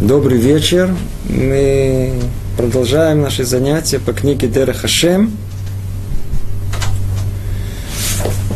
Добрый 0.00 0.38
вечер. 0.38 0.96
Мы 1.28 2.14
продолжаем 2.56 3.20
наши 3.20 3.44
занятия 3.44 3.98
по 3.98 4.14
книге 4.14 4.48
Дера 4.48 4.72
Хашем. 4.72 5.36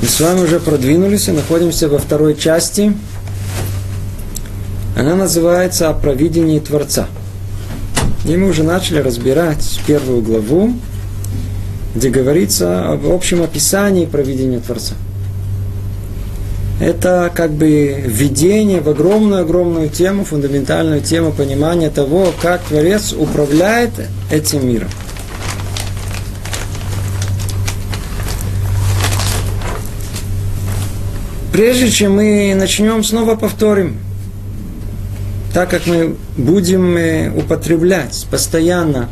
Мы 0.01 0.09
с 0.09 0.21
вами 0.21 0.41
уже 0.41 0.59
продвинулись 0.59 1.29
и 1.29 1.33
находимся 1.33 1.91
во 1.91 1.99
второй 1.99 2.35
части. 2.35 2.97
Она 4.97 5.17
называется 5.17 5.91
«О 5.91 5.93
провидении 5.93 6.61
Творца». 6.61 7.09
И 8.25 8.35
мы 8.39 8.49
уже 8.49 8.63
начали 8.63 9.01
разбирать 9.01 9.83
первую 9.87 10.23
главу, 10.23 10.73
где 11.95 12.09
говорится 12.09 12.91
об 12.91 13.07
общем 13.07 13.43
описании 13.43 14.07
провидения 14.07 14.61
Творца– 14.61 14.95
это 16.81 17.31
как 17.35 17.53
бы 17.53 18.03
введение 18.05 18.81
в 18.81 18.89
огромную-огромную 18.89 19.89
тему, 19.89 20.25
фундаментальную 20.25 21.01
тему 21.01 21.33
понимания 21.33 21.91
того, 21.91 22.33
как 22.43 22.63
Творец 22.63 23.13
управляет 23.13 23.91
этим 24.31 24.67
миром. 24.69 24.89
Прежде 31.53 31.89
чем 31.89 32.17
мы 32.17 32.53
начнем, 32.57 33.05
снова 33.05 33.37
повторим. 33.37 33.99
Так 35.53 35.71
как 35.71 35.87
мы 35.87 36.17
будем 36.37 36.97
э, 36.97 37.31
употреблять 37.31 38.27
постоянно 38.29 39.09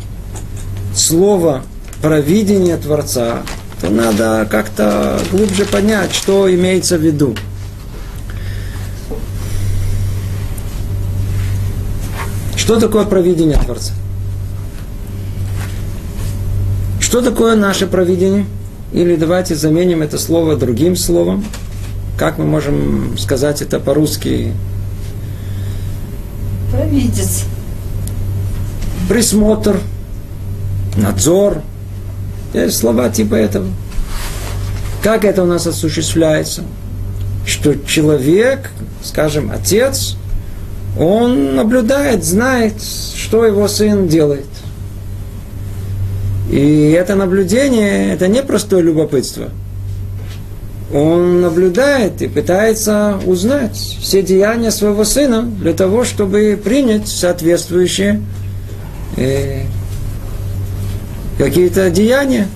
слово 0.92 1.62
провидение 2.02 2.76
Творца, 2.78 3.42
то 3.80 3.90
надо 3.90 4.48
как-то 4.50 5.20
глубже 5.30 5.64
понять, 5.66 6.12
что 6.12 6.52
имеется 6.52 6.98
в 6.98 7.02
виду. 7.02 7.36
Что 12.62 12.78
такое 12.78 13.04
провидение 13.04 13.58
Творца? 13.58 13.92
Что 17.00 17.20
такое 17.20 17.56
наше 17.56 17.88
провидение? 17.88 18.46
Или 18.92 19.16
давайте 19.16 19.56
заменим 19.56 20.00
это 20.00 20.16
слово 20.16 20.54
другим 20.54 20.94
словом. 20.94 21.44
Как 22.16 22.38
мы 22.38 22.44
можем 22.44 23.18
сказать 23.18 23.62
это 23.62 23.80
по-русски? 23.80 24.52
Провидец. 26.70 27.46
Присмотр, 29.08 29.80
надзор. 30.96 31.62
Есть 32.54 32.78
слова 32.78 33.08
типа 33.08 33.34
этого. 33.34 33.66
Как 35.02 35.24
это 35.24 35.42
у 35.42 35.46
нас 35.46 35.66
осуществляется? 35.66 36.62
Что 37.44 37.74
человек, 37.74 38.70
скажем, 39.02 39.50
отец, 39.52 40.16
он 40.98 41.56
наблюдает, 41.56 42.24
знает, 42.24 42.74
что 42.82 43.44
его 43.44 43.66
сын 43.68 44.08
делает. 44.08 44.46
И 46.50 46.90
это 46.90 47.14
наблюдение, 47.14 48.12
это 48.12 48.28
не 48.28 48.42
простое 48.42 48.82
любопытство. 48.82 49.48
Он 50.92 51.40
наблюдает 51.40 52.20
и 52.20 52.28
пытается 52.28 53.18
узнать 53.24 53.76
все 53.76 54.22
деяния 54.22 54.70
своего 54.70 55.04
сына 55.04 55.42
для 55.42 55.72
того, 55.72 56.04
чтобы 56.04 56.60
принять 56.62 57.08
соответствующие 57.08 58.20
э, 59.16 59.62
какие-то 61.38 61.88
деяния, 61.88 62.46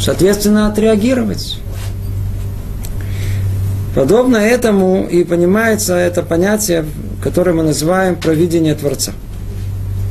соответственно, 0.00 0.68
отреагировать. 0.68 1.61
Подобно 3.94 4.38
этому 4.38 5.06
и 5.06 5.22
понимается 5.22 5.94
это 5.96 6.22
понятие, 6.22 6.86
которое 7.22 7.52
мы 7.52 7.62
называем 7.62 8.16
провидение 8.16 8.74
Творца. 8.74 9.12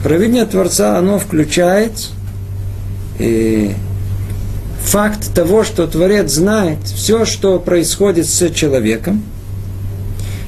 Провидение 0.03 0.45
Творца, 0.45 0.97
оно 0.97 1.17
включает 1.17 2.09
и 3.17 3.73
факт 4.83 5.33
того, 5.33 5.63
что 5.63 5.87
Творец 5.87 6.31
знает 6.31 6.79
все, 6.83 7.25
что 7.25 7.59
происходит 7.59 8.27
с 8.27 8.49
человеком, 8.51 9.23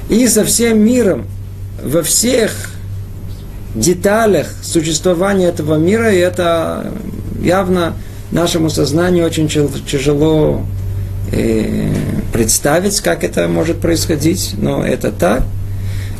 и 0.08 0.28
со 0.28 0.44
всем 0.44 0.80
миром, 0.80 1.26
во 1.82 2.02
всех 2.02 2.52
деталях 3.74 4.48
существования 4.62 5.46
этого 5.46 5.76
мира, 5.76 6.12
и 6.12 6.18
это 6.18 6.92
явно 7.40 7.94
нашему 8.30 8.70
сознанию 8.70 9.26
очень 9.26 9.48
тяжело 9.48 10.64
представить, 12.32 13.00
как 13.00 13.24
это 13.24 13.48
может 13.48 13.80
происходить, 13.80 14.54
но 14.58 14.84
это 14.84 15.10
так. 15.12 15.42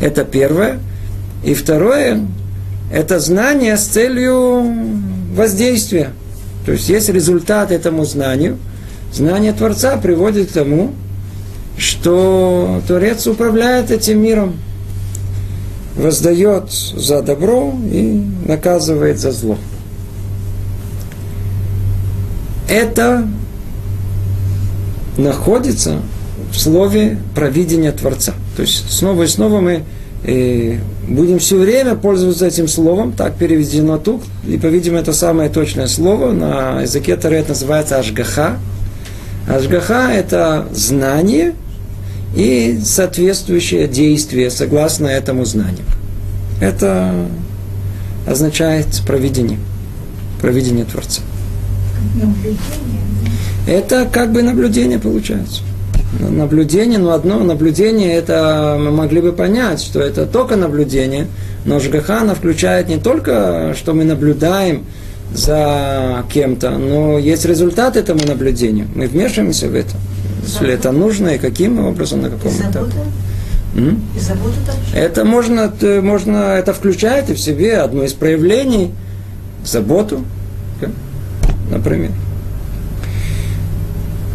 Это 0.00 0.24
первое. 0.24 0.78
И 1.44 1.54
второе, 1.54 2.26
это 2.92 3.18
знание 3.20 3.76
с 3.76 3.84
целью 3.86 4.64
воздействия. 5.34 6.10
То 6.64 6.72
есть 6.72 6.88
есть 6.88 7.08
результат 7.08 7.70
этому 7.70 8.04
знанию. 8.04 8.58
Знание 9.12 9.52
Творца 9.52 9.96
приводит 9.96 10.50
к 10.50 10.52
тому, 10.52 10.92
что 11.76 12.80
Творец 12.86 13.26
управляет 13.26 13.90
этим 13.90 14.22
миром, 14.22 14.56
воздает 15.96 16.70
за 16.70 17.22
добро 17.22 17.74
и 17.92 18.24
наказывает 18.46 19.18
за 19.18 19.32
зло. 19.32 19.58
Это 22.68 23.28
находится 25.16 26.00
в 26.52 26.58
слове 26.58 27.18
провидения 27.34 27.92
Творца. 27.92 28.34
То 28.56 28.62
есть 28.62 28.90
снова 28.90 29.24
и 29.24 29.26
снова 29.26 29.60
мы 29.60 29.84
э, 30.24 30.78
будем 31.08 31.38
все 31.38 31.56
время 31.56 31.94
пользоваться 31.94 32.46
этим 32.46 32.68
словом, 32.68 33.12
так 33.12 33.34
переведено 33.36 33.98
тут, 33.98 34.22
и, 34.46 34.56
по-видимому, 34.56 35.00
это 35.00 35.12
самое 35.12 35.50
точное 35.50 35.86
слово, 35.86 36.32
на 36.32 36.82
языке 36.82 37.16
Таре 37.16 37.38
это 37.38 37.50
называется 37.50 37.98
Ашгаха. 37.98 38.58
Ашгаха– 39.48 40.10
это 40.14 40.66
знание 40.72 41.54
и 42.34 42.80
соответствующее 42.82 43.86
действие 43.86 44.50
согласно 44.50 45.06
этому 45.06 45.44
знанию. 45.44 45.84
Это 46.60 47.14
означает 48.26 48.86
провидение, 49.06 49.58
провидение 50.40 50.84
Творца. 50.84 51.20
Наблюдение 52.14 53.04
это 53.66 54.06
как 54.10 54.32
бы 54.32 54.42
наблюдение 54.42 54.98
получается. 54.98 55.62
Наблюдение, 56.20 56.98
но 56.98 57.12
одно 57.12 57.40
наблюдение, 57.40 58.14
это 58.14 58.76
мы 58.78 58.90
могли 58.92 59.20
бы 59.20 59.32
понять, 59.32 59.80
что 59.80 60.00
это 60.00 60.26
только 60.26 60.54
наблюдение, 60.54 61.26
но 61.64 61.80
Жгахана 61.80 62.34
включает 62.34 62.88
не 62.88 62.98
только, 62.98 63.74
что 63.76 63.94
мы 63.94 64.04
наблюдаем 64.04 64.84
за 65.32 66.24
кем-то, 66.32 66.70
но 66.70 67.18
есть 67.18 67.44
результат 67.44 67.96
этому 67.96 68.20
наблюдению. 68.26 68.86
Мы 68.94 69.08
вмешиваемся 69.08 69.68
в 69.68 69.74
это. 69.74 69.96
Если 70.46 70.72
это 70.72 70.92
нужно, 70.92 71.30
и 71.30 71.38
каким 71.38 71.84
образом, 71.84 72.22
на 72.22 72.30
каком 72.30 72.52
этапе. 72.52 72.92
Это 74.94 75.24
можно, 75.24 75.72
можно, 76.00 76.36
это 76.58 76.72
включает 76.72 77.28
в 77.28 77.38
себе 77.38 77.78
одно 77.78 78.04
из 78.04 78.12
проявлений 78.12 78.92
заботу, 79.64 80.24
например. 81.70 82.10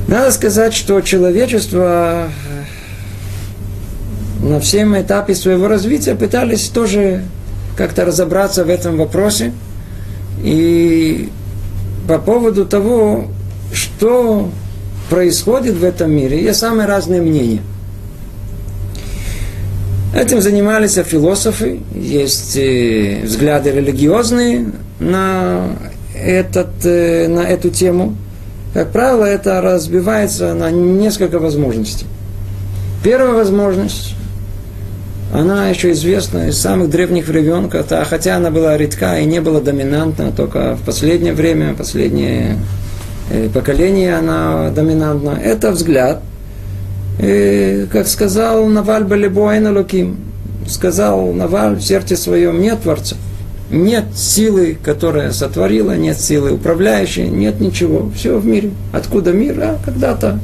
Надо 0.07 0.31
сказать, 0.31 0.73
что 0.73 1.01
человечество 1.01 2.29
э, 4.41 4.47
на 4.47 4.59
всем 4.59 4.99
этапе 4.99 5.35
своего 5.35 5.67
развития 5.67 6.15
пытались 6.15 6.69
тоже 6.69 7.23
как-то 7.77 8.05
разобраться 8.05 8.65
в 8.65 8.69
этом 8.69 8.97
вопросе. 8.97 9.53
И 10.41 11.29
по 12.07 12.17
поводу 12.17 12.65
того, 12.65 13.27
что 13.71 14.49
происходит 15.09 15.75
в 15.75 15.83
этом 15.83 16.11
мире, 16.11 16.43
есть 16.43 16.59
самые 16.59 16.87
разные 16.87 17.21
мнения. 17.21 17.61
Этим 20.15 20.41
занимались 20.41 20.93
философы, 20.93 21.81
есть 21.93 22.57
э, 22.57 23.21
взгляды 23.23 23.69
религиозные 23.71 24.71
на, 24.99 25.67
этот, 26.21 26.85
э, 26.85 27.27
на 27.27 27.41
эту 27.41 27.69
тему– 27.69 28.15
как 28.73 28.91
правило, 28.91 29.25
это 29.25 29.61
разбивается 29.61 30.53
на 30.53 30.69
несколько 30.69 31.39
возможностей. 31.39 32.05
Первая 33.03 33.33
возможность, 33.33 34.15
она 35.33 35.69
еще 35.69 35.91
известна 35.91 36.49
из 36.49 36.59
самых 36.59 36.89
древних 36.89 37.27
времен, 37.27 37.69
хотя 37.69 38.35
она 38.35 38.51
была 38.51 38.77
редка 38.77 39.19
и 39.19 39.25
не 39.25 39.41
была 39.41 39.59
доминантна, 39.59 40.31
только 40.31 40.75
в 40.75 40.81
последнее 40.83 41.33
время, 41.33 41.73
последнее 41.73 42.57
э, 43.31 43.49
поколение 43.51 44.15
она 44.15 44.69
доминантна. 44.69 45.39
Это 45.43 45.71
взгляд, 45.71 46.21
и, 47.19 47.87
как 47.91 48.07
сказал 48.07 48.67
Наваль 48.67 49.03
Балибуайна 49.03 49.73
Луким, 49.73 50.17
сказал 50.67 51.33
Наваль 51.33 51.77
в 51.77 51.81
сердце 51.81 52.15
своем 52.15 52.61
нет 52.61 52.83
Творца– 52.83 53.15
нет 53.69 54.05
силы, 54.15 54.77
которая 54.81 55.31
сотворила, 55.31 55.95
нет 55.95 56.19
силы 56.19 56.53
управляющей, 56.53 57.27
нет 57.27 57.59
ничего. 57.59 58.09
Все 58.15 58.37
в 58.37 58.45
мире. 58.45 58.71
Откуда 58.91 59.31
мир? 59.31 59.59
А 59.61 59.79
когда-то 59.83 60.39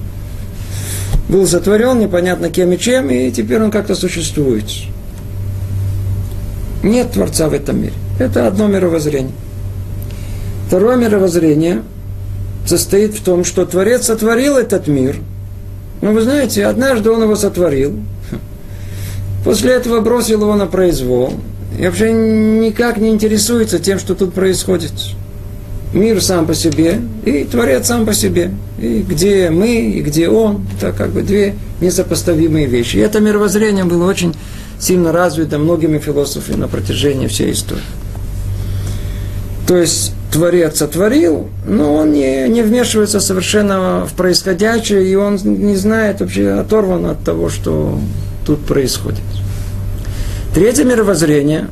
был 1.27 1.47
сотворен, 1.47 1.99
непонятно 1.99 2.49
кем 2.49 2.71
и 2.71 2.77
чем, 2.77 3.09
и 3.09 3.31
теперь 3.31 3.61
он 3.61 3.71
как-то 3.71 3.95
существует. 3.95 4.65
Нет 6.83 7.13
Творца 7.13 7.49
в 7.49 7.53
этом 7.53 7.81
мире. 7.81 7.93
Это 8.19 8.47
одно 8.47 8.67
мировоззрение. 8.67 9.33
Второе 10.67 10.95
мировоззрение 10.95 11.81
состоит 12.65 13.15
в 13.15 13.23
том, 13.23 13.43
что 13.43 13.65
Творец 13.65 14.05
сотворил 14.05 14.57
этот 14.57 14.87
мир. 14.87 15.17
Но 16.01 16.11
вы 16.11 16.21
знаете, 16.21 16.65
однажды 16.65 17.09
он 17.09 17.23
его 17.23 17.35
сотворил. 17.35 17.99
После 19.43 19.73
этого 19.73 20.01
бросил 20.01 20.41
его 20.41 20.55
на 20.55 20.67
произвол. 20.67 21.33
И 21.77 21.85
вообще 21.85 22.11
никак 22.11 22.97
не 22.97 23.09
интересуется 23.09 23.79
тем, 23.79 23.99
что 23.99 24.15
тут 24.15 24.33
происходит. 24.33 24.93
Мир 25.93 26.21
сам 26.21 26.45
по 26.45 26.53
себе 26.53 26.99
и 27.25 27.43
Творец 27.45 27.87
сам 27.87 28.05
по 28.05 28.13
себе. 28.13 28.51
И 28.79 29.05
где 29.07 29.49
мы, 29.49 29.91
и 29.91 30.01
где 30.01 30.29
он. 30.29 30.65
Это 30.77 30.91
как 30.91 31.11
бы 31.11 31.21
две 31.21 31.55
несопоставимые 31.81 32.65
вещи. 32.65 32.97
И 32.97 32.99
это 32.99 33.19
мировоззрение 33.19 33.85
было 33.85 34.09
очень 34.09 34.33
сильно 34.79 35.11
развито 35.11 35.57
многими 35.57 35.99
философами 35.99 36.57
на 36.57 36.67
протяжении 36.67 37.27
всей 37.27 37.51
истории. 37.51 37.81
То 39.67 39.77
есть 39.77 40.13
Творец 40.31 40.77
сотворил, 40.77 41.49
но 41.65 41.95
он 41.95 42.11
не, 42.11 42.47
не 42.49 42.61
вмешивается 42.61 43.19
совершенно 43.19 44.05
в 44.05 44.13
происходящее, 44.13 45.09
и 45.09 45.15
он 45.15 45.37
не 45.43 45.75
знает, 45.75 46.19
вообще 46.19 46.51
оторван 46.51 47.05
от 47.05 47.23
того, 47.23 47.49
что 47.49 47.99
тут 48.45 48.59
происходит. 48.65 49.21
Третье 50.55 50.85
мировоззрение, 50.85 51.67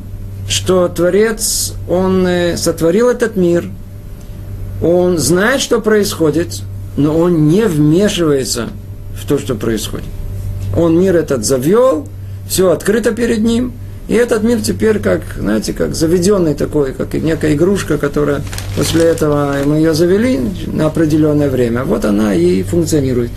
что 0.46 0.88
Творец, 0.88 1.74
он 1.88 2.26
э, 2.26 2.56
сотворил 2.56 3.08
этот 3.08 3.34
мир, 3.34 3.64
он 4.82 5.18
знает, 5.18 5.60
что 5.60 5.80
происходит, 5.80 6.60
но 6.96 7.18
он 7.18 7.48
не 7.48 7.64
вмешивается 7.64 8.68
в 9.20 9.26
то, 9.26 9.38
что 9.38 9.56
происходит. 9.56 10.06
Он 10.76 11.00
мир 11.00 11.16
этот 11.16 11.44
завел, 11.44 12.06
все 12.46 12.70
открыто 12.70 13.12
перед 13.12 13.38
ним– 13.38 13.72
и 14.06 14.14
этот 14.14 14.42
мир 14.42 14.60
теперь 14.60 14.98
как, 14.98 15.22
знаете, 15.38 15.72
как 15.72 15.94
заведенный 15.94 16.54
такой, 16.54 16.92
как 16.92 17.14
некая 17.14 17.54
игрушка, 17.54 17.96
которая 17.96 18.42
после 18.76 19.04
этого 19.04 19.56
мы 19.64 19.76
ее 19.76 19.94
завели 19.94 20.40
на 20.66 20.86
определенное 20.86 21.48
время. 21.48 21.84
Вот 21.84 22.04
она 22.04 22.34
и 22.34 22.62
функционирует. 22.62 23.30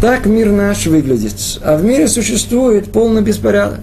Так 0.00 0.26
мир 0.26 0.50
наш 0.50 0.86
выглядит. 0.86 1.34
А 1.62 1.76
в 1.76 1.84
мире 1.84 2.08
существует 2.08 2.92
полный 2.92 3.22
беспорядок. 3.22 3.80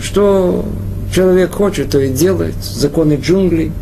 Что 0.00 0.64
человек 1.14 1.52
хочет, 1.52 1.90
то 1.90 1.98
и 1.98 2.08
делает. 2.08 2.54
Законы 2.62 3.18
джунглей. 3.20 3.72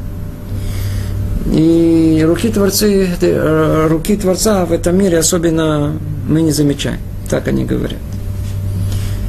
И 1.52 2.24
руки, 2.26 2.48
творцы, 2.48 3.08
э, 3.20 3.86
руки 3.88 4.16
Творца 4.16 4.64
в 4.66 4.72
этом 4.72 4.96
мире 4.96 5.18
особенно 5.18 5.94
мы 6.28 6.42
не 6.42 6.52
замечаем. 6.52 7.00
Так 7.28 7.48
они 7.48 7.64
говорят. 7.64 7.98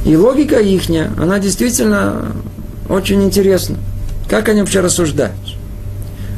И 0.04 0.16
логика 0.16 0.56
ихняя, 0.56 1.10
она 1.18 1.38
действительно 1.38 2.32
очень 2.88 3.22
интересна. 3.22 3.76
Как 4.28 4.48
они 4.48 4.60
вообще 4.60 4.80
рассуждают? 4.80 5.34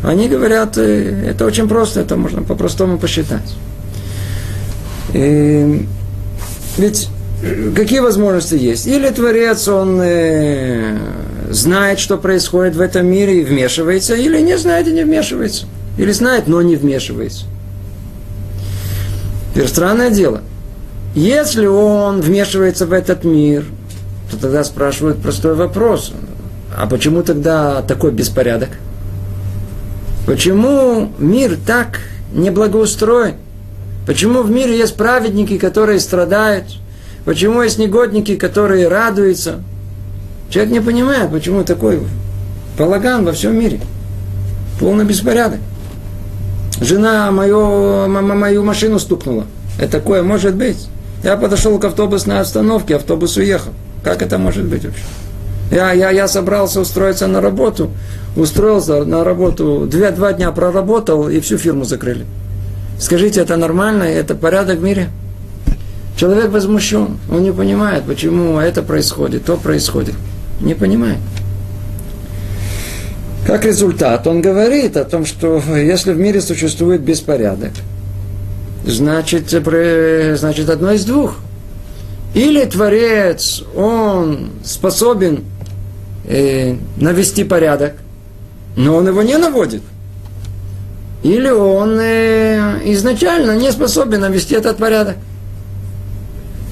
Они 0.02 0.28
говорят, 0.28 0.78
э, 0.78 1.28
это 1.30 1.44
очень 1.44 1.68
просто, 1.68 2.00
это 2.00 2.16
можно 2.16 2.42
по-простому 2.42 2.98
посчитать. 2.98 3.54
И 5.14 5.86
ведь 6.76 7.08
э, 7.42 7.70
какие 7.74 8.00
возможности 8.00 8.56
есть? 8.56 8.86
Или 8.86 9.08
Творец, 9.08 9.66
он 9.66 9.98
э, 10.02 10.98
знает, 11.50 11.98
что 11.98 12.18
происходит 12.18 12.76
в 12.76 12.80
этом 12.82 13.06
мире 13.06 13.40
и 13.40 13.44
вмешивается, 13.44 14.14
или 14.14 14.40
не 14.40 14.58
знает 14.58 14.86
и 14.88 14.92
не 14.92 15.04
вмешивается. 15.04 15.66
Или 15.96 16.12
знает, 16.12 16.48
но 16.48 16.60
не 16.60 16.76
вмешивается. 16.76 17.46
Теперь 19.54 19.68
странное 19.68 20.10
дело– 20.10 20.42
если 21.14 21.66
он 21.66 22.20
вмешивается 22.20 22.86
в 22.86 22.92
этот 22.92 23.22
мир, 23.22 23.64
то 24.30 24.36
тогда 24.36 24.64
спрашивают 24.64 25.22
простой 25.22 25.54
вопрос. 25.54 26.12
А 26.76 26.88
почему 26.88 27.22
тогда 27.22 27.82
такой 27.82 28.10
беспорядок? 28.10 28.70
Почему 30.26 31.12
мир 31.18 31.56
так 31.64 32.00
неблагоустроен? 32.32 33.34
Почему 34.06 34.42
в 34.42 34.50
мире 34.50 34.76
есть 34.76 34.96
праведники, 34.96 35.58
которые 35.58 35.98
страдают? 36.00 36.64
Почему 37.24 37.62
есть 37.62 37.78
негодники, 37.78 38.36
которые 38.36 38.88
радуются? 38.88 39.62
Человек 40.50 40.72
не 40.72 40.80
понимает, 40.80 41.30
почему 41.30 41.64
такой 41.64 42.00
балаган 42.78 43.24
во 43.24 43.32
всем 43.32 43.58
мире. 43.58 43.80
Полный 44.78 45.04
беспорядок. 45.04 45.60
Жена 46.80 47.30
мою, 47.30 48.08
мою 48.08 48.64
машину 48.64 48.98
стукнула. 48.98 49.46
Это 49.78 49.92
такое 49.92 50.22
может 50.22 50.54
быть. 50.54 50.88
Я 51.22 51.36
подошел 51.36 51.78
к 51.78 51.84
автобусной 51.84 52.40
остановке, 52.40 52.96
автобус 52.96 53.36
уехал. 53.38 53.72
Как 54.02 54.20
это 54.20 54.36
может 54.36 54.66
быть 54.66 54.84
вообще? 54.84 55.02
Я, 55.70 55.92
я, 55.92 56.10
я 56.10 56.28
собрался 56.28 56.80
устроиться 56.80 57.26
на 57.26 57.40
работу, 57.40 57.90
устроился 58.36 59.04
на 59.04 59.24
работу, 59.24 59.86
две, 59.90 60.10
два 60.10 60.34
дня 60.34 60.52
проработал 60.52 61.28
и 61.30 61.40
всю 61.40 61.56
фирму 61.56 61.84
закрыли. 61.84 62.26
Скажите, 62.98 63.40
это 63.40 63.56
нормально, 63.56 64.04
это 64.04 64.34
порядок 64.34 64.78
в 64.78 64.82
мире? 64.82 65.10
Человек 66.16 66.50
возмущен, 66.50 67.18
он 67.30 67.42
не 67.42 67.52
понимает, 67.52 68.04
почему 68.04 68.58
это 68.58 68.82
происходит, 68.82 69.44
то 69.44 69.56
происходит. 69.56 70.14
Не 70.60 70.74
понимает. 70.74 71.18
Как 73.46 73.64
результат, 73.64 74.26
он 74.26 74.40
говорит 74.40 74.96
о 74.96 75.04
том, 75.04 75.26
что 75.26 75.60
если 75.76 76.12
в 76.12 76.18
мире 76.18 76.40
существует 76.40 77.02
беспорядок, 77.02 77.72
значит, 78.86 79.50
значит 79.50 80.70
одно 80.70 80.92
из 80.92 81.04
двух. 81.04 81.36
Или 82.32 82.64
Творец, 82.64 83.62
он 83.76 84.50
способен 84.64 85.44
э, 86.26 86.76
навести 86.96 87.44
порядок, 87.44 87.94
но 88.76 88.96
он 88.96 89.06
его 89.06 89.22
не 89.22 89.36
наводит. 89.36 89.82
Или 91.24 91.48
он 91.48 91.98
э, 91.98 92.80
изначально 92.92 93.56
не 93.56 93.72
способен 93.72 94.20
навести 94.20 94.54
этот 94.54 94.76
порядок. 94.76 95.16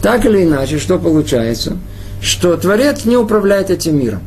Так 0.03 0.27
или 0.27 0.45
иначе, 0.45 0.79
что 0.79 0.99
получается? 0.99 1.79
Что 2.21 2.57
Творец 2.59 3.07
не 3.07 3.17
управляет 3.17 3.71
этим 3.71 3.99
миром. 3.99 4.21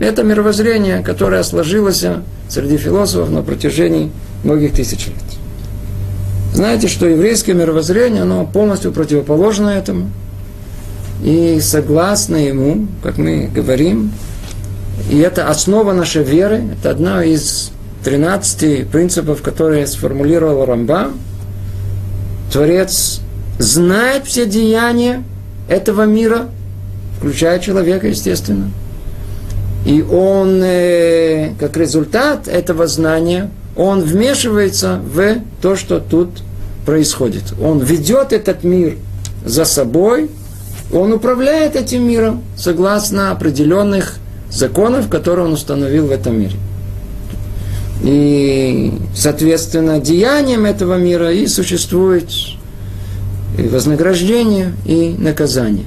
Это 0.00 0.24
мировоззрение, 0.24 1.02
которое 1.04 1.44
сложилось 1.44 2.04
среди 2.48 2.76
философов 2.76 3.30
на 3.30 3.42
протяжении 3.42 4.10
многих 4.42 4.72
тысяч 4.72 5.06
лет. 5.06 5.14
Знаете, 6.52 6.88
что 6.88 7.06
еврейское 7.06 7.54
мировоззрение, 7.54 8.22
оно 8.22 8.44
полностью 8.46 8.90
противоположно 8.90 9.68
этому. 9.68 10.10
И 11.22 11.60
согласно 11.60 12.36
ему, 12.36 12.88
как 13.04 13.18
мы 13.18 13.48
говорим, 13.54 14.10
и 15.08 15.18
это 15.18 15.48
основа 15.48 15.92
нашей 15.92 16.24
веры, 16.24 16.64
это 16.76 16.90
одна 16.90 17.24
из 17.24 17.70
13 18.04 18.86
принципов, 18.88 19.40
которые 19.40 19.86
сформулировал 19.86 20.66
Рамба. 20.66 21.10
Творец 22.52 23.20
знает 23.58 24.26
все 24.26 24.46
деяния 24.46 25.24
этого 25.68 26.04
мира, 26.04 26.48
включая 27.18 27.58
человека, 27.58 28.06
естественно. 28.06 28.70
И 29.86 30.02
он, 30.02 30.62
э, 30.62 31.54
как 31.58 31.76
результат 31.76 32.46
этого 32.46 32.86
знания, 32.86 33.50
он 33.76 34.02
вмешивается 34.02 35.00
в 35.02 35.36
то, 35.60 35.74
что 35.74 35.98
тут 35.98 36.28
происходит. 36.86 37.54
Он 37.60 37.80
ведет 37.80 38.32
этот 38.32 38.64
мир 38.64 38.96
за 39.44 39.64
собой, 39.64 40.30
он 40.92 41.12
управляет 41.12 41.74
этим 41.76 42.06
миром 42.06 42.42
согласно 42.56 43.30
определенных 43.30 44.16
законов, 44.50 45.08
которые 45.08 45.46
он 45.46 45.54
установил 45.54 46.06
в 46.06 46.12
этом 46.12 46.38
мире. 46.38 46.56
И, 48.02 48.92
соответственно, 49.14 49.98
деянием 50.00 50.64
этого 50.64 50.98
мира 50.98 51.32
и 51.32 51.46
существует 51.46 52.28
и 53.56 53.62
вознаграждение, 53.62 54.74
и 54.84 55.14
наказание. 55.16 55.86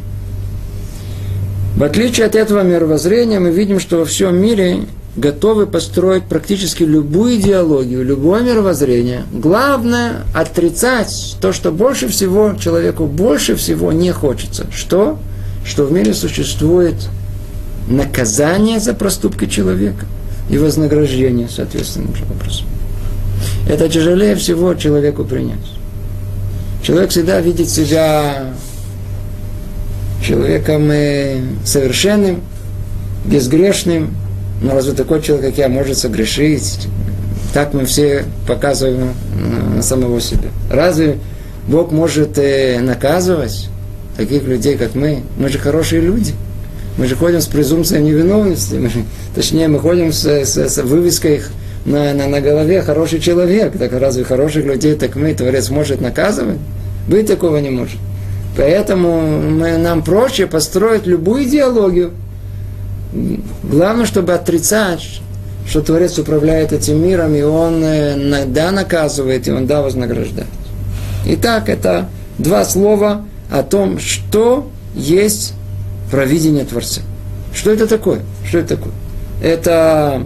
В 1.75 1.83
отличие 1.83 2.25
от 2.25 2.35
этого 2.35 2.63
мировоззрения, 2.63 3.39
мы 3.39 3.51
видим, 3.51 3.79
что 3.79 3.97
во 3.97 4.05
всем 4.05 4.35
мире 4.37 4.85
готовы 5.15 5.67
построить 5.67 6.23
практически 6.23 6.83
любую 6.83 7.35
идеологию, 7.35 8.05
любое 8.05 8.41
мировоззрение. 8.41 9.23
Главное 9.31 10.23
отрицать 10.33 11.37
то, 11.41 11.51
что 11.51 11.71
больше 11.71 12.07
всего 12.07 12.53
человеку 12.59 13.05
больше 13.05 13.55
всего 13.55 13.91
не 13.91 14.11
хочется. 14.11 14.65
Что? 14.71 15.19
Что 15.65 15.85
в 15.85 15.91
мире 15.91 16.13
существует 16.13 16.95
наказание 17.87 18.79
за 18.79 18.93
проступки 18.93 19.45
человека 19.45 20.05
и 20.49 20.57
вознаграждение 20.57 21.49
соответственным 21.49 22.15
же 22.15 22.23
образом. 22.23 22.65
Это 23.69 23.89
тяжелее 23.89 24.35
всего 24.35 24.73
человеку 24.75 25.23
принять. 25.23 25.57
Человек 26.81 27.09
всегда 27.09 27.41
видит 27.41 27.69
себя 27.69 28.53
человеком 30.23 30.89
э, 30.91 31.41
совершенным, 31.65 32.41
безгрешным, 33.25 34.15
но 34.61 34.73
разве 34.73 34.93
такой 34.93 35.21
человек, 35.21 35.47
как 35.47 35.57
я, 35.57 35.69
может 35.69 35.97
согрешить? 35.97 36.87
Так 37.53 37.73
мы 37.73 37.85
все 37.85 38.25
показываем 38.47 39.13
самого 39.81 40.19
себя. 40.21 40.49
Разве 40.69 41.17
Бог 41.67 41.91
может 41.91 42.37
э, 42.37 42.79
наказывать 42.79 43.69
таких 44.15 44.43
людей, 44.43 44.77
как 44.77 44.95
мы? 44.95 45.23
Мы 45.37 45.49
же 45.49 45.59
хорошие 45.59 46.01
люди. 46.01 46.33
Мы 46.97 47.05
же 47.05 47.15
ходим 47.15 47.41
с 47.41 47.45
презумпцией 47.45 48.03
невиновности. 48.03 48.75
Мы, 48.75 48.89
точнее, 49.35 49.67
мы 49.67 49.79
ходим 49.79 50.11
с, 50.11 50.25
с, 50.25 50.57
с 50.57 50.77
вывеской 50.81 51.41
на, 51.85 52.13
на, 52.13 52.27
на 52.27 52.41
голове 52.41 52.81
«хороший 52.81 53.19
человек». 53.19 53.77
Так 53.77 53.91
разве 53.93 54.23
хороших 54.23 54.65
людей 54.65 54.95
так 54.95 55.15
мы, 55.15 55.33
Творец, 55.33 55.69
может 55.69 56.01
наказывать? 56.01 56.57
Быть 57.07 57.27
такого 57.27 57.57
не 57.57 57.69
может. 57.69 57.99
Поэтому 58.57 59.21
мы, 59.21 59.77
нам 59.77 60.03
проще 60.03 60.47
построить 60.47 61.05
любую 61.05 61.43
идеологию. 61.43 62.11
Главное, 63.63 64.05
чтобы 64.05 64.33
отрицать, 64.33 65.21
что 65.67 65.81
Творец 65.81 66.17
управляет 66.17 66.73
этим 66.73 67.01
миром, 67.01 67.35
и 67.35 67.43
Он 67.43 67.83
э, 67.83 68.45
да 68.47 68.71
наказывает, 68.71 69.47
и 69.47 69.51
Он 69.51 69.67
да 69.67 69.83
вознаграждает. 69.83 70.49
Итак, 71.25 71.69
это 71.69 72.09
два 72.39 72.65
слова 72.65 73.25
о 73.51 73.63
том, 73.63 73.99
что 73.99 74.69
есть 74.95 75.53
провидение 76.11 76.65
Творца. 76.65 77.01
Что 77.53 77.71
это 77.71 77.87
такое? 77.87 78.21
Что 78.45 78.59
это 78.59 78.77
такое? 78.77 78.93
Это 79.41 80.25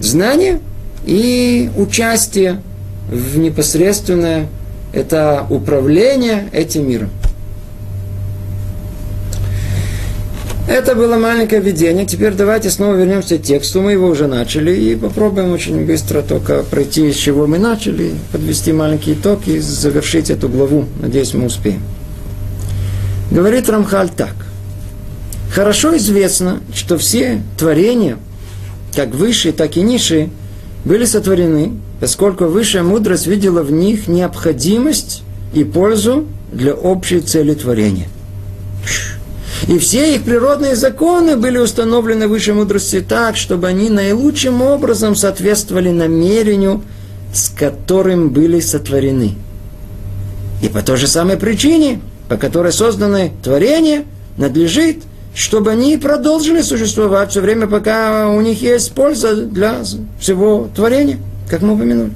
знание 0.00 0.60
и 1.04 1.70
участие 1.76 2.62
в 3.10 3.38
непосредственное, 3.38 4.48
это 4.92 5.46
управление 5.50 6.48
этим 6.52 6.88
миром. 6.88 7.10
Это 10.68 10.94
было 10.94 11.16
маленькое 11.16 11.60
введение. 11.60 12.06
Теперь 12.06 12.32
давайте 12.34 12.70
снова 12.70 12.94
вернемся 12.94 13.38
к 13.38 13.42
тексту. 13.42 13.82
Мы 13.82 13.92
его 13.92 14.06
уже 14.06 14.28
начали 14.28 14.70
и 14.70 14.94
попробуем 14.94 15.50
очень 15.50 15.84
быстро 15.84 16.22
только 16.22 16.62
пройти, 16.62 17.10
с 17.12 17.16
чего 17.16 17.48
мы 17.48 17.58
начали, 17.58 18.12
подвести 18.30 18.72
маленький 18.72 19.14
итог 19.14 19.48
и 19.48 19.58
завершить 19.58 20.30
эту 20.30 20.48
главу. 20.48 20.84
Надеюсь, 21.00 21.34
мы 21.34 21.46
успеем. 21.46 21.82
Говорит 23.32 23.68
Рамхаль 23.68 24.10
так. 24.10 24.34
Хорошо 25.52 25.96
известно, 25.96 26.60
что 26.74 26.96
все 26.96 27.42
творения, 27.58 28.18
как 28.94 29.14
высшие, 29.14 29.52
так 29.52 29.76
и 29.76 29.82
низшие, 29.82 30.30
были 30.84 31.04
сотворены, 31.04 31.72
поскольку 32.00 32.46
высшая 32.46 32.82
мудрость 32.82 33.26
видела 33.26 33.62
в 33.62 33.72
них 33.72 34.08
необходимость 34.08 35.22
и 35.52 35.64
пользу 35.64 36.26
для 36.52 36.74
общей 36.74 37.20
цели 37.20 37.54
творения– 37.54 38.08
и 39.68 39.78
все 39.78 40.14
их 40.14 40.24
природные 40.24 40.74
законы 40.74 41.36
были 41.36 41.58
установлены 41.58 42.28
высшей 42.28 42.54
мудрости 42.54 43.00
так, 43.00 43.36
чтобы 43.36 43.68
они 43.68 43.90
наилучшим 43.90 44.62
образом 44.62 45.14
соответствовали 45.14 45.90
намерению, 45.90 46.82
с 47.32 47.50
которым 47.50 48.30
были 48.30 48.60
сотворены. 48.60 49.34
И 50.62 50.68
по 50.68 50.82
той 50.82 50.96
же 50.96 51.06
самой 51.06 51.36
причине, 51.36 52.00
по 52.28 52.36
которой 52.36 52.72
созданы 52.72 53.32
творения, 53.42 54.04
надлежит, 54.36 55.04
чтобы 55.34 55.70
они 55.70 55.96
продолжили 55.96 56.60
существовать 56.60 57.30
все 57.30 57.40
время, 57.40 57.66
пока 57.66 58.28
у 58.28 58.40
них 58.40 58.62
есть 58.62 58.92
польза 58.92 59.36
для 59.36 59.76
всего 60.18 60.68
творения, 60.74 61.18
как 61.48 61.62
мы 61.62 61.74
упомянули. 61.74 62.12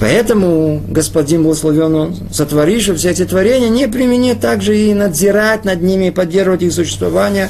Поэтому 0.00 0.82
господин 0.88 1.44
благословен 1.44 1.94
он, 1.94 2.16
сотворивший 2.32 2.96
все 2.96 3.10
эти 3.10 3.24
творения, 3.24 3.68
не 3.68 3.86
применит 3.86 4.40
также 4.40 4.76
и 4.76 4.92
надзирать 4.92 5.64
над 5.64 5.82
ними 5.82 6.06
и 6.06 6.10
поддерживать 6.10 6.62
их 6.62 6.72
существование 6.72 7.48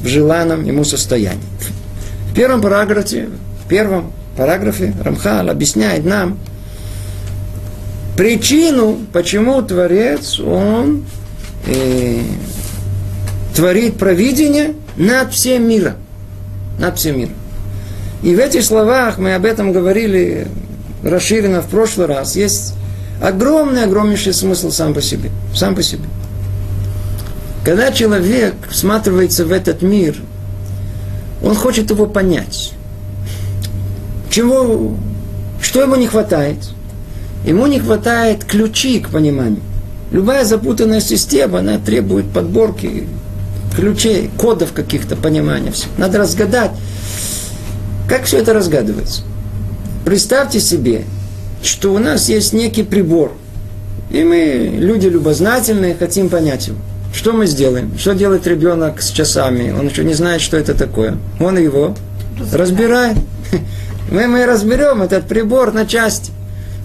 в 0.00 0.06
желанном 0.06 0.64
ему 0.64 0.84
состоянии. 0.84 1.40
В 2.30 2.34
первом 2.34 2.60
параграфе, 2.60 3.28
в 3.64 3.68
первом 3.68 4.12
параграфе 4.36 4.92
Рамхал 5.02 5.48
объясняет 5.48 6.04
нам 6.04 6.38
причину, 8.16 8.98
почему 9.12 9.62
Творец, 9.62 10.40
он 10.40 11.04
э, 11.66 12.20
творит 13.54 13.96
провидение 13.96 14.74
над 14.96 15.32
всем 15.32 15.68
миром. 15.68 15.94
Над 16.78 16.98
всем 16.98 17.18
миром. 17.18 17.34
И 18.22 18.34
в 18.34 18.38
этих 18.38 18.64
словах 18.64 19.18
мы 19.18 19.34
об 19.34 19.44
этом 19.44 19.72
говорили 19.72 20.48
расширено 21.02 21.60
в 21.60 21.68
прошлый 21.68 22.06
раз, 22.06 22.36
есть 22.36 22.74
огромный, 23.20 23.84
огромнейший 23.84 24.32
смысл 24.32 24.70
сам 24.70 24.94
по 24.94 25.02
себе. 25.02 25.30
Сам 25.54 25.74
по 25.74 25.82
себе. 25.82 26.04
Когда 27.64 27.92
человек 27.92 28.54
всматривается 28.70 29.44
в 29.44 29.52
этот 29.52 29.82
мир, 29.82 30.16
он 31.42 31.54
хочет 31.54 31.90
его 31.90 32.06
понять. 32.06 32.72
Чего, 34.30 34.96
что 35.62 35.82
ему 35.82 35.96
не 35.96 36.06
хватает? 36.06 36.58
Ему 37.46 37.66
не 37.66 37.78
хватает 37.78 38.44
ключи 38.44 39.00
к 39.00 39.10
пониманию. 39.10 39.60
Любая 40.10 40.44
запутанная 40.44 41.00
система, 41.00 41.60
она 41.60 41.78
требует 41.78 42.30
подборки 42.30 43.06
ключей, 43.74 44.30
кодов 44.38 44.72
каких-то 44.72 45.16
понимания. 45.16 45.72
Надо 45.98 46.18
разгадать, 46.18 46.72
как 48.08 48.24
все 48.24 48.38
это 48.38 48.52
разгадывается. 48.52 49.22
Представьте 50.04 50.60
себе, 50.60 51.04
что 51.62 51.94
у 51.94 51.98
нас 51.98 52.28
есть 52.28 52.52
некий 52.52 52.82
прибор, 52.82 53.32
и 54.10 54.22
мы, 54.22 54.70
люди 54.78 55.06
любознательные, 55.06 55.94
хотим 55.94 56.28
понять 56.28 56.68
его. 56.68 56.78
Что 57.14 57.32
мы 57.32 57.46
сделаем? 57.46 57.96
Что 57.96 58.12
делает 58.12 58.46
ребенок 58.46 59.00
с 59.00 59.10
часами? 59.10 59.70
Он 59.70 59.88
еще 59.88 60.04
не 60.04 60.14
знает, 60.14 60.40
что 60.40 60.56
это 60.56 60.74
такое. 60.74 61.16
Он 61.40 61.56
его 61.56 61.94
разбирает. 62.52 63.16
Мы, 64.10 64.26
мы 64.26 64.44
разберем 64.44 65.00
этот 65.00 65.26
прибор 65.26 65.72
на 65.72 65.86
части. 65.86 66.30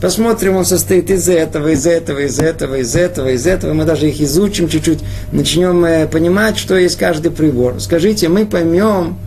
Посмотрим, 0.02 0.56
он 0.56 0.64
состоит 0.64 1.10
из 1.10 1.28
этого, 1.28 1.70
из 1.70 1.86
этого, 1.86 2.20
из 2.20 2.40
этого, 2.40 2.76
из 2.76 2.96
этого, 2.96 3.28
из 3.30 3.46
этого. 3.46 3.74
Мы 3.74 3.84
даже 3.84 4.08
их 4.08 4.22
изучим 4.22 4.70
чуть-чуть. 4.70 5.00
Начнем 5.34 5.84
э, 5.84 6.08
понимать, 6.08 6.58
что 6.58 6.78
есть 6.78 6.98
каждый 6.98 7.32
прибор. 7.32 7.82
Скажите, 7.82 8.30
мы 8.30 8.46
поймем, 8.46 9.18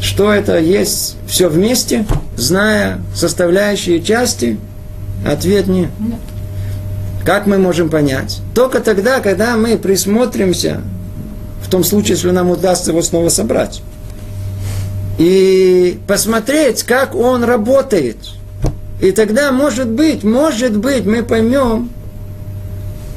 что 0.00 0.32
это 0.32 0.58
есть 0.58 1.16
все 1.26 1.48
вместе, 1.48 2.06
зная 2.36 3.00
составляющие 3.14 4.00
части? 4.00 4.58
Ответ 5.26 5.66
нет. 5.66 5.90
Как 7.24 7.46
мы 7.46 7.58
можем 7.58 7.90
понять? 7.90 8.40
Только 8.54 8.80
тогда, 8.80 9.18
когда 9.18 9.56
мы 9.56 9.76
присмотримся, 9.76 10.82
в 11.62 11.68
том 11.68 11.82
случае, 11.82 12.12
если 12.14 12.30
нам 12.30 12.48
удастся 12.48 12.92
его 12.92 13.02
снова 13.02 13.28
собрать, 13.28 13.82
и 15.18 15.98
посмотреть, 16.06 16.84
как 16.84 17.14
он 17.14 17.44
работает. 17.44 18.16
И 19.00 19.12
тогда, 19.12 19.52
может 19.52 19.88
быть, 19.88 20.24
может 20.24 20.76
быть, 20.76 21.04
мы 21.06 21.22
поймем, 21.22 21.90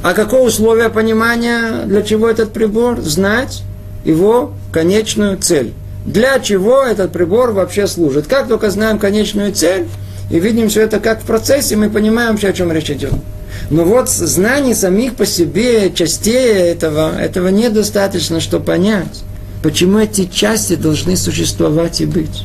а 0.02 0.13
какое 0.13 0.42
условие 0.42 0.90
понимания, 0.90 1.86
для 1.86 2.02
чего 2.02 2.28
этот 2.30 2.54
прибор, 2.54 3.02
знать 3.02 3.63
его 4.06 4.54
конечную 4.72 5.38
цель 5.38 5.74
для 6.06 6.40
чего 6.40 6.82
этот 6.84 7.12
прибор 7.12 7.52
вообще 7.52 7.88
служит. 7.88 8.28
Как 8.28 8.48
только 8.48 8.70
знаем 8.70 9.00
конечную 9.00 9.54
цель 9.54 9.88
и 10.30 10.40
видим 10.40 10.70
все 10.70 10.82
это 10.82 11.00
как 11.00 11.22
в 11.22 11.25
процессе, 11.25 11.75
мы 11.75 11.90
понимаем 11.90 12.32
вообще, 12.32 12.50
о 12.50 12.54
чем 12.54 12.72
речь 12.72 12.90
идет. 12.90 13.13
Но 13.70 13.84
вот 13.84 14.10
знаний 14.10 14.74
самих 14.74 15.16
по 15.16 15.25
себе, 15.25 15.92
частей 15.94 16.72
этого, 16.72 17.18
этого 17.18 17.50
недостаточно, 17.50 18.40
чтобы 18.40 18.66
понять, 18.66 19.24
почему 19.62 20.00
эти 20.00 20.25
части 20.25 20.75
должны 20.75 21.16
существовать 21.16 22.02
и 22.02 22.06
быть. 22.06 22.44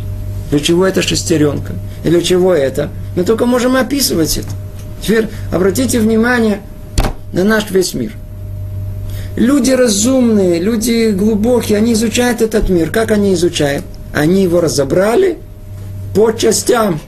Для 0.50 0.60
чего 0.60 0.86
эта 0.86 1.02
шестеренка? 1.02 1.74
И 2.04 2.08
для 2.08 2.22
чего 2.22 2.54
это? 2.54 2.90
Мы 3.16 3.24
только 3.24 3.46
можем 3.46 3.76
описывать 3.76 4.38
это. 4.38 4.48
Теперь 5.02 5.28
обратите 5.52 6.00
внимание 6.00 6.60
на 7.32 7.44
наш 7.44 7.70
весь 7.70 7.94
мир– 7.94 8.12
Люди 9.38 9.70
разумные, 9.70 10.58
люди 10.58 11.10
глубокие, 11.10 11.78
они 11.78 11.92
изучают 11.92 12.42
этот 12.42 12.68
мир. 12.68 12.90
Как 12.90 13.12
они 13.12 13.34
изучают? 13.34 13.84
Они 14.12 14.42
его 14.42 14.60
разобрали 14.60 15.38
по 16.12 16.32
частям. 16.32 16.98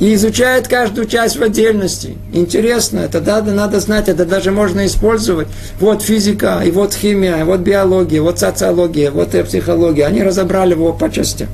И 0.00 0.14
изучают 0.14 0.68
каждую 0.68 1.06
часть 1.06 1.36
в 1.36 1.42
отдельности. 1.42 2.16
Интересно, 2.32 3.00
это 3.00 3.20
надо, 3.20 3.52
надо 3.52 3.80
знать, 3.80 4.08
это 4.08 4.24
даже 4.24 4.50
можно 4.50 4.86
использовать. 4.86 5.46
Вот 5.78 6.00
физика, 6.00 6.62
и 6.64 6.70
вот 6.70 6.94
химия, 6.94 7.40
и 7.40 7.42
вот 7.44 7.60
биология, 7.60 8.22
вот 8.22 8.38
социология, 8.38 9.10
вот 9.10 9.34
и 9.34 9.42
психология. 9.42 10.06
Они 10.06 10.22
разобрали 10.22 10.70
его 10.70 10.94
по 10.94 11.10
частям. 11.10 11.48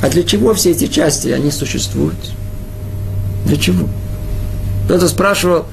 А 0.00 0.08
для 0.08 0.22
чего 0.22 0.54
все 0.54 0.70
эти 0.70 0.86
части, 0.86 1.28
они 1.28 1.50
существуют? 1.50 2.16
Для 3.44 3.56
чего? 3.56 3.88
Кто-то 4.86 5.08
спрашивал, 5.08 5.66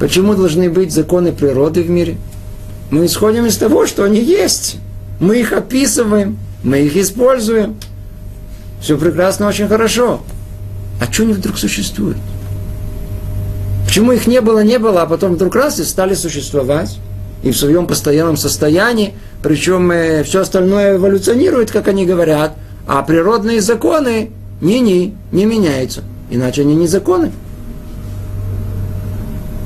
Почему 0.00 0.34
должны 0.34 0.70
быть 0.70 0.92
законы 0.92 1.30
природы 1.30 1.82
в 1.82 1.90
мире? 1.90 2.16
Мы 2.90 3.04
исходим 3.04 3.44
из 3.44 3.58
того, 3.58 3.86
что 3.86 4.02
они 4.02 4.18
есть. 4.18 4.78
Мы 5.20 5.40
их 5.40 5.52
описываем, 5.52 6.38
мы 6.64 6.78
их 6.78 6.96
используем. 6.96 7.76
Все 8.80 8.96
прекрасно, 8.96 9.46
очень 9.46 9.68
хорошо. 9.68 10.22
А 11.02 11.12
что 11.12 11.24
они 11.24 11.34
вдруг 11.34 11.58
существуют? 11.58 12.16
Почему 13.84 14.12
их 14.12 14.26
не 14.26 14.40
было, 14.40 14.64
не 14.64 14.78
было, 14.78 15.02
а 15.02 15.06
потом 15.06 15.34
вдруг 15.34 15.54
раз 15.54 15.78
и 15.78 15.84
стали 15.84 16.14
существовать? 16.14 16.98
И 17.42 17.50
в 17.50 17.56
своем 17.56 17.86
постоянном 17.86 18.38
состоянии, 18.38 19.12
причем 19.42 19.90
э, 19.90 20.22
все 20.24 20.40
остальное 20.40 20.96
эволюционирует, 20.96 21.70
как 21.70 21.88
они 21.88 22.06
говорят, 22.06 22.54
а 22.92 23.04
природные 23.04 23.60
законы 23.60 24.32
не-не, 24.60 25.14
не 25.30 25.44
меняются. 25.44 26.02
Иначе 26.28 26.62
они 26.62 26.74
не 26.74 26.88
законы. 26.88 27.30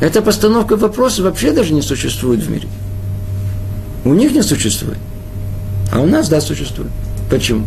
Эта 0.02 0.20
постановка 0.20 0.76
вопроса 0.76 1.22
вообще 1.22 1.52
даже 1.52 1.72
не 1.72 1.80
существует 1.80 2.42
в 2.42 2.50
мире. 2.50 2.68
У 4.04 4.12
них 4.12 4.32
не 4.32 4.42
существует. 4.42 4.98
А 5.90 6.02
у 6.02 6.06
нас, 6.06 6.28
да, 6.28 6.42
существует. 6.42 6.90
Почему? 7.30 7.66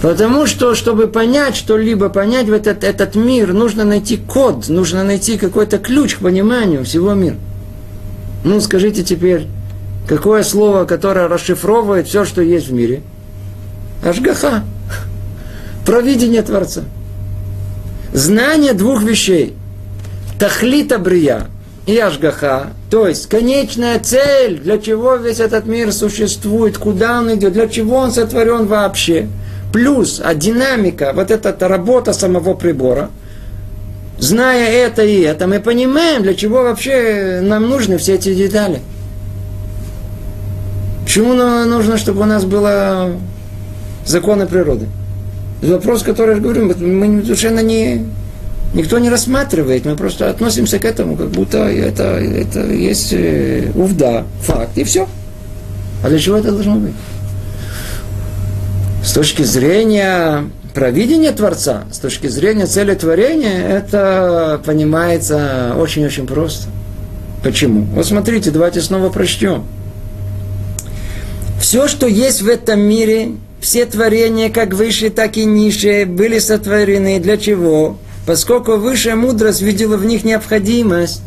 Потому 0.00 0.46
что, 0.46 0.74
чтобы 0.74 1.08
понять 1.08 1.56
что-либо, 1.56 2.08
понять 2.08 2.48
этот, 2.48 2.82
этот 2.82 3.16
мир, 3.16 3.52
нужно 3.52 3.84
найти 3.84 4.16
код, 4.16 4.70
нужно 4.70 5.04
найти 5.04 5.36
какой-то 5.36 5.76
ключ 5.76 6.14
к 6.14 6.20
пониманию 6.20 6.86
всего 6.86 7.12
мира. 7.12 7.36
Ну, 8.44 8.62
скажите 8.62 9.04
теперь, 9.04 9.46
какое 10.08 10.42
слово, 10.42 10.86
которое 10.86 11.28
расшифровывает 11.28 12.08
все, 12.08 12.24
что 12.24 12.40
есть 12.40 12.68
в 12.68 12.72
мире? 12.72 13.02
Ашгаха. 14.02 14.64
Провидение 15.86 16.42
Творца. 16.42 16.82
Знание 18.12 18.72
двух 18.72 19.02
вещей. 19.02 19.54
Тахлита 20.38 20.98
брия 20.98 21.46
и 21.86 21.96
Ашгаха. 21.96 22.72
То 22.90 23.06
есть, 23.08 23.28
конечная 23.28 23.98
цель, 24.00 24.58
для 24.58 24.78
чего 24.78 25.14
весь 25.16 25.40
этот 25.40 25.66
мир 25.66 25.92
существует, 25.92 26.76
куда 26.76 27.20
он 27.20 27.34
идет, 27.34 27.52
для 27.52 27.68
чего 27.68 27.96
он 27.96 28.12
сотворен 28.12 28.66
вообще– 28.66 29.28
плюс 29.76 30.22
а 30.24 30.34
динамика, 30.34 31.12
вот 31.14 31.30
эта 31.30 31.68
работа 31.68 32.14
самого 32.14 32.54
прибора, 32.54 33.10
зная 34.18 34.70
это 34.70 35.04
и 35.04 35.20
это, 35.20 35.46
мы 35.46 35.60
понимаем, 35.60 36.22
для 36.22 36.32
чего 36.32 36.62
вообще 36.62 37.40
нам 37.42 37.68
нужны 37.68 37.98
все 37.98 38.14
эти 38.14 38.34
детали. 38.34 38.80
Почему 41.04 41.34
нам 41.34 41.68
нужно, 41.68 41.98
чтобы 41.98 42.22
у 42.22 42.24
нас 42.24 42.46
было 42.46 43.12
законы 44.06 44.46
природы? 44.46 44.86
Вопрос, 45.66 46.02
который 46.02 46.36
я 46.36 46.40
говорю, 46.40 46.74
мы 46.78 47.22
совершенно 47.22 47.60
не, 47.60 48.04
никто 48.74 48.98
не 48.98 49.10
рассматривает, 49.10 49.84
мы 49.84 49.96
просто 49.96 50.30
относимся 50.30 50.78
к 50.78 50.84
этому, 50.84 51.16
как 51.16 51.28
будто 51.28 51.58
это, 51.58 52.18
это 52.18 52.66
есть 52.72 53.12
э, 53.12 53.70
увда, 53.74 54.24
факт, 54.40 54.76
и 54.76 54.84
все. 54.84 55.08
А 56.04 56.08
для 56.08 56.18
чего 56.18 56.36
это 56.36 56.52
должно 56.52 56.76
быть? 56.76 56.94
С 59.02 59.12
точки 59.12 59.42
зрения 59.42 60.44
провидения 60.74 61.32
Творца, 61.32 61.84
с 61.90 61.98
точки 61.98 62.26
зрения 62.26 62.66
цели 62.66 62.94
творения, 62.94 63.66
это 63.66 64.60
понимается 64.64 65.74
очень-очень 65.78 66.26
просто. 66.26 66.68
Почему? 67.42 67.84
Вот 67.94 68.04
смотрите, 68.04 68.50
давайте 68.50 68.82
снова 68.82 69.08
прочтем. 69.08 69.64
Все, 71.58 71.88
что 71.88 72.06
есть 72.06 72.42
в 72.42 72.48
этом 72.48 72.80
мире, 72.80 73.30
все 73.66 73.84
творения, 73.84 74.48
как 74.48 74.74
выше, 74.74 75.10
так 75.10 75.36
и 75.36 75.44
ниже, 75.44 76.06
были 76.06 76.38
сотворены 76.38 77.18
для 77.18 77.36
чего? 77.36 77.98
Поскольку 78.24 78.76
высшая 78.76 79.16
мудрость 79.16 79.60
видела 79.60 79.96
в 79.96 80.04
них 80.04 80.22
необходимость. 80.22 81.20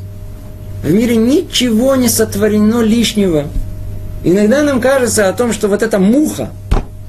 В 0.81 0.89
мире 0.89 1.17
ничего 1.17 1.97
не 1.97 2.07
сотворено 2.07 2.79
лишнего. 2.79 3.49
Иногда 4.23 4.63
нам 4.63 4.79
кажется 4.79 5.27
о 5.27 5.33
том, 5.33 5.51
что 5.51 5.67
вот 5.67 5.83
эта 5.83 5.99
муха, 5.99 6.51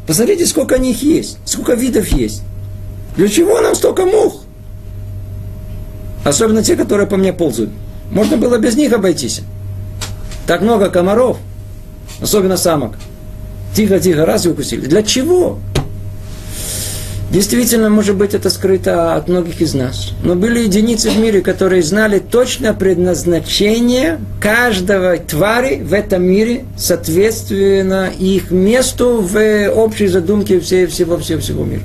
Посмотрите, 0.04 0.46
сколько 0.46 0.78
них 0.78 1.00
есть, 1.00 1.38
сколько 1.44 1.74
видов 1.74 2.08
есть. 2.08 2.42
Для 3.14 3.28
чего 3.28 3.60
нам 3.60 3.76
столько 3.76 4.06
мух? 4.06 4.42
Особенно 6.24 6.64
те, 6.64 6.74
которые 6.74 7.06
по 7.06 7.16
мне 7.16 7.32
ползают. 7.32 7.70
Можно 8.10 8.36
было 8.36 8.58
без 8.58 8.74
них 8.74 8.92
обойтись. 8.92 9.42
Так 10.48 10.60
много 10.60 10.90
комаров, 10.90 11.38
особенно 12.20 12.56
самок. 12.56 12.96
Тихо-тихо, 13.74 14.26
раз 14.26 14.46
и 14.46 14.48
укусили. 14.48 14.86
Для 14.86 15.02
чего? 15.02 15.58
Действительно, 17.30 17.90
может 17.90 18.16
быть, 18.16 18.34
это 18.34 18.50
скрыто 18.50 19.14
от 19.14 19.28
многих 19.28 19.60
из 19.60 19.72
нас. 19.72 20.14
Но 20.24 20.34
были 20.34 20.64
единицы 20.64 21.10
в 21.10 21.18
мире, 21.18 21.42
которые 21.42 21.80
знали 21.80 22.18
точно 22.18 22.74
предназначение 22.74 24.18
каждого 24.40 25.16
твари 25.16 25.80
в 25.80 25.94
этом 25.94 26.24
мире, 26.24 26.64
соответственно 26.76 28.10
их 28.18 28.50
месту 28.50 29.20
в 29.20 29.70
общей 29.76 30.08
задумке 30.08 30.58
всего, 30.58 30.90
всего, 30.90 31.18
всего, 31.18 31.40
всего 31.40 31.64
мира. 31.64 31.82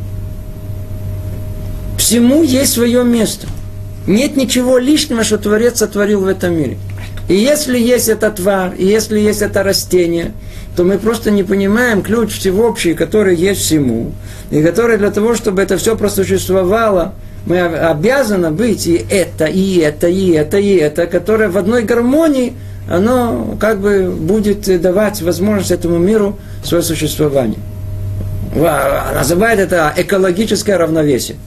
Всему 1.99 2.41
есть 2.41 2.73
свое 2.73 3.03
место. 3.03 3.45
Нет 4.07 4.35
ничего 4.37 4.79
лишнего, 4.79 5.23
что 5.23 5.37
Творец 5.37 5.77
сотворил 5.77 6.21
в 6.21 6.27
этом 6.27 6.55
мире. 6.55 6.77
И 7.27 7.35
если 7.35 7.79
есть 7.79 8.07
эта 8.07 8.29
тварь, 8.29 8.73
и 8.77 8.85
если 8.85 9.19
есть 9.19 9.41
это 9.41 9.63
растение, 9.63 10.31
то 10.75 10.83
мы 10.83 10.97
просто 10.97 11.31
не 11.31 11.43
понимаем 11.43 12.01
ключ 12.01 12.37
всеобщий, 12.37 12.93
который 12.93 13.35
есть 13.35 13.61
всему, 13.61 14.11
и 14.51 14.61
который 14.61 14.97
для 14.97 15.09
того, 15.09 15.33
чтобы 15.35 15.61
это 15.61 15.77
все 15.77 15.95
просуществовало, 15.95 17.13
мы 17.45 17.59
обязаны 17.59 18.51
быть 18.51 18.87
и 18.87 19.05
это, 19.09 19.45
и 19.45 19.77
это, 19.77 20.07
и 20.07 20.31
это, 20.31 20.57
и 20.57 20.75
это, 20.75 21.07
которое 21.07 21.49
в 21.49 21.57
одной 21.57 21.83
гармонии, 21.83 22.53
оно 22.89 23.57
как 23.59 23.79
бы 23.79 24.09
будет 24.11 24.81
давать 24.81 25.21
возможность 25.21 25.71
этому 25.71 25.97
миру 25.97 26.37
свое 26.63 26.83
существование. 26.83 27.59
Называют 28.53 29.59
это 29.59 29.93
экологическое 29.95 30.77
равновесие. 30.77 31.37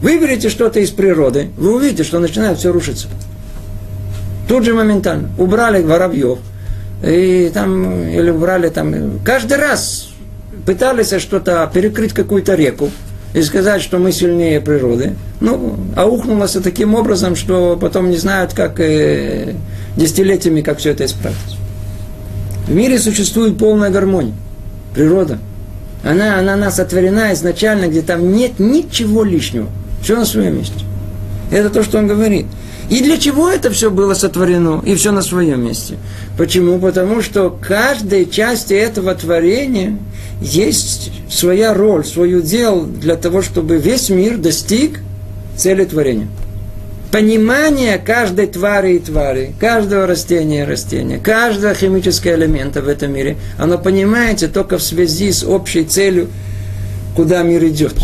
Выберите 0.00 0.48
что-то 0.48 0.80
из 0.80 0.90
природы, 0.90 1.48
вы 1.56 1.74
увидите, 1.74 2.04
что 2.04 2.18
начинает 2.18 2.58
все 2.58 2.72
рушиться. 2.72 3.08
Тут 4.48 4.64
же 4.64 4.74
моментально. 4.74 5.30
Убрали 5.38 5.82
воробьев, 5.82 6.38
и 7.02 7.50
там, 7.52 8.08
или 8.08 8.30
убрали 8.30 8.68
там, 8.68 9.20
каждый 9.24 9.58
раз 9.58 10.10
пытались 10.66 11.12
что-то 11.20 11.70
перекрыть 11.72 12.12
какую-то 12.12 12.54
реку 12.54 12.90
и 13.34 13.42
сказать, 13.42 13.82
что 13.82 13.98
мы 13.98 14.12
сильнее 14.12 14.60
природы. 14.60 15.14
Ну, 15.40 15.76
аухнулось 15.96 16.52
таким 16.52 16.94
образом, 16.94 17.36
что 17.36 17.76
потом 17.80 18.10
не 18.10 18.16
знают, 18.16 18.54
как 18.54 18.80
э, 18.80 19.54
десятилетиями, 19.96 20.60
как 20.60 20.78
все 20.78 20.90
это 20.90 21.04
исправить. 21.04 21.36
В 22.66 22.74
мире 22.74 22.98
существует 22.98 23.58
полная 23.58 23.90
гармония. 23.90 24.34
Природа. 24.94 25.38
Она, 26.04 26.38
она 26.38 26.56
нас 26.56 26.78
отворена 26.78 27.32
изначально, 27.32 27.88
где 27.88 28.02
там 28.02 28.32
нет 28.32 28.58
ничего 28.58 29.24
лишнего. 29.24 29.68
Все 30.02 30.16
на 30.16 30.24
своем 30.24 30.58
месте. 30.58 30.84
Это 31.50 31.70
то, 31.70 31.82
что 31.82 31.98
он 31.98 32.06
говорит. 32.06 32.46
И 32.90 33.02
для 33.02 33.16
чего 33.16 33.48
это 33.48 33.70
все 33.70 33.90
было 33.90 34.14
сотворено? 34.14 34.82
И 34.84 34.94
все 34.94 35.10
на 35.10 35.22
своем 35.22 35.64
месте. 35.64 35.96
Почему? 36.36 36.78
Потому 36.78 37.22
что 37.22 37.50
каждой 37.50 38.26
части 38.26 38.74
этого 38.74 39.14
творения 39.14 39.98
есть 40.40 41.10
своя 41.30 41.72
роль, 41.74 42.04
свое 42.04 42.42
дело 42.42 42.84
для 42.84 43.16
того, 43.16 43.42
чтобы 43.42 43.78
весь 43.78 44.10
мир 44.10 44.36
достиг 44.36 45.00
цели 45.56 45.84
творения. 45.84 46.28
Понимание 47.10 47.98
каждой 47.98 48.48
твари 48.48 48.96
и 48.96 48.98
твари, 48.98 49.54
каждого 49.60 50.06
растения 50.06 50.62
и 50.62 50.66
растения, 50.66 51.18
каждого 51.18 51.72
химического 51.72 52.34
элемента 52.34 52.82
в 52.82 52.88
этом 52.88 53.12
мире, 53.12 53.36
оно 53.56 53.78
понимается 53.78 54.48
только 54.48 54.78
в 54.78 54.82
связи 54.82 55.30
с 55.30 55.44
общей 55.44 55.84
целью, 55.84 56.28
куда 57.14 57.44
мир 57.44 57.64
идет, 57.66 57.94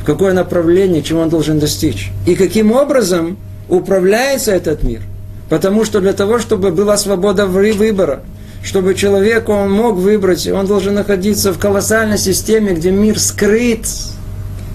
в 0.00 0.06
какое 0.06 0.32
направление, 0.32 1.02
чего 1.02 1.20
он 1.20 1.28
должен 1.28 1.58
достичь. 1.58 2.10
И 2.26 2.34
каким 2.34 2.72
образом 2.72 3.36
управляется 3.68 4.52
этот 4.52 4.82
мир. 4.82 5.00
Потому 5.48 5.84
что 5.84 6.00
для 6.00 6.12
того, 6.12 6.38
чтобы 6.38 6.70
была 6.70 6.96
свобода 6.96 7.46
выбора, 7.46 8.20
чтобы 8.62 8.94
человек 8.94 9.48
он 9.48 9.70
мог 9.70 9.96
выбрать, 9.96 10.46
он 10.48 10.66
должен 10.66 10.94
находиться 10.94 11.52
в 11.52 11.58
колоссальной 11.58 12.18
системе, 12.18 12.72
где 12.72 12.90
мир 12.90 13.18
скрыт, 13.18 13.86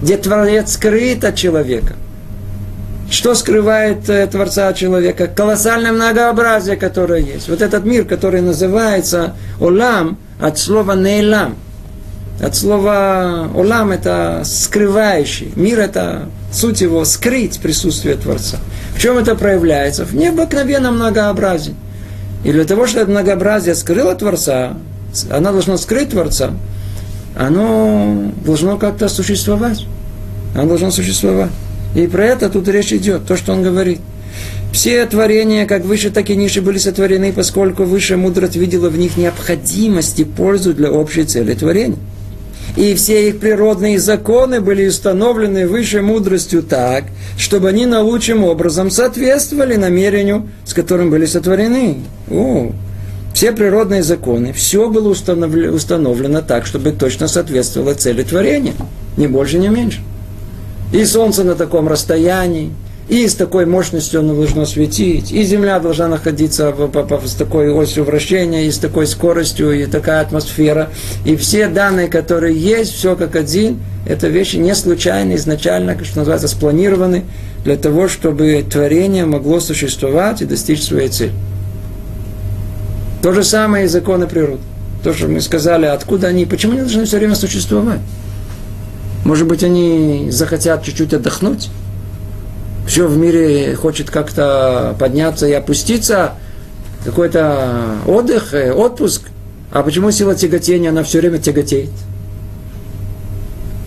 где 0.00 0.16
Творец 0.16 0.72
скрыт 0.72 1.24
от 1.24 1.34
человека. 1.34 1.94
Что 3.10 3.34
скрывает 3.34 4.08
э, 4.08 4.24
Творца 4.28 4.68
от 4.68 4.76
человека? 4.76 5.26
Колоссальное 5.26 5.90
многообразие, 5.90 6.76
которое 6.76 7.20
есть. 7.20 7.48
Вот 7.48 7.60
этот 7.60 7.84
мир, 7.84 8.04
который 8.04 8.40
называется 8.40 9.34
Олам, 9.60 10.16
от 10.40 10.58
слова 10.58 10.94
Нейлам– 10.94 11.56
от 12.40 12.56
слова 12.56 13.50
«олам»– 13.54 13.90
это 13.92 14.42
скрывающий. 14.44 15.52
Мир– 15.56 15.78
это 15.80 16.28
суть 16.52 16.80
его 16.80 17.04
скрыть 17.04 17.60
присутствие 17.60 18.16
Творца. 18.16 18.58
В 18.94 19.00
чем 19.00 19.18
это 19.18 19.34
проявляется? 19.34 20.04
В 20.04 20.14
необыкновенном 20.14 20.96
многообразии. 20.96 21.74
И 22.42 22.52
для 22.52 22.64
того, 22.64 22.86
чтобы 22.86 23.02
это 23.02 23.10
многообразие 23.10 23.74
скрыло 23.74 24.14
Творца, 24.14 24.74
оно 25.30 25.52
должно 25.52 25.76
скрыть 25.76 26.10
Творца, 26.10 26.52
оно 27.36 28.32
должно 28.44 28.78
как-то 28.78 29.08
существовать. 29.08 29.86
Оно 30.54 30.68
должно 30.68 30.90
существовать. 30.90 31.50
И 31.94 32.06
про 32.06 32.24
это 32.24 32.48
тут 32.48 32.68
речь 32.68 32.92
идет, 32.92 33.26
то, 33.26 33.36
что 33.36 33.52
он 33.52 33.62
говорит. 33.62 34.00
Все 34.72 35.04
творения, 35.04 35.66
как 35.66 35.84
выше, 35.84 36.10
так 36.10 36.30
и 36.30 36.36
ниже, 36.36 36.62
были 36.62 36.78
сотворены, 36.78 37.32
поскольку 37.32 37.84
высшая 37.84 38.16
мудрость 38.16 38.56
видела 38.56 38.88
в 38.88 38.96
них 38.96 39.16
необходимость 39.16 40.20
и 40.20 40.24
пользу 40.24 40.72
для 40.72 40.90
общей 40.90 41.24
цели 41.24 41.54
творения 41.54 41.98
и 42.76 42.94
все 42.94 43.28
их 43.28 43.40
природные 43.40 43.98
законы 43.98 44.60
были 44.60 44.86
установлены 44.86 45.66
высшей 45.66 46.02
мудростью 46.02 46.62
так, 46.62 47.04
чтобы 47.36 47.68
они 47.68 47.86
наилучшим 47.86 48.44
образом 48.44 48.90
соответствовали 48.90 49.76
намерению, 49.76 50.48
с 50.64 50.74
которым 50.74 51.10
были 51.10 51.26
сотворены. 51.26 51.98
О, 52.30 52.72
все 53.34 53.52
природные 53.52 54.02
законы, 54.02 54.52
все 54.52 54.88
было 54.88 55.08
установлено, 55.08 55.74
установлено 55.74 56.42
так, 56.42 56.66
чтобы 56.66 56.92
точно 56.92 57.28
соответствовало 57.28 57.94
цели 57.94 58.22
творения, 58.22 58.74
ни 59.16 59.26
больше, 59.26 59.58
ни 59.58 59.68
меньше. 59.68 60.00
И 60.92 61.04
солнце 61.04 61.44
на 61.44 61.54
таком 61.54 61.88
расстоянии, 61.88 62.72
и 63.10 63.26
с 63.26 63.34
такой 63.34 63.66
мощностью 63.66 64.20
оно 64.20 64.34
должно 64.34 64.64
светить, 64.64 65.32
и 65.32 65.42
Земля 65.42 65.80
должна 65.80 66.06
находиться 66.06 66.70
в, 66.70 66.86
в, 66.86 67.20
в, 67.20 67.28
с 67.28 67.34
такой 67.34 67.68
осью 67.68 68.04
вращения, 68.04 68.66
и 68.66 68.70
с 68.70 68.78
такой 68.78 69.08
скоростью, 69.08 69.72
и 69.72 69.86
такая 69.86 70.20
атмосфера. 70.20 70.90
И 71.24 71.34
все 71.34 71.66
данные, 71.66 72.06
которые 72.06 72.56
есть, 72.56 72.94
все 72.94 73.16
как 73.16 73.34
один, 73.34 73.80
это 74.06 74.28
вещи 74.28 74.56
не 74.56 74.76
случайно, 74.76 75.34
изначально, 75.34 75.96
что 76.04 76.18
называется, 76.20 76.46
спланированы 76.46 77.24
для 77.64 77.76
того, 77.76 78.06
чтобы 78.06 78.64
творение 78.70 79.26
могло 79.26 79.58
существовать 79.58 80.40
и 80.42 80.44
достичь 80.44 80.84
своей 80.84 81.08
цели. 81.08 81.32
То 83.24 83.32
же 83.32 83.42
самое 83.42 83.86
и 83.86 83.88
законы 83.88 84.28
природы. 84.28 84.62
То, 85.02 85.12
что 85.12 85.26
мы 85.26 85.40
сказали, 85.40 85.86
откуда 85.86 86.28
они, 86.28 86.46
почему 86.46 86.74
они 86.74 86.82
должны 86.82 87.06
все 87.06 87.18
время 87.18 87.34
существовать? 87.34 88.00
Может 89.24 89.48
быть, 89.48 89.64
они 89.64 90.28
захотят 90.30 90.84
чуть-чуть 90.84 91.12
отдохнуть? 91.12 91.70
Все 92.86 93.06
в 93.06 93.16
мире 93.16 93.74
хочет 93.74 94.10
как-то 94.10 94.96
подняться 94.98 95.46
и 95.46 95.52
опуститься, 95.52 96.34
какой-то 97.04 97.96
отдых, 98.06 98.54
э, 98.54 98.72
отпуск. 98.72 99.22
А 99.72 99.82
почему 99.82 100.10
сила 100.10 100.34
тяготения, 100.34 100.90
она 100.90 101.02
все 101.02 101.20
время 101.20 101.38
тяготеет? 101.38 101.90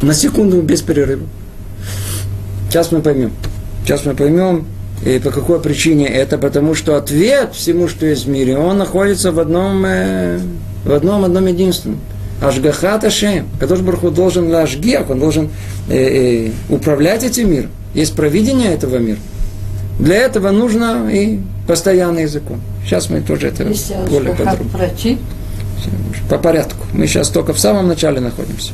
На 0.01 0.13
секунду 0.13 0.62
без 0.62 0.82
перерыва. 0.82 1.23
Сейчас 2.69 2.91
мы 2.91 3.01
поймем. 3.01 3.32
Сейчас 3.84 4.06
мы 4.06 4.15
поймем, 4.15 4.65
и 5.06 5.19
по 5.19 5.32
какой 5.32 5.60
причине 5.60 6.08
это. 6.08 6.38
Потому 6.38 6.73
что 6.73 6.95
ответ 6.95 7.53
всему, 7.53 7.88
что 7.88 8.06
есть 8.06 8.25
в 8.25 8.29
мире, 8.29 8.58
он 8.58 8.77
находится 8.77 9.32
в 9.32 9.39
одном, 9.39 9.84
э, 9.86 10.39
в 10.86 10.91
одном, 10.91 11.25
одном 11.25 11.45
единственном. 11.47 11.99
Ашгахат 12.41 13.03
Ашем. 13.03 13.47
Кадош 13.60 13.79
Барху 13.79 14.12
должен 14.12 14.49
лашгех, 14.51 15.10
он 15.10 15.19
должен 15.19 15.49
э, 15.89 16.47
э, 16.47 16.51
управлять 16.69 17.23
этим 17.23 17.51
миром. 17.51 17.71
Есть 17.93 18.15
провидение 18.15 18.73
этого 18.73 18.97
мира. 18.97 19.19
Для 19.99 20.15
этого 20.17 20.51
нужно 20.51 21.10
и 21.12 21.39
постоянный 21.67 22.25
закон. 22.25 22.60
Сейчас 22.84 23.10
мы 23.10 23.21
тоже 23.21 23.47
это 23.47 23.63
Если 23.63 23.93
более 24.10 24.34
подробно. 24.34 24.77
Врачи. 24.77 25.19
По 26.29 26.38
порядку. 26.38 26.86
Мы 26.93 27.08
сейчас 27.08 27.29
только 27.29 27.53
в 27.53 27.60
самом 27.60 27.88
начале 27.88 28.19
находимся. 28.19 28.73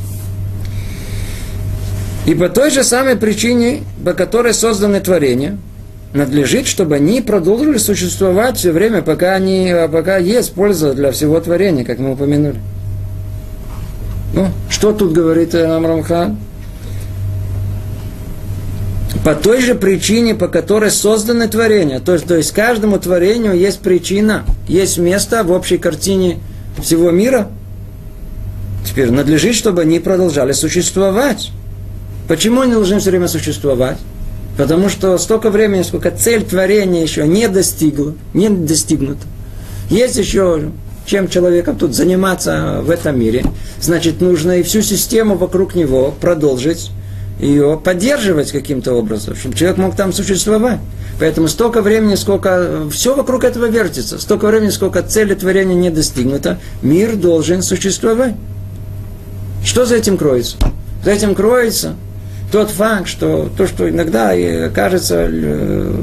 И 2.26 2.34
по 2.34 2.48
той 2.48 2.70
же 2.70 2.84
самой 2.84 3.16
причине, 3.16 3.82
по 4.04 4.12
которой 4.12 4.54
созданы 4.54 5.00
творения, 5.00 5.58
надлежит, 6.12 6.66
чтобы 6.66 6.96
они 6.96 7.20
продолжили 7.20 7.78
существовать 7.78 8.56
все 8.56 8.72
время, 8.72 9.02
пока, 9.02 9.34
они, 9.34 9.72
пока 9.90 10.18
есть 10.18 10.52
польза 10.52 10.92
для 10.92 11.12
всего 11.12 11.40
творения, 11.40 11.84
как 11.84 11.98
мы 11.98 12.12
упомянули. 12.12 12.60
Ну, 14.32 14.48
что 14.68 14.92
тут 14.92 15.12
говорит 15.12 15.52
нам 15.54 15.86
Рамхан? 15.86 16.38
По 19.24 19.34
той 19.34 19.60
же 19.60 19.74
причине, 19.74 20.34
по 20.34 20.48
которой 20.48 20.90
созданы 20.90 21.48
творения. 21.48 22.00
То 22.00 22.14
есть, 22.14 22.26
то 22.26 22.36
есть 22.36 22.52
каждому 22.52 22.98
творению 22.98 23.56
есть 23.56 23.80
причина, 23.80 24.44
есть 24.66 24.98
место 24.98 25.42
в 25.44 25.50
общей 25.50 25.78
картине 25.78 26.38
всего 26.80 27.10
мира. 27.10 27.48
Теперь 28.86 29.10
надлежит, 29.10 29.54
чтобы 29.54 29.82
они 29.82 29.98
продолжали 29.98 30.52
существовать. 30.52 31.50
Почему 32.28 32.62
они 32.62 32.72
должны 32.72 32.98
все 33.00 33.10
время 33.10 33.28
существовать? 33.28 33.98
Потому 34.56 34.88
что 34.88 35.18
столько 35.18 35.50
времени, 35.50 35.82
сколько 35.82 36.10
цель 36.10 36.42
творения 36.42 37.02
еще 37.02 37.26
не 37.26 37.48
достигла, 37.48 38.14
не 38.32 38.48
достигнута. 38.48 39.26
Есть 39.90 40.16
еще 40.16 40.70
чем 41.10 41.28
человеком 41.28 41.76
тут 41.76 41.94
заниматься 41.94 42.80
в 42.82 42.90
этом 42.90 43.18
мире. 43.18 43.44
Значит, 43.80 44.20
нужно 44.20 44.60
и 44.60 44.62
всю 44.62 44.80
систему 44.80 45.34
вокруг 45.34 45.74
него 45.74 46.14
продолжить, 46.20 46.90
ее 47.40 47.80
поддерживать 47.82 48.52
каким-то 48.52 48.92
образом, 48.92 49.34
чтобы 49.34 49.54
человек 49.56 49.78
мог 49.78 49.96
там 49.96 50.12
существовать. 50.12 50.78
Поэтому 51.18 51.48
столько 51.48 51.82
времени, 51.82 52.14
сколько 52.14 52.88
все 52.90 53.14
вокруг 53.14 53.44
этого 53.44 53.66
вертится, 53.66 54.18
столько 54.18 54.46
времени, 54.46 54.70
сколько 54.70 55.02
цели 55.02 55.34
творения 55.34 55.74
не 55.74 55.90
достигнута, 55.90 56.58
мир 56.82 57.16
должен 57.16 57.62
существовать. 57.62 58.34
Что 59.64 59.84
за 59.84 59.96
этим 59.96 60.16
кроется? 60.16 60.56
За 61.04 61.10
этим 61.10 61.34
кроется 61.34 61.94
тот 62.52 62.70
факт, 62.70 63.08
что 63.08 63.50
то, 63.56 63.66
что 63.66 63.88
иногда 63.88 64.32
кажется 64.70 65.26
э, 65.30 65.94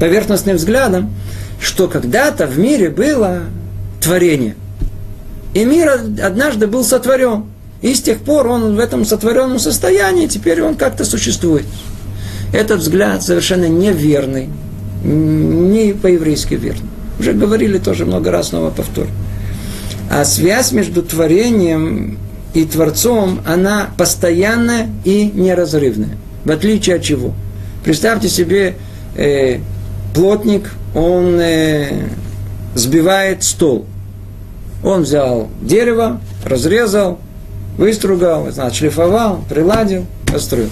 поверхностным 0.00 0.56
взглядом, 0.56 1.14
что 1.60 1.88
когда-то 1.88 2.46
в 2.46 2.58
мире 2.58 2.90
было 2.90 3.42
творение. 4.00 4.56
И 5.54 5.64
мир 5.64 6.00
однажды 6.22 6.66
был 6.66 6.84
сотворен. 6.84 7.44
И 7.86 7.94
с 7.94 8.02
тех 8.02 8.18
пор 8.18 8.48
он 8.48 8.74
в 8.74 8.80
этом 8.80 9.04
сотворенном 9.04 9.60
состоянии, 9.60 10.26
теперь 10.26 10.60
он 10.60 10.74
как-то 10.74 11.04
существует. 11.04 11.64
Этот 12.52 12.80
взгляд 12.80 13.22
совершенно 13.22 13.68
неверный, 13.68 14.48
не 15.04 15.92
по-еврейски 15.92 16.54
верный. 16.54 16.90
Уже 17.20 17.32
говорили 17.32 17.78
тоже 17.78 18.04
много 18.04 18.32
раз, 18.32 18.48
снова 18.48 18.70
повтор. 18.70 19.06
А 20.10 20.24
связь 20.24 20.72
между 20.72 21.00
творением 21.00 22.18
и 22.54 22.64
Творцом, 22.64 23.40
она 23.46 23.90
постоянная 23.96 24.88
и 25.04 25.30
неразрывная. 25.32 26.16
В 26.44 26.50
отличие 26.50 26.96
от 26.96 27.02
чего? 27.02 27.34
Представьте 27.84 28.28
себе, 28.28 28.74
э, 29.14 29.60
плотник, 30.12 30.72
он 30.92 31.38
э, 31.40 32.08
сбивает 32.74 33.44
стол. 33.44 33.86
Он 34.82 35.02
взял 35.02 35.48
дерево, 35.62 36.20
разрезал, 36.44 37.20
выстругал, 37.76 38.50
значит, 38.50 38.78
шлифовал, 38.78 39.44
приладил, 39.48 40.06
построил. 40.30 40.70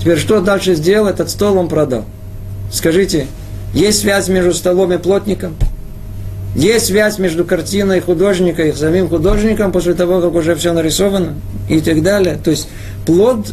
Теперь 0.00 0.18
что 0.18 0.40
дальше 0.40 0.74
сделал? 0.74 1.08
Этот 1.08 1.30
стол 1.30 1.58
он 1.58 1.68
продал. 1.68 2.04
Скажите, 2.72 3.26
есть 3.74 4.00
связь 4.00 4.28
между 4.28 4.54
столом 4.54 4.92
и 4.92 4.98
плотником? 4.98 5.54
Есть 6.54 6.86
связь 6.86 7.18
между 7.18 7.44
картиной 7.44 8.00
художника 8.00 8.62
и 8.62 8.72
самим 8.72 9.08
художником 9.08 9.70
после 9.70 9.94
того, 9.94 10.20
как 10.20 10.34
уже 10.34 10.56
все 10.56 10.72
нарисовано 10.72 11.34
и 11.68 11.80
так 11.80 12.02
далее. 12.02 12.38
То 12.42 12.50
есть 12.50 12.68
плод 13.06 13.52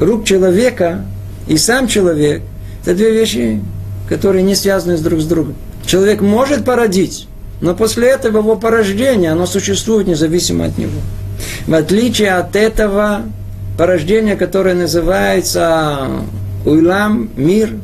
рук 0.00 0.24
человека 0.24 1.04
и 1.46 1.56
сам 1.56 1.86
человек– 1.86 2.42
это 2.82 2.94
две 2.94 3.12
вещи, 3.12 3.60
которые 4.08 4.42
не 4.42 4.54
связаны 4.54 4.98
друг 4.98 5.20
с 5.20 5.24
другом. 5.26 5.54
Человек 5.86 6.20
может 6.20 6.64
породить, 6.64 7.28
но 7.60 7.74
после 7.74 8.08
этого 8.08 8.38
его 8.38 8.56
порождение, 8.56 9.32
оно 9.32 9.46
существует 9.46 10.06
независимо 10.06 10.66
от 10.66 10.78
него. 10.78 11.00
В 11.66 11.74
отличие 11.74 12.32
от 12.32 12.54
этого 12.56 13.22
порождения, 13.78 14.36
которое 14.36 14.74
называется 14.74 16.08
уйлам, 16.64 17.30
мир, 17.36 17.74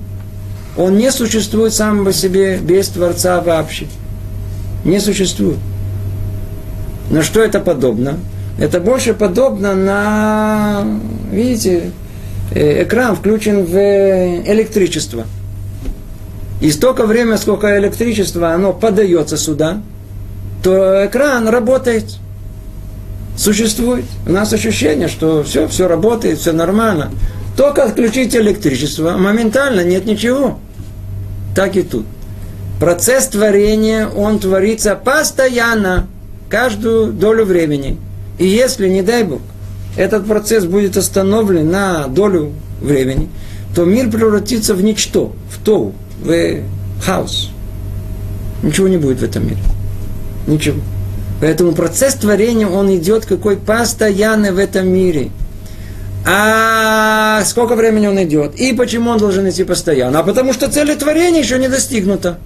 он 0.77 0.97
не 0.97 1.11
существует 1.11 1.75
сам 1.75 2.05
по 2.05 2.13
себе 2.13 2.59
без 2.59 2.89
Творца 2.89 3.41
вообще. 3.41 3.87
Не 4.85 5.01
существует. 5.01 5.59
На 7.11 7.23
что 7.23 7.43
это 7.43 7.61
подобно? 7.61 8.19
Это 8.59 8.81
больше 8.81 9.15
подобно 9.15 9.75
на, 9.75 10.85
видите, 11.31 11.91
э, 12.55 12.85
экран 12.85 13.17
включен 13.17 13.65
в 13.65 13.77
электричество. 13.77 15.25
И 16.63 16.71
столько 16.71 17.07
времени, 17.07 17.35
сколько 17.37 17.77
электричества 17.77 18.53
оно 18.55 18.73
подается 18.73 19.37
сюда, 19.37 19.83
то 20.63 21.05
экран 21.05 21.49
работает, 21.49 22.05
существует. 23.37 24.05
У 24.29 24.31
нас 24.31 24.53
ощущение, 24.53 25.09
что 25.09 25.43
все, 25.43 25.67
все 25.67 25.89
работает, 25.89 26.39
все 26.39 26.53
нормально. 26.53 27.11
Только 27.57 27.83
отключить 27.83 28.37
электричество, 28.37 29.17
моментально 29.17 29.83
нет 29.83 30.07
ничего. 30.07 30.61
Так 31.57 31.77
и 31.77 31.83
тут. 31.83 32.07
Процесс 32.79 33.27
творения, 33.27 34.07
он 34.07 34.39
творится 34.39 34.95
постоянно, 34.95 36.07
каждую 36.49 37.13
долю 37.13 37.45
времени. 37.45 37.99
И 38.39 38.47
если, 38.47 38.89
не 38.89 39.03
дай 39.03 39.25
Бог, 39.25 39.41
этот 39.97 40.29
процесс 40.29 40.65
будет 40.65 40.97
остановлен 40.97 41.69
на 41.69 42.07
долю 42.07 42.53
времени, 42.81 43.29
то 43.75 43.85
мир 43.85 44.09
превратится 44.09 44.75
в 44.75 44.83
ничто, 44.85 45.33
в 45.51 45.65
то, 45.65 45.93
в 46.23 46.63
хаос. 47.03 47.51
Ничего 48.63 48.89
не 48.89 48.97
будет 48.97 49.21
в 49.21 49.25
этом 49.25 49.47
мире. 49.47 49.63
Ничего. 50.47 50.81
Поэтому 51.41 51.73
процесс 51.73 52.15
творения, 52.15 52.69
он 52.69 52.95
идет 52.95 53.27
какой 53.27 53.57
постоянный 53.57 54.53
в 54.53 54.59
этом 54.59 54.89
мире– 54.89 55.31
а 56.25 57.43
сколько 57.45 57.75
времени 57.75 58.07
он 58.07 58.23
идет? 58.23 58.55
И 58.55 58.73
почему 58.73 59.11
он 59.11 59.19
должен 59.19 59.49
идти 59.49 59.65
постоянно? 59.65 60.21
А 60.21 60.23
потому 60.23 60.53
что 60.53 60.71
цель 60.71 60.95
творения 60.97 61.41
еще 61.41 61.59
не 61.59 61.69
достигнута. 61.69 62.39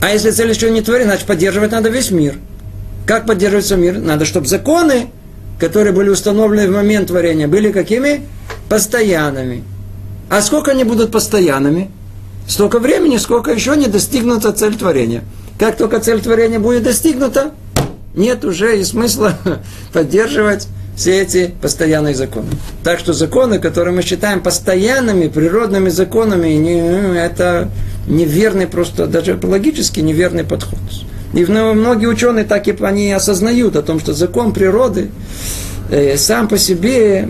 А 0.00 0.10
если 0.10 0.30
цель 0.30 0.50
еще 0.50 0.70
не 0.70 0.82
творена, 0.82 1.10
значит 1.10 1.26
поддерживать 1.26 1.70
надо 1.70 1.88
весь 1.88 2.10
мир. 2.10 2.34
Как 3.06 3.26
поддерживается 3.26 3.76
мир? 3.76 3.98
Надо, 3.98 4.24
чтобы 4.24 4.46
законы, 4.46 5.06
которые 5.60 5.92
были 5.92 6.08
установлены 6.08 6.68
в 6.68 6.74
момент 6.74 7.08
творения, 7.08 7.46
были 7.46 7.70
какими? 7.70 8.22
Постоянными. 8.68 9.62
А 10.28 10.42
сколько 10.42 10.72
они 10.72 10.82
будут 10.82 11.12
постоянными? 11.12 11.90
Столько 12.48 12.78
времени, 12.78 13.16
сколько 13.16 13.50
еще 13.50 13.76
не 13.76 13.88
достигнута 13.88 14.52
цель 14.52 14.76
творения. 14.76 15.24
Как 15.58 15.76
только 15.76 16.00
цель 16.00 16.20
творения 16.20 16.58
будет 16.58 16.84
достигнута, 16.84 17.52
нет 18.14 18.44
уже 18.44 18.80
и 18.80 18.84
смысла 18.84 19.38
поддерживать 19.92 20.68
все 20.96 21.20
эти 21.20 21.54
постоянные 21.60 22.14
законы. 22.14 22.48
Так 22.82 22.98
что 22.98 23.12
законы, 23.12 23.58
которые 23.58 23.94
мы 23.94 24.02
считаем 24.02 24.40
постоянными, 24.40 25.28
природными 25.28 25.90
законами, 25.90 26.48
не, 26.48 26.80
ну, 26.80 27.12
это 27.12 27.70
неверный 28.06 28.66
просто, 28.66 29.06
даже 29.06 29.38
логически 29.42 30.00
неверный 30.00 30.44
подход. 30.44 30.78
И 31.34 31.44
многие 31.44 32.06
ученые 32.06 32.44
так 32.44 32.66
и 32.68 32.76
они 32.82 33.12
осознают 33.12 33.76
о 33.76 33.82
том, 33.82 34.00
что 34.00 34.14
закон 34.14 34.54
природы 34.54 35.10
э, 35.90 36.16
сам 36.16 36.48
по 36.48 36.56
себе, 36.56 37.28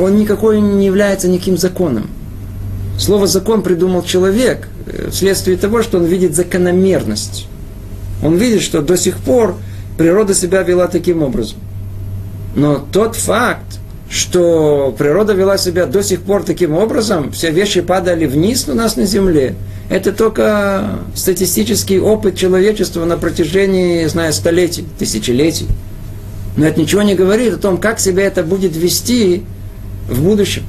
он 0.00 0.16
никакой 0.16 0.60
не 0.60 0.86
является 0.86 1.28
никаким 1.28 1.56
законом. 1.56 2.10
Слово 2.98 3.26
закон 3.26 3.62
придумал 3.62 4.02
человек 4.02 4.68
э, 4.86 5.10
вследствие 5.10 5.56
того, 5.56 5.82
что 5.82 5.98
он 5.98 6.04
видит 6.04 6.34
закономерность. 6.34 7.46
Он 8.22 8.36
видит, 8.36 8.62
что 8.62 8.82
до 8.82 8.96
сих 8.96 9.16
пор 9.18 9.56
природа 9.98 10.34
себя 10.34 10.62
вела 10.62 10.86
таким 10.86 11.22
образом. 11.22 11.58
Но 12.54 12.84
тот 12.92 13.16
факт, 13.16 13.80
что 14.08 14.94
природа 14.96 15.32
вела 15.32 15.58
себя 15.58 15.86
до 15.86 16.02
сих 16.02 16.22
пор 16.22 16.44
таким 16.44 16.74
образом, 16.74 17.32
все 17.32 17.50
вещи 17.50 17.80
падали 17.80 18.26
вниз 18.26 18.68
у 18.68 18.74
нас 18.74 18.96
на 18.96 19.06
земле, 19.06 19.56
это 19.90 20.12
только 20.12 21.00
статистический 21.14 21.98
опыт 21.98 22.36
человечества 22.36 23.04
на 23.04 23.18
протяжении, 23.18 24.06
знаю, 24.06 24.32
столетий, 24.32 24.84
тысячелетий. 24.98 25.66
Но 26.56 26.66
это 26.66 26.80
ничего 26.80 27.02
не 27.02 27.14
говорит 27.14 27.54
о 27.54 27.58
том, 27.58 27.76
как 27.76 27.98
себя 28.00 28.24
это 28.24 28.42
будет 28.42 28.76
вести 28.76 29.42
в 30.08 30.22
будущем. 30.22 30.62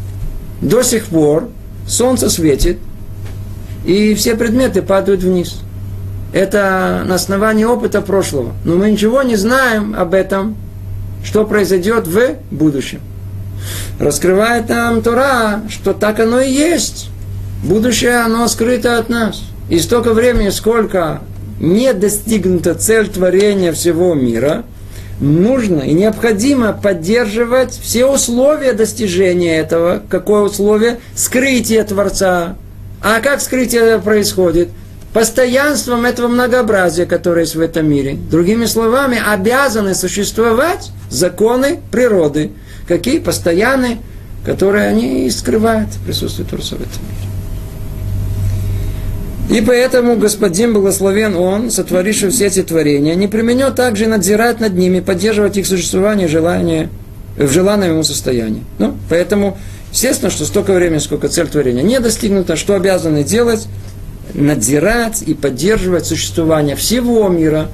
До 0.62 0.82
сих 0.82 1.06
пор 1.06 1.50
солнце 1.88 2.30
светит, 2.30 2.78
и 3.86 4.14
все 4.16 4.36
предметы 4.36 4.82
падают 4.82 5.22
вниз. 5.22 5.60
Это 6.34 7.04
на 7.06 7.16
основании 7.16 7.64
опыта 7.64 8.02
прошлого. 8.02 8.54
Но 8.66 8.76
мы 8.76 8.92
ничего 8.92 9.22
не 9.22 9.36
знаем 9.36 9.96
об 9.98 10.14
этом, 10.14 10.58
что 11.24 11.46
произойдет 11.46 12.08
в 12.08 12.36
будущем. 12.52 13.00
Раскрывает 14.00 14.70
нам 14.70 15.02
Тора, 15.02 15.62
что 15.70 15.94
так 15.94 16.20
оно 16.20 16.42
и 16.42 16.52
есть. 16.52 17.10
Будущее, 17.64 18.18
оно 18.18 18.48
скрыто 18.48 18.98
от 18.98 19.10
нас. 19.10 19.42
И 19.70 19.80
столько 19.80 20.14
времени, 20.14 20.50
сколько 20.50 21.22
не 21.60 21.94
достигнута 21.94 22.76
цель 22.76 23.08
творения 23.08 23.72
всего 23.72 24.14
мира, 24.14 24.64
нужно 25.20 25.82
и 25.82 25.94
необходимо 25.94 26.74
поддерживать 26.74 27.72
все 27.72 28.06
условия 28.06 28.74
достижения 28.74 29.58
этого. 29.58 30.02
Какое 30.10 30.42
условие? 30.42 31.00
Скрытие 31.16 31.84
Творца. 31.84 32.56
А 33.02 33.20
как 33.22 33.42
скрытие 33.42 34.00
происходит? 34.00 34.70
Постоянством 35.14 36.06
этого 36.06 36.28
многообразия, 36.28 37.06
которое 37.06 37.42
есть 37.42 37.56
в 37.56 37.62
этом 37.62 37.88
мире. 37.88 38.18
Другими 38.30 38.66
словами, 38.66 39.22
обязаны 39.26 39.96
существовать 39.96 40.92
законы 41.10 41.80
природы. 41.92 42.52
Какие? 42.86 43.20
Постоянные, 43.20 44.00
которые 44.46 44.88
они 44.88 45.30
скрывают 45.30 45.90
присутствие 46.06 46.48
Творца 46.48 46.76
в 46.76 46.82
этом 46.82 47.02
мире. 47.04 47.35
И 49.50 49.62
поэтому 49.62 50.18
Господин 50.18 50.74
благословен 50.74 51.36
Он, 51.36 51.70
сотворивший 51.70 52.30
все 52.30 52.48
эти 52.48 52.64
творения, 52.64 53.16
не 53.16 53.28
применет 53.28 53.76
также 53.76 54.08
надзирать 54.08 54.60
над 54.60 54.74
ними, 54.74 55.02
поддерживать 55.02 55.58
их 55.58 55.68
существование, 55.68 56.28
желание, 56.28 56.90
в 57.38 57.52
желанном 57.52 57.90
ему 57.90 58.04
состоянии. 58.04 58.64
Ну, 58.80 58.96
поэтому, 59.10 59.58
естественно, 59.92 60.32
что 60.32 60.46
столько 60.46 60.74
времени, 60.74 60.98
сколько 60.98 61.30
цель 61.30 61.48
творения 61.48 61.84
не 61.84 62.00
достигнута, 62.00 62.56
что 62.56 62.76
обязаны 62.76 63.24
делать? 63.24 63.68
Надзирать 64.34 65.22
и 65.22 65.34
поддерживать 65.34 66.06
существование 66.06 66.76
всего 66.76 67.28
мира, 67.30 67.68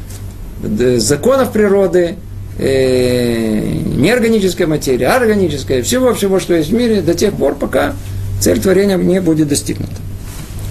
законов 0.97 1.53
природы, 1.53 2.15
э, 2.59 3.61
неорганической 3.95 4.65
материи, 4.65 5.05
органической, 5.05 5.81
всего-всего, 5.81 6.39
что 6.39 6.53
есть 6.53 6.69
в 6.69 6.73
мире, 6.73 7.01
до 7.01 7.13
тех 7.13 7.33
пор, 7.33 7.55
пока 7.55 7.93
цель 8.41 8.59
творения 8.59 8.97
не 8.97 9.21
будет 9.21 9.47
достигнута. 9.47 9.95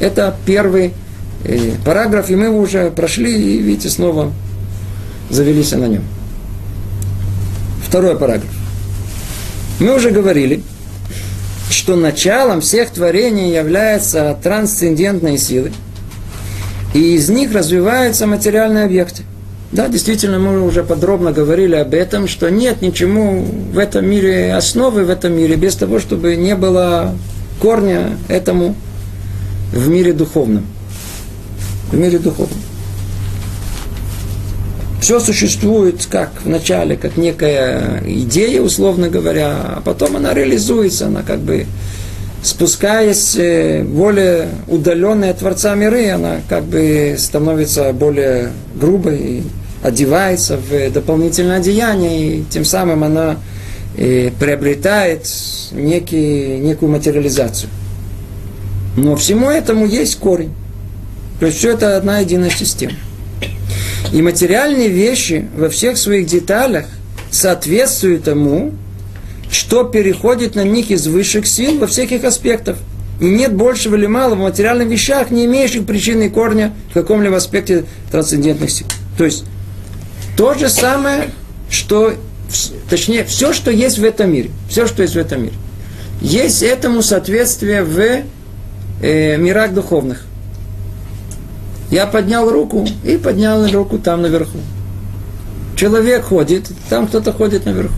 Это 0.00 0.34
первый 0.46 0.94
э, 1.44 1.72
параграф, 1.84 2.30
и 2.30 2.36
мы 2.36 2.46
его 2.46 2.58
уже 2.58 2.90
прошли, 2.90 3.32
и 3.32 3.58
видите, 3.58 3.90
снова 3.90 4.32
завелись 5.28 5.72
на 5.72 5.86
нем. 5.86 6.02
Второй 7.86 8.16
параграф. 8.16 8.50
Мы 9.78 9.94
уже 9.94 10.10
говорили, 10.10 10.62
что 11.70 11.96
началом 11.96 12.60
всех 12.60 12.90
творений 12.90 13.54
являются 13.54 14.36
трансцендентные 14.42 15.38
силы, 15.38 15.72
и 16.94 17.14
из 17.14 17.28
них 17.28 17.52
развиваются 17.52 18.26
материальные 18.26 18.84
объекты. 18.84 19.22
Да, 19.72 19.86
действительно, 19.86 20.40
мы 20.40 20.62
уже 20.62 20.82
подробно 20.82 21.30
говорили 21.30 21.76
об 21.76 21.94
этом, 21.94 22.26
что 22.26 22.50
нет 22.50 22.82
ничему 22.82 23.44
в 23.72 23.78
этом 23.78 24.04
мире, 24.04 24.54
основы 24.54 25.04
в 25.04 25.10
этом 25.10 25.32
мире, 25.32 25.54
без 25.54 25.76
того, 25.76 26.00
чтобы 26.00 26.34
не 26.34 26.56
было 26.56 27.14
корня 27.60 28.18
этому 28.28 28.74
в 29.72 29.88
мире 29.88 30.12
духовном. 30.12 30.66
В 31.90 31.96
мире 31.96 32.18
духовном. 32.18 32.58
Все 35.00 35.18
существует 35.18 36.06
как 36.10 36.30
в 36.44 36.48
начале, 36.48 36.96
как 36.96 37.16
некая 37.16 38.02
идея, 38.06 38.60
условно 38.60 39.08
говоря, 39.08 39.56
а 39.76 39.82
потом 39.84 40.16
она 40.16 40.34
реализуется, 40.34 41.06
она 41.06 41.22
как 41.22 41.40
бы 41.40 41.66
спускаясь 42.42 43.34
э, 43.36 43.82
более 43.82 44.48
удаленные 44.68 45.32
от 45.32 45.38
Творца 45.38 45.74
миры, 45.74 46.10
она 46.10 46.40
как 46.48 46.64
бы 46.64 47.16
становится 47.18 47.92
более 47.92 48.50
грубой 48.74 49.18
и 49.18 49.42
одевается 49.82 50.58
в 50.58 50.90
дополнительное 50.92 51.58
одеяние, 51.58 52.38
и 52.38 52.44
тем 52.50 52.64
самым 52.64 53.04
она 53.04 53.36
э, 53.96 54.30
приобретает 54.38 55.26
некий, 55.72 56.58
некую 56.58 56.90
материализацию. 56.92 57.70
Но 58.96 59.16
всему 59.16 59.50
этому 59.50 59.86
есть 59.86 60.16
корень. 60.16 60.52
То 61.38 61.46
есть 61.46 61.58
все 61.58 61.72
это 61.72 61.96
одна 61.96 62.20
единая 62.20 62.50
система. 62.50 62.94
И 64.12 64.20
материальные 64.22 64.88
вещи 64.88 65.48
во 65.56 65.68
всех 65.68 65.96
своих 65.96 66.26
деталях 66.26 66.86
соответствуют 67.30 68.24
тому, 68.24 68.72
что 69.50 69.84
переходит 69.84 70.54
на 70.54 70.64
них 70.64 70.90
из 70.90 71.06
высших 71.06 71.46
сил 71.46 71.78
во 71.78 71.86
всех 71.86 72.12
их 72.12 72.24
аспектах. 72.24 72.76
И 73.20 73.24
нет 73.24 73.54
большего 73.54 73.96
или 73.96 74.06
малого 74.06 74.36
в 74.36 74.42
материальных 74.42 74.88
вещах, 74.88 75.30
не 75.30 75.44
имеющих 75.44 75.84
причины 75.86 76.24
и 76.24 76.28
корня 76.28 76.72
в 76.90 76.94
каком-либо 76.94 77.36
аспекте 77.36 77.84
трансцендентных 78.10 78.70
сил. 78.70 78.86
То 79.18 79.24
есть, 79.24 79.44
то 80.36 80.54
же 80.54 80.68
самое, 80.68 81.30
что, 81.68 82.14
точнее, 82.88 83.24
все, 83.24 83.52
что 83.52 83.70
есть 83.70 83.98
в 83.98 84.04
этом 84.04 84.32
мире, 84.32 84.50
все, 84.68 84.86
что 84.86 85.02
есть 85.02 85.14
в 85.14 85.18
этом 85.18 85.42
мире, 85.42 85.54
есть 86.22 86.62
этому 86.62 87.02
соответствие 87.02 87.82
в 87.82 88.22
э, 89.00 89.36
мирах 89.36 89.72
духовных. 89.72 90.24
Я 91.90 92.06
поднял 92.06 92.48
руку 92.48 92.86
и 93.04 93.16
поднял 93.16 93.66
руку 93.70 93.98
там 93.98 94.22
наверху. 94.22 94.58
Человек 95.76 96.24
ходит, 96.24 96.70
там 96.88 97.08
кто-то 97.08 97.32
ходит 97.32 97.66
наверху. 97.66 97.94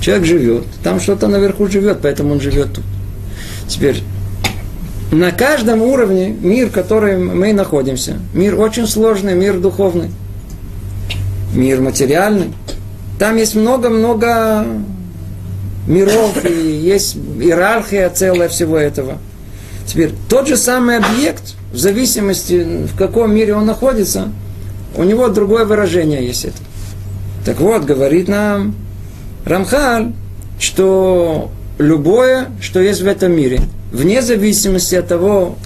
Человек 0.00 0.26
живет, 0.26 0.64
там 0.82 1.00
что-то 1.00 1.28
наверху 1.28 1.66
живет, 1.68 2.00
поэтому 2.02 2.32
он 2.32 2.40
живет 2.40 2.74
тут. 2.74 2.84
Теперь, 3.68 4.02
на 5.10 5.32
каждом 5.32 5.82
уровне 5.82 6.28
мир, 6.28 6.68
в 6.68 6.72
котором 6.72 7.38
мы 7.38 7.52
находимся, 7.52 8.18
мир 8.34 8.58
очень 8.60 8.86
сложный, 8.86 9.34
мир 9.34 9.58
духовный, 9.58 10.10
мир 11.54 11.80
материальный, 11.80 12.52
там 13.18 13.36
есть 13.36 13.54
много-много 13.54 14.66
миров, 15.86 16.44
и 16.44 16.52
есть 16.52 17.16
иерархия 17.16 18.10
целая 18.10 18.48
всего 18.48 18.76
этого– 18.76 19.18
Теперь 19.88 20.12
тот 20.28 20.46
же 20.46 20.58
самый 20.58 20.98
объект, 20.98 21.54
в 21.72 21.78
зависимости, 21.78 22.86
в 22.86 22.94
каком 22.94 23.34
мире 23.34 23.54
он 23.54 23.64
находится, 23.64 24.30
у 24.94 25.02
него 25.02 25.28
другое 25.28 25.64
выражение 25.64 26.26
есть 26.26 26.44
это. 26.44 26.58
Так 27.46 27.58
вот, 27.60 27.84
говорит 27.84 28.28
нам 28.28 28.74
Рамхаль, 29.46 30.12
что 30.60 31.50
любое, 31.78 32.48
что 32.60 32.80
есть 32.80 33.00
в 33.00 33.06
этом 33.06 33.32
мире, 33.32 33.62
вне 33.90 34.20
зависимости 34.20 34.94
от 34.94 35.08
того, 35.08 35.56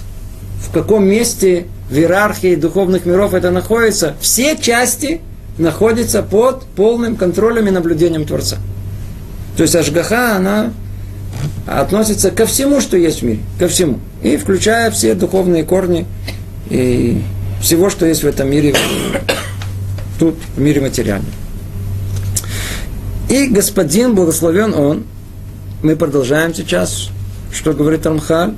в 0.61 0.73
каком 0.73 1.05
месте 1.05 1.67
в 1.91 1.97
иерархии 1.97 2.55
духовных 2.55 3.07
миров 3.07 3.35
это 3.35 3.51
находится, 3.51 4.15
все 4.21 4.57
части 4.57 5.21
находятся 5.59 6.23
под 6.23 6.63
полным 6.77 7.17
контролем 7.17 7.67
и 7.67 7.73
наблюдением 7.73 8.25
Творца. 8.25 8.59
То 9.57 9.65
есть 9.65 9.75
Ашгаха, 9.75 10.37
она 10.37 10.73
относится 11.67 12.31
ко 12.31 12.47
всему, 12.47 12.81
что 12.81 12.97
есть 12.97 13.23
в 13.23 13.25
мире, 13.25 13.41
ко 13.59 13.69
всему. 13.69 13.99
И 14.23 14.37
включая 14.37 14.91
все 14.91 15.15
духовные 15.15 15.65
корни 15.65 16.07
и 16.71 17.23
всего, 17.61 17.91
что 17.91 18.07
есть 18.07 18.23
в 18.23 18.27
этом 18.27 18.51
мире, 18.51 18.75
тут, 20.19 20.37
в 20.57 20.61
мире 20.61 20.81
материальном. 20.81 21.31
И 23.29 23.47
господин, 23.47 24.15
благословен 24.15 24.75
он, 24.75 25.05
мы 25.83 25.97
продолжаем 25.97 26.55
сейчас, 26.55 27.09
что 27.53 27.73
говорит 27.73 28.07
Рамхаль, 28.07 28.55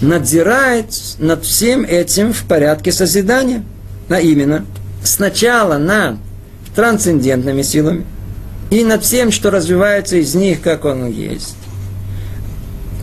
надзирает 0.00 0.86
над 1.18 1.44
всем 1.44 1.84
этим 1.84 2.32
в 2.32 2.44
порядке 2.44 2.92
созидания. 2.92 3.64
А 4.08 4.20
именно, 4.20 4.64
сначала 5.02 5.78
над 5.78 6.16
трансцендентными 6.74 7.62
силами, 7.62 8.04
и 8.70 8.84
над 8.84 9.04
всем, 9.04 9.30
что 9.32 9.50
развивается 9.50 10.16
из 10.16 10.34
них, 10.34 10.60
как 10.60 10.84
он 10.84 11.08
есть. 11.08 11.56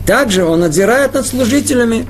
Также 0.06 0.44
он 0.44 0.60
надзирает 0.60 1.14
над 1.14 1.26
служителями, 1.26 2.06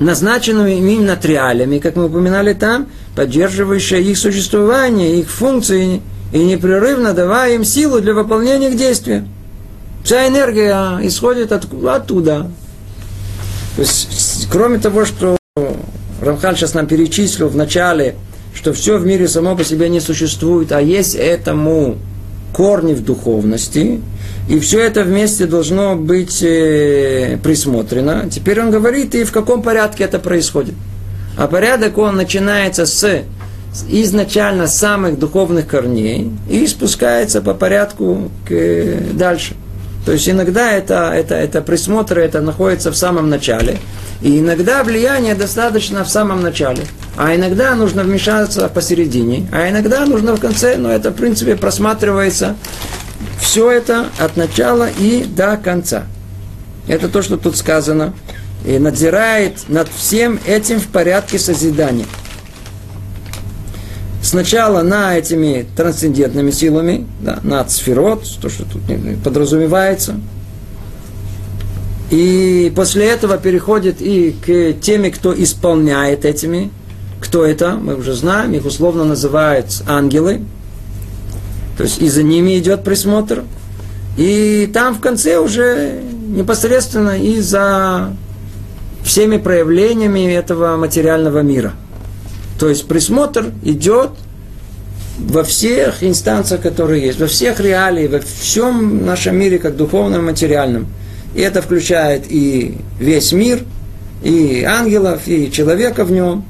назначенными 0.00 0.72
им 0.72 1.04
нотриалями, 1.06 1.78
как 1.78 1.96
мы 1.96 2.06
упоминали 2.06 2.54
там, 2.54 2.88
поддерживающие 3.14 4.02
их 4.02 4.16
существование, 4.16 5.20
их 5.20 5.30
функции, 5.30 6.00
и 6.32 6.38
непрерывно 6.38 7.12
давая 7.12 7.54
им 7.54 7.64
силу 7.64 8.00
для 8.00 8.14
выполнения 8.14 8.70
их 8.70 8.76
действия. 8.76 9.26
Вся 10.02 10.26
энергия 10.26 10.98
исходит 11.02 11.52
от, 11.52 11.66
оттуда. 11.84 12.50
То 13.76 13.82
есть, 13.82 14.48
кроме 14.50 14.78
того, 14.78 15.04
что 15.04 15.36
Рамхан 16.20 16.56
сейчас 16.56 16.74
нам 16.74 16.86
перечислил 16.86 17.48
в 17.48 17.56
начале, 17.56 18.16
что 18.54 18.72
все 18.72 18.96
в 18.96 19.06
мире 19.06 19.28
само 19.28 19.54
по 19.56 19.64
себе 19.64 19.88
не 19.88 20.00
существует, 20.00 20.72
а 20.72 20.80
есть 20.80 21.14
этому 21.14 21.98
корни 22.52 22.92
в 22.92 23.04
духовности, 23.04 24.00
и 24.48 24.58
все 24.58 24.80
это 24.80 25.04
вместе 25.04 25.46
должно 25.46 25.96
быть 25.96 26.42
э, 26.42 27.38
присмотрено. 27.42 28.28
Теперь 28.30 28.60
он 28.60 28.70
говорит, 28.70 29.14
и 29.14 29.24
в 29.24 29.32
каком 29.32 29.62
порядке 29.62 30.04
это 30.04 30.18
происходит. 30.18 30.74
А 31.36 31.46
порядок 31.46 31.98
он 31.98 32.16
начинается 32.16 32.84
с 32.84 33.22
изначально 33.88 34.66
самых 34.66 35.18
духовных 35.18 35.66
корней 35.66 36.30
и 36.50 36.66
спускается 36.66 37.40
по 37.40 37.54
порядку 37.54 38.30
к, 38.46 38.52
дальше. 39.14 39.54
То 40.04 40.12
есть 40.12 40.28
иногда 40.28 40.72
это, 40.72 41.12
это, 41.14 41.34
это 41.34 41.62
присмотр, 41.62 42.18
это 42.18 42.40
находится 42.40 42.90
в 42.90 42.96
самом 42.96 43.30
начале. 43.30 43.78
И 44.20 44.40
иногда 44.40 44.82
влияние 44.82 45.34
достаточно 45.34 46.04
в 46.04 46.08
самом 46.08 46.42
начале. 46.42 46.82
А 47.16 47.34
иногда 47.34 47.74
нужно 47.74 48.02
вмешаться 48.02 48.68
посередине. 48.68 49.48
А 49.52 49.68
иногда 49.68 50.04
нужно 50.06 50.34
в 50.34 50.40
конце. 50.40 50.76
Но 50.76 50.90
это, 50.90 51.10
в 51.10 51.14
принципе, 51.14 51.56
просматривается 51.56 52.56
все 53.40 53.70
это 53.70 54.06
от 54.18 54.36
начала 54.36 54.88
и 54.98 55.24
до 55.24 55.56
конца. 55.56 56.04
Это 56.88 57.08
то, 57.08 57.22
что 57.22 57.36
тут 57.36 57.56
сказано. 57.56 58.12
И 58.64 58.78
надзирает 58.78 59.68
над 59.68 59.88
всем 59.88 60.38
этим 60.46 60.78
в 60.78 60.86
порядке 60.86 61.38
созидания 61.38 62.06
сначала 64.32 64.80
на 64.80 65.18
этими 65.18 65.66
трансцендентными 65.76 66.50
силами, 66.50 67.06
да, 67.20 67.38
над 67.42 67.70
сферот, 67.70 68.24
то, 68.40 68.48
что 68.48 68.64
тут 68.64 68.80
подразумевается. 69.22 70.14
И 72.10 72.72
после 72.74 73.10
этого 73.10 73.36
переходит 73.36 74.00
и 74.00 74.32
к 74.32 74.80
теми, 74.80 75.10
кто 75.10 75.34
исполняет 75.34 76.24
этими. 76.24 76.70
Кто 77.20 77.44
это? 77.44 77.72
Мы 77.72 77.94
уже 77.94 78.14
знаем, 78.14 78.54
их 78.54 78.64
условно 78.64 79.04
называют 79.04 79.66
ангелы. 79.86 80.40
То 81.76 81.84
есть 81.84 82.00
и 82.00 82.08
за 82.08 82.22
ними 82.22 82.58
идет 82.58 82.84
присмотр. 82.84 83.44
И 84.16 84.70
там 84.72 84.94
в 84.94 85.00
конце 85.00 85.36
уже 85.40 86.00
непосредственно 86.26 87.18
и 87.18 87.38
за 87.40 88.16
всеми 89.04 89.36
проявлениями 89.36 90.32
этого 90.32 90.78
материального 90.78 91.40
мира– 91.40 91.74
то 92.58 92.68
есть 92.68 92.86
присмотр 92.86 93.52
идет 93.62 94.10
во 95.18 95.44
всех 95.44 96.02
инстанциях, 96.02 96.62
которые 96.62 97.02
есть, 97.04 97.20
во 97.20 97.26
всех 97.26 97.60
реалиях, 97.60 98.10
во 98.10 98.20
всем 98.20 99.04
нашем 99.04 99.36
мире, 99.36 99.58
как 99.58 99.76
духовном, 99.76 100.26
материальном. 100.26 100.86
И 101.34 101.40
это 101.40 101.62
включает 101.62 102.24
и 102.28 102.78
весь 102.98 103.32
мир, 103.32 103.60
и 104.22 104.64
ангелов, 104.64 105.22
и 105.26 105.50
человека 105.50 106.04
в 106.04 106.12
нем. 106.12 106.44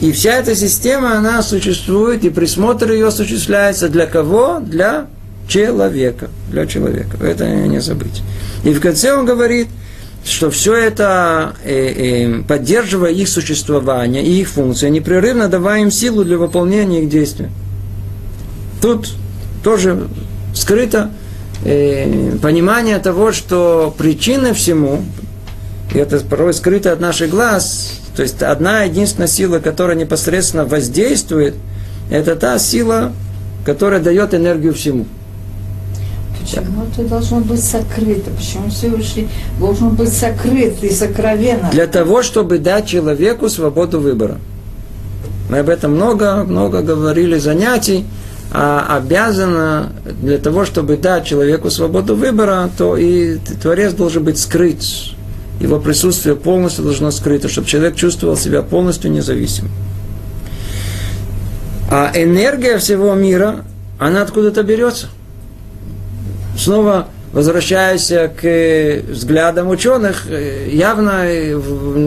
И 0.00 0.12
вся 0.12 0.34
эта 0.34 0.54
система, 0.54 1.16
она 1.16 1.42
существует, 1.42 2.24
и 2.24 2.30
присмотр 2.30 2.92
ее 2.92 3.08
осуществляется 3.08 3.88
для 3.88 4.06
кого? 4.06 4.60
Для 4.60 5.06
человека. 5.48 6.28
Для 6.50 6.66
человека. 6.66 7.16
Это 7.24 7.48
не 7.48 7.80
забыть. 7.80 8.22
И 8.64 8.72
в 8.72 8.80
конце 8.80 9.12
он 9.12 9.26
говорит– 9.26 9.68
что 10.26 10.50
все 10.50 10.74
это, 10.74 11.54
э, 11.64 11.72
э, 11.72 12.42
поддерживая 12.42 13.12
их 13.12 13.28
существование 13.28 14.24
и 14.24 14.40
их 14.40 14.48
функции, 14.48 14.88
непрерывно 14.88 15.48
давая 15.48 15.82
им 15.82 15.90
силу 15.90 16.24
для 16.24 16.36
выполнения 16.36 17.02
их 17.02 17.08
действий. 17.08 17.46
Тут 18.82 19.14
тоже 19.62 20.08
скрыто 20.52 21.12
э, 21.64 22.36
понимание 22.42 22.98
того, 22.98 23.30
что 23.30 23.94
причина 23.96 24.52
всему, 24.52 25.04
и 25.94 25.98
это 25.98 26.18
порой 26.18 26.54
скрыто 26.54 26.92
от 26.92 27.00
наших 27.00 27.30
глаз, 27.30 28.00
то 28.16 28.22
есть 28.22 28.42
одна 28.42 28.82
единственная 28.82 29.28
сила, 29.28 29.60
которая 29.60 29.96
непосредственно 29.96 30.64
воздействует, 30.64 31.54
это 32.10 32.34
та 32.34 32.58
сила, 32.58 33.12
которая 33.64 34.00
дает 34.00 34.34
энергию 34.34 34.74
всему. 34.74 35.06
Почему 36.46 36.84
это 36.84 37.02
должно 37.08 37.40
быть 37.40 37.62
сокрыто? 37.62 38.30
Почему 38.30 38.70
Всевышний 38.70 39.28
должен 39.58 39.90
быть 39.90 40.12
сокрыт 40.12 40.82
и 40.82 40.90
сокровенно? 40.90 41.70
Для 41.72 41.88
того, 41.88 42.22
чтобы 42.22 42.58
дать 42.58 42.86
человеку 42.86 43.48
свободу 43.48 43.98
выбора. 43.98 44.38
Мы 45.50 45.58
об 45.58 45.68
этом 45.68 45.94
много, 45.96 46.44
много 46.44 46.82
говорили 46.82 47.38
занятий. 47.38 48.06
А 48.52 48.96
обязано 48.96 49.92
для 50.22 50.38
того, 50.38 50.64
чтобы 50.64 50.96
дать 50.96 51.26
человеку 51.26 51.68
свободу 51.68 52.14
выбора, 52.14 52.70
то 52.78 52.96
и 52.96 53.38
Творец 53.60 53.92
должен 53.92 54.22
быть 54.22 54.38
скрыт. 54.38 54.78
Его 55.60 55.80
присутствие 55.80 56.36
полностью 56.36 56.84
должно 56.84 57.10
скрыто, 57.10 57.48
чтобы 57.48 57.66
человек 57.66 57.96
чувствовал 57.96 58.36
себя 58.36 58.62
полностью 58.62 59.10
независимым. 59.10 59.72
А 61.90 62.12
энергия 62.14 62.78
всего 62.78 63.12
мира, 63.14 63.64
она 63.98 64.22
откуда-то 64.22 64.62
берется 64.62 65.08
снова 66.56 67.08
возвращаясь 67.36 68.08
к 68.08 69.02
взглядам 69.10 69.68
ученых, 69.68 70.26
явно 70.68 71.24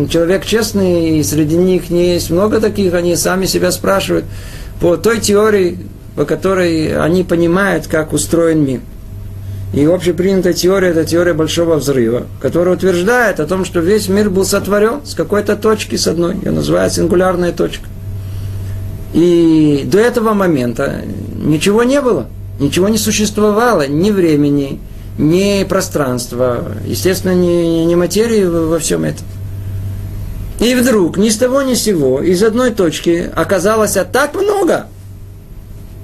человек 0.09 0.43
честный, 0.43 1.19
и 1.19 1.23
среди 1.23 1.55
них 1.55 1.91
не 1.91 2.13
есть 2.13 2.31
много 2.31 2.59
таких, 2.59 2.95
они 2.95 3.15
сами 3.15 3.45
себя 3.45 3.71
спрашивают 3.71 4.25
по 4.81 4.97
той 4.97 5.19
теории, 5.19 5.77
по 6.15 6.25
которой 6.25 6.97
они 6.97 7.23
понимают, 7.23 7.85
как 7.85 8.11
устроен 8.11 8.65
мир. 8.65 8.79
И 9.71 9.85
общепринятая 9.85 10.53
теория– 10.53 10.87
это 10.89 11.05
теория 11.05 11.35
большого 11.35 11.75
взрыва, 11.75 12.25
которая 12.41 12.73
утверждает 12.73 13.39
о 13.39 13.45
том, 13.45 13.65
что 13.65 13.81
весь 13.81 14.09
мир 14.09 14.31
был 14.31 14.45
сотворен 14.45 15.05
с 15.05 15.13
какой-то 15.13 15.55
точки, 15.55 15.95
с 15.95 16.07
одной. 16.07 16.37
Ее 16.37 16.49
называют 16.49 16.91
сингулярная 16.91 17.51
точка. 17.51 17.85
И 19.13 19.83
до 19.85 19.99
этого 19.99 20.33
момента 20.33 21.03
ничего 21.35 21.83
не 21.83 22.01
было– 22.01 22.25
Ничего 22.59 22.89
не 22.89 22.97
существовало, 22.97 23.87
ни 23.87 24.11
времени, 24.11 24.79
ни 25.17 25.63
пространства, 25.63 26.73
естественно, 26.85 27.33
ни, 27.33 27.85
ни 27.85 27.95
материи 27.95 28.43
во 28.43 28.79
всем 28.79 29.03
этом. 29.03 29.25
И 30.59 30.75
вдруг 30.75 31.17
ни 31.17 31.29
с 31.29 31.37
того 31.37 31.61
ни 31.61 31.73
с 31.73 31.83
сего 31.83 32.21
из 32.21 32.43
одной 32.43 32.71
точки 32.71 33.29
оказалось 33.33 33.95
а 33.95 34.03
так 34.03 34.35
много 34.35 34.87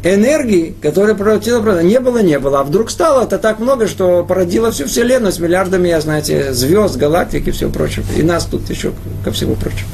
энергии, 0.01 0.75
которая 0.81 1.15
превратила, 1.15 1.81
не 1.81 1.99
было, 1.99 2.19
не 2.19 2.39
было, 2.39 2.61
а 2.61 2.63
вдруг 2.63 2.89
стало 2.89 3.23
это 3.23 3.37
так 3.37 3.59
много, 3.59 3.87
что 3.87 4.23
породило 4.23 4.71
всю 4.71 4.85
Вселенную 4.85 5.33
с 5.33 5.39
миллиардами, 5.39 5.89
я 5.89 5.99
знаете, 5.99 6.53
звезд, 6.53 6.95
галактик 6.95 7.47
и 7.47 7.51
всего 7.51 7.71
прочего. 7.71 8.05
И 8.15 8.23
нас 8.23 8.45
тут 8.45 8.69
еще 8.69 8.93
ко 9.23 9.31
всему 9.31 9.55
прочему. 9.55 9.89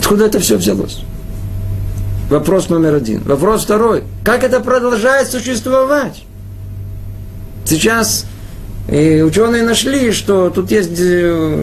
Откуда 0.00 0.26
это 0.26 0.40
все 0.40 0.56
взялось? 0.56 1.02
Вопрос 2.30 2.68
номер 2.68 2.94
один. 2.94 3.22
Вопрос 3.24 3.64
второй. 3.64 4.04
Как 4.24 4.44
это 4.44 4.60
продолжает 4.60 5.28
существовать? 5.28 6.24
Сейчас 7.64 8.26
и 8.90 9.22
ученые 9.22 9.62
нашли, 9.62 10.12
что 10.12 10.50
тут 10.50 10.70
есть 10.70 10.90
э, 10.98 11.62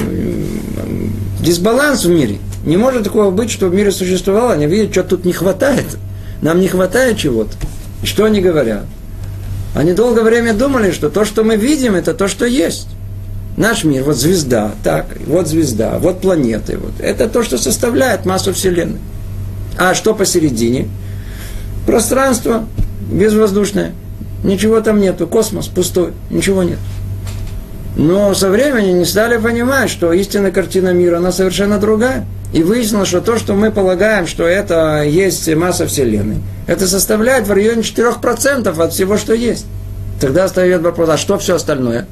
дисбаланс 1.39 2.05
в 2.05 2.09
мире. 2.09 2.37
Не 2.65 2.77
может 2.77 3.03
такого 3.03 3.31
быть, 3.31 3.51
что 3.51 3.67
в 3.67 3.73
мире 3.73 3.91
существовало. 3.91 4.53
Они 4.53 4.65
видят, 4.65 4.91
что 4.91 5.03
тут 5.03 5.25
не 5.25 5.33
хватает. 5.33 5.85
Нам 6.41 6.59
не 6.59 6.67
хватает 6.67 7.17
чего-то. 7.17 7.51
И 8.03 8.05
что 8.05 8.25
они 8.25 8.41
говорят? 8.41 8.85
Они 9.75 9.93
долгое 9.93 10.23
время 10.23 10.53
думали, 10.53 10.91
что 10.91 11.09
то, 11.09 11.23
что 11.25 11.43
мы 11.43 11.55
видим, 11.55 11.95
это 11.95 12.13
то, 12.13 12.27
что 12.27 12.45
есть. 12.45 12.87
Наш 13.57 13.83
мир, 13.83 14.03
вот 14.03 14.17
звезда, 14.17 14.71
так, 14.83 15.05
вот 15.27 15.47
звезда, 15.47 15.99
вот 15.99 16.21
планеты, 16.21 16.77
вот. 16.77 16.93
Это 16.99 17.27
то, 17.27 17.43
что 17.43 17.57
составляет 17.57 18.25
массу 18.25 18.53
Вселенной. 18.53 18.99
А 19.77 19.93
что 19.93 20.13
посередине? 20.13 20.87
Пространство 21.85 22.65
безвоздушное. 23.11 23.93
Ничего 24.43 24.81
там 24.81 24.99
нету. 24.99 25.27
Космос 25.27 25.67
пустой. 25.67 26.13
Ничего 26.29 26.63
нет. 26.63 26.79
Но 27.95 28.33
со 28.33 28.49
временем 28.49 28.99
не 28.99 29.05
стали 29.05 29.37
понимать, 29.37 29.89
что 29.89 30.13
истинная 30.13 30.51
картина 30.51 30.93
мира, 30.93 31.17
она 31.17 31.31
совершенно 31.31 31.77
другая. 31.77 32.25
И 32.53 32.63
выяснилось, 32.63 33.07
что 33.07 33.21
то, 33.21 33.37
что 33.37 33.53
мы 33.53 33.71
полагаем, 33.71 34.27
что 34.27 34.45
это 34.45 35.03
есть 35.03 35.53
масса 35.55 35.87
Вселенной, 35.87 36.37
это 36.67 36.85
составляет 36.85 37.47
в 37.47 37.51
районе 37.51 37.81
4% 37.81 38.81
от 38.81 38.93
всего, 38.93 39.17
что 39.17 39.33
есть. 39.33 39.65
Тогда 40.19 40.45
остается 40.45 40.83
вопрос, 40.83 41.09
а 41.09 41.17
что 41.17 41.37
все 41.37 41.55
остальное? 41.55 42.07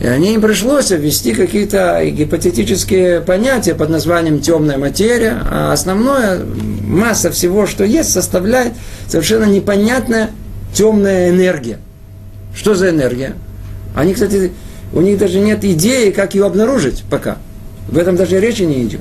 И 0.00 0.06
они 0.06 0.34
им 0.34 0.42
пришлось 0.42 0.90
ввести 0.90 1.32
какие-то 1.32 2.04
гипотетические 2.04 3.22
понятия 3.22 3.74
под 3.74 3.88
названием 3.88 4.40
темная 4.40 4.76
материя, 4.76 5.38
а 5.50 5.72
основное 5.72 6.40
масса 6.86 7.30
всего, 7.30 7.66
что 7.66 7.84
есть, 7.84 8.12
составляет 8.12 8.74
совершенно 9.08 9.44
непонятное 9.44 10.30
темная 10.74 11.30
энергия. 11.30 11.78
Что 12.54 12.74
за 12.74 12.90
энергия? 12.90 13.34
Они, 13.94 14.12
кстати, 14.12 14.52
у 14.92 15.00
них 15.00 15.18
даже 15.18 15.40
нет 15.40 15.64
идеи, 15.64 16.10
как 16.10 16.34
ее 16.34 16.44
обнаружить 16.44 17.02
пока. 17.10 17.38
В 17.88 17.96
этом 17.96 18.16
даже 18.16 18.38
речи 18.38 18.62
не 18.62 18.82
идет. 18.82 19.00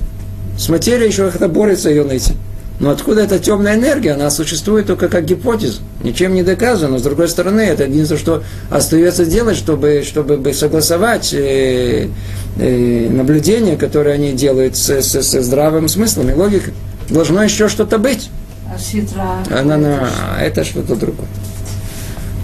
С 0.57 0.69
материей 0.69 1.09
еще 1.09 1.29
как-то 1.29 1.49
борется 1.49 1.89
ее 1.89 2.05
найти. 2.05 2.33
Но 2.79 2.89
откуда 2.89 3.21
эта 3.21 3.39
темная 3.39 3.75
энергия? 3.75 4.11
Она 4.11 4.29
существует 4.29 4.87
только 4.87 5.07
как 5.07 5.23
гипотеза. 5.25 5.79
Ничем 6.03 6.33
не 6.33 6.43
доказано. 6.43 6.93
Но 6.93 6.97
с 6.97 7.03
другой 7.03 7.29
стороны, 7.29 7.61
это 7.61 7.85
единственное, 7.85 8.19
что 8.19 8.43
остается 8.69 9.25
делать, 9.25 9.55
чтобы, 9.55 10.03
чтобы 10.05 10.53
согласовать 10.53 11.33
э, 11.33 12.09
э, 12.57 13.09
наблюдения, 13.09 13.77
которые 13.77 14.15
они 14.15 14.33
делают 14.33 14.75
с, 14.75 14.89
с, 14.89 15.15
с 15.15 15.41
здравым 15.41 15.87
смыслом 15.87 16.29
и 16.29 16.33
логикой. 16.33 16.73
Должно 17.09 17.43
еще 17.43 17.69
что-то 17.69 17.97
быть. 17.97 18.29
А 18.73 18.77
ситра... 18.77 19.37
Она, 19.49 19.75
она, 19.75 20.09
это 20.41 20.65
что-то 20.65 20.95
другое. 20.95 21.27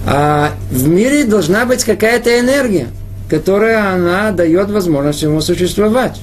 А 0.05 0.51
в 0.71 0.87
мире 0.87 1.25
должна 1.25 1.65
быть 1.65 1.83
какая-то 1.83 2.39
энергия, 2.39 2.87
которая 3.29 3.93
она 3.93 4.31
дает 4.31 4.71
возможность 4.71 5.21
ему 5.23 5.41
существовать. 5.41 6.21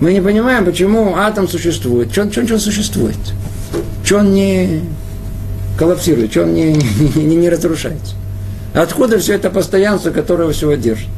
Мы 0.00 0.14
не 0.14 0.22
понимаем, 0.22 0.64
почему 0.64 1.14
атом 1.16 1.46
существует. 1.46 2.10
Что 2.10 2.22
он 2.22 2.58
существует? 2.58 3.16
Что 4.02 4.18
он 4.18 4.32
не 4.32 4.80
коллапсирует, 5.78 6.30
что 6.30 6.42
он 6.42 6.54
не, 6.54 6.72
не, 6.72 7.36
не 7.36 7.48
разрушается? 7.48 8.14
Откуда 8.72 9.18
все 9.18 9.34
это 9.34 9.50
постоянство, 9.50 10.10
которое 10.10 10.50
всего 10.52 10.74
держит? 10.74 11.08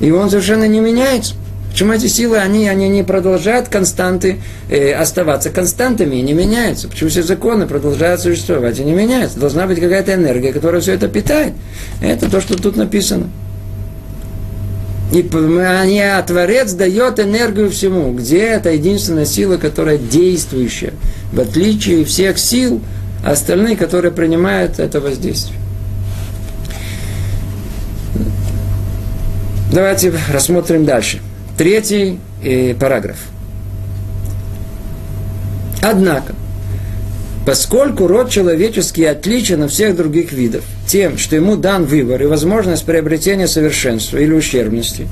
И 0.00 0.10
он 0.10 0.30
совершенно 0.30 0.66
не 0.66 0.80
меняется. 0.80 1.34
Почему 1.70 1.92
эти 1.92 2.06
силы, 2.06 2.38
они, 2.38 2.66
они 2.66 2.88
не 2.88 3.04
продолжают 3.04 3.68
константы 3.68 4.40
э, 4.68 4.92
оставаться 4.94 5.50
константами 5.50 6.16
и 6.16 6.22
не 6.22 6.32
меняются? 6.32 6.88
Почему 6.88 7.10
все 7.10 7.22
законы 7.22 7.66
продолжают 7.66 8.20
существовать 8.20 8.80
и 8.80 8.84
не 8.84 8.92
меняются? 8.92 9.38
Должна 9.38 9.66
быть 9.66 9.78
какая-то 9.78 10.14
энергия, 10.14 10.52
которая 10.52 10.80
все 10.80 10.94
это 10.94 11.06
питает. 11.06 11.52
Это 12.00 12.28
то, 12.28 12.40
что 12.40 12.60
тут 12.60 12.76
написано. 12.76 13.28
И 15.12 15.22
а 15.22 16.22
Творец 16.22 16.72
дает 16.72 17.18
энергию 17.18 17.70
всему. 17.70 18.12
Где 18.12 18.40
это 18.40 18.70
единственная 18.70 19.24
сила, 19.24 19.56
которая 19.56 19.96
действующая, 19.96 20.92
в 21.32 21.40
отличие 21.40 22.04
всех 22.04 22.38
сил 22.38 22.80
остальных, 23.24 23.78
которые 23.78 24.12
принимают 24.12 24.78
это 24.78 25.00
воздействие. 25.00 25.58
Давайте 29.72 30.12
рассмотрим 30.32 30.84
дальше. 30.84 31.20
Третий 31.56 32.20
э, 32.42 32.74
параграф. 32.74 33.18
Однако, 35.82 36.34
Поскольку 37.48 38.06
род 38.06 38.28
человеческий 38.28 39.06
отличен 39.06 39.62
от 39.62 39.70
всех 39.70 39.96
других 39.96 40.32
видов 40.32 40.64
тем, 40.88 41.18
что 41.18 41.36
ему 41.36 41.56
дан 41.56 41.84
выбор 41.84 42.20
и 42.22 42.26
возможность 42.26 42.84
приобретения 42.84 43.46
совершенства 43.46 44.18
или 44.18 44.32
ущербности, 44.32 45.06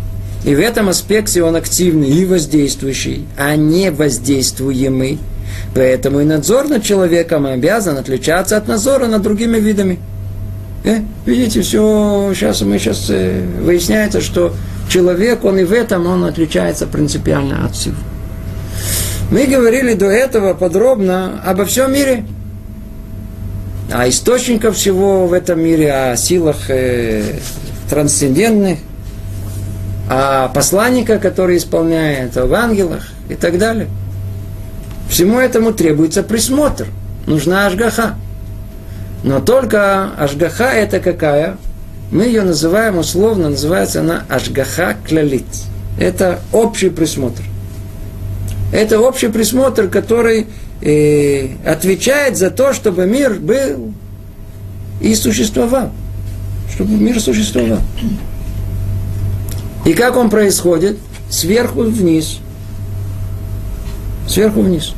и 0.45 0.55
в 0.55 0.59
этом 0.59 0.89
аспекте 0.89 1.43
он 1.43 1.55
активный 1.55 2.09
и 2.09 2.25
воздействующий, 2.25 3.27
а 3.37 3.55
не 3.57 3.91
воздействуемый, 3.91 5.19
поэтому 5.75 6.21
и 6.21 6.25
надзор 6.25 6.69
над 6.69 6.83
человеком 6.83 7.47
обязан 7.47 7.99
отличаться 7.99 8.57
от 8.57 8.67
надзора 8.67 9.07
над 9.07 9.23
другими 9.23 9.59
видами. 9.59 9.99
Э, 10.85 11.01
видите, 11.25 11.63
все, 11.63 12.33
сейчас 12.35 12.63
мы 12.63 12.79
сейчас 12.79 13.07
э, 13.11 13.43
выясняется, 13.61 14.21
что 14.21 14.55
человек, 14.89 15.45
он 15.45 15.59
и 15.59 15.65
в 15.65 15.73
этом, 15.73 16.07
он 16.07 16.25
отличается 16.25 16.87
принципиально 16.87 17.67
от 17.67 17.75
всего. 17.75 17.97
Мы 19.31 19.47
говорили 19.47 19.95
до 19.95 20.07
этого 20.07 20.55
подробно 20.55 21.43
обо 21.45 21.65
всем 21.65 21.93
мире. 21.93 22.25
О 23.91 24.09
источниках 24.09 24.75
всего 24.75 25.27
в 25.27 25.33
этом 25.33 25.61
мире, 25.61 25.93
о 25.93 26.17
силах 26.17 26.71
э, 26.71 27.39
трансцендентных, 27.89 28.79
о 30.11 30.49
посланниках, 30.49 31.21
которые 31.21 31.59
исполняют, 31.59 32.37
об 32.37 32.53
ангелах 32.53 33.09
и 33.29 33.35
так 33.35 33.59
далее. 33.59 33.89
Всему 35.09 35.39
этому 35.39 35.73
требуется 35.73 36.23
присмотр. 36.23 36.87
Нужна 37.27 37.67
ажгаха. 37.67 38.15
Но 39.23 39.41
только 39.41 40.11
ажгаха 40.17 40.71
это 40.71 41.01
какая? 41.01 41.57
Мы 42.11 42.25
ее 42.25 42.43
называем 42.43 42.99
условно, 42.99 43.51
называется 43.51 44.01
она 44.01 44.25
ажгаха 44.29 44.97
клялит. 45.07 45.47
Это 45.99 46.41
общий 46.53 46.91
присмотр. 46.91 47.43
Это 48.73 49.01
общий 49.01 49.29
присмотр, 49.29 49.89
который 49.89 50.47
э, 50.81 51.49
отвечает 51.65 52.37
за 52.37 52.51
то, 52.51 52.73
чтобы 52.73 53.07
мир 53.07 53.35
был 53.35 53.93
и 55.01 55.15
существовал. 55.15 55.91
Чтобы 56.75 56.93
мир 56.95 57.21
существовал. 57.21 57.81
И 59.85 59.93
как 59.93 60.17
он 60.17 60.31
происходит? 60.31 60.99
Сверху 61.31 61.83
вниз. 61.83 62.39
Сверху 64.29 64.61
вниз. 64.61 64.95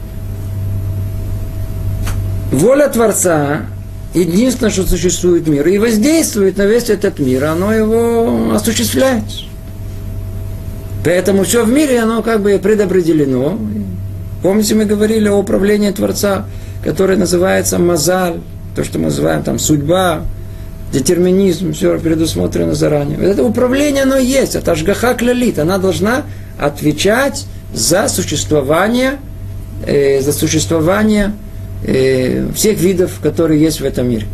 Воля 2.50 2.88
Творца 2.88 3.66
единственное, 4.14 4.70
что 4.70 4.84
существует 4.84 5.46
мир, 5.46 5.66
и 5.68 5.78
воздействует 5.78 6.56
на 6.56 6.66
весь 6.66 6.90
этот 6.90 7.18
мир, 7.18 7.44
оно 7.44 7.72
его 7.72 8.52
осуществляет. 8.54 9.24
Поэтому 11.04 11.44
все 11.44 11.64
в 11.64 11.70
мире, 11.70 12.00
оно 12.00 12.22
как 12.22 12.42
бы 12.42 12.58
предопределено. 12.58 13.58
Помните, 14.42 14.74
мы 14.74 14.84
говорили 14.84 15.28
о 15.28 15.36
управлении 15.36 15.90
Творца, 15.90 16.46
которое 16.84 17.18
называется 17.18 17.78
мазаль, 17.78 18.40
то, 18.76 18.84
что 18.84 18.98
мы 18.98 19.06
называем 19.06 19.42
там 19.42 19.58
судьба, 19.58 20.22
детерминизм, 20.92 21.72
все 21.72 21.98
предусмотрено 21.98 22.74
заранее. 22.74 23.18
Вот 23.18 23.26
это 23.26 23.42
управление, 23.42 24.04
оно 24.04 24.16
есть, 24.16 24.54
это 24.54 24.72
ажгаха 24.72 25.14
клялит, 25.14 25.58
она 25.58 25.78
должна 25.78 26.22
отвечать 26.58 27.46
за 27.74 28.08
существование, 28.08 29.18
э, 29.86 30.20
за 30.20 30.32
существование 30.32 31.32
э, 31.84 32.48
всех 32.54 32.80
видов, 32.80 33.18
которые 33.22 33.60
есть 33.60 33.80
в 33.80 33.84
этом 33.84 34.08
мире. 34.08 34.26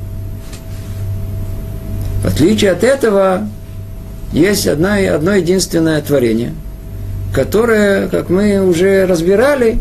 В 2.22 2.26
отличие 2.26 2.70
от 2.70 2.84
этого, 2.84 3.48
есть 4.32 4.66
одно, 4.66 4.94
одно 5.14 5.34
единственное 5.34 6.00
творение, 6.00 6.52
которое, 7.34 8.08
как 8.08 8.30
мы 8.30 8.60
уже 8.66 9.06
разбирали, 9.06 9.78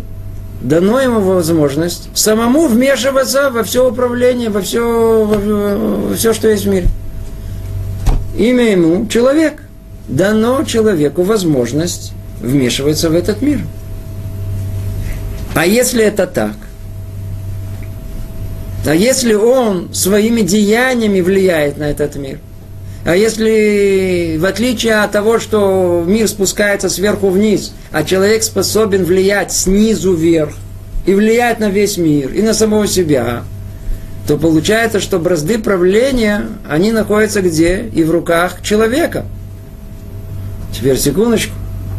дано 0.63 0.99
ему 0.99 1.19
возможность 1.19 2.09
самому 2.15 2.67
вмешиваться 2.67 3.51
во 3.51 3.63
все 3.63 3.87
управление, 3.87 4.49
во 4.49 4.61
все, 4.61 5.25
во 5.25 6.15
все, 6.15 6.33
что 6.33 6.49
есть 6.49 6.65
в 6.65 6.69
мире. 6.69 6.87
Имя 8.37 8.71
ему– 8.71 9.05
человек. 9.09 9.61
Дано 10.07 10.63
человеку 10.63 11.23
возможность 11.23 12.13
вмешиваться 12.41 13.09
в 13.09 13.13
этот 13.13 13.41
мир. 13.41 13.61
А 15.55 15.65
если 15.65 16.03
это 16.03 16.27
так, 16.27 16.55
а 18.85 18.93
если 18.93 19.33
он 19.33 19.93
своими 19.93 20.41
деяниями 20.41 21.21
влияет 21.21 21.77
на 21.77 21.83
этот 21.83 22.15
мир– 22.15 22.39
а 23.05 23.15
если, 23.15 24.37
в 24.39 24.45
отличие 24.45 24.95
от 24.95 25.11
того, 25.11 25.39
что 25.39 26.03
мир 26.07 26.27
спускается 26.27 26.89
сверху 26.89 27.29
вниз, 27.29 27.73
а 27.91 28.03
человек 28.03 28.43
способен 28.43 29.03
влиять 29.03 29.51
снизу 29.51 30.13
вверх, 30.13 30.53
и 31.05 31.13
влиять 31.13 31.59
на 31.59 31.69
весь 31.69 31.97
мир, 31.97 32.31
и 32.33 32.41
на 32.41 32.53
самого 32.53 32.87
себя, 32.87 33.43
то 34.27 34.37
получается, 34.37 35.01
что 35.01 35.19
бразды 35.19 35.59
правления, 35.59 36.47
они 36.69 36.91
находятся 36.91 37.41
где? 37.41 37.89
И 37.93 38.03
в 38.03 38.11
руках 38.11 38.61
человека. 38.61 39.25
Теперь 40.73 40.97
секундочку. 40.97 41.53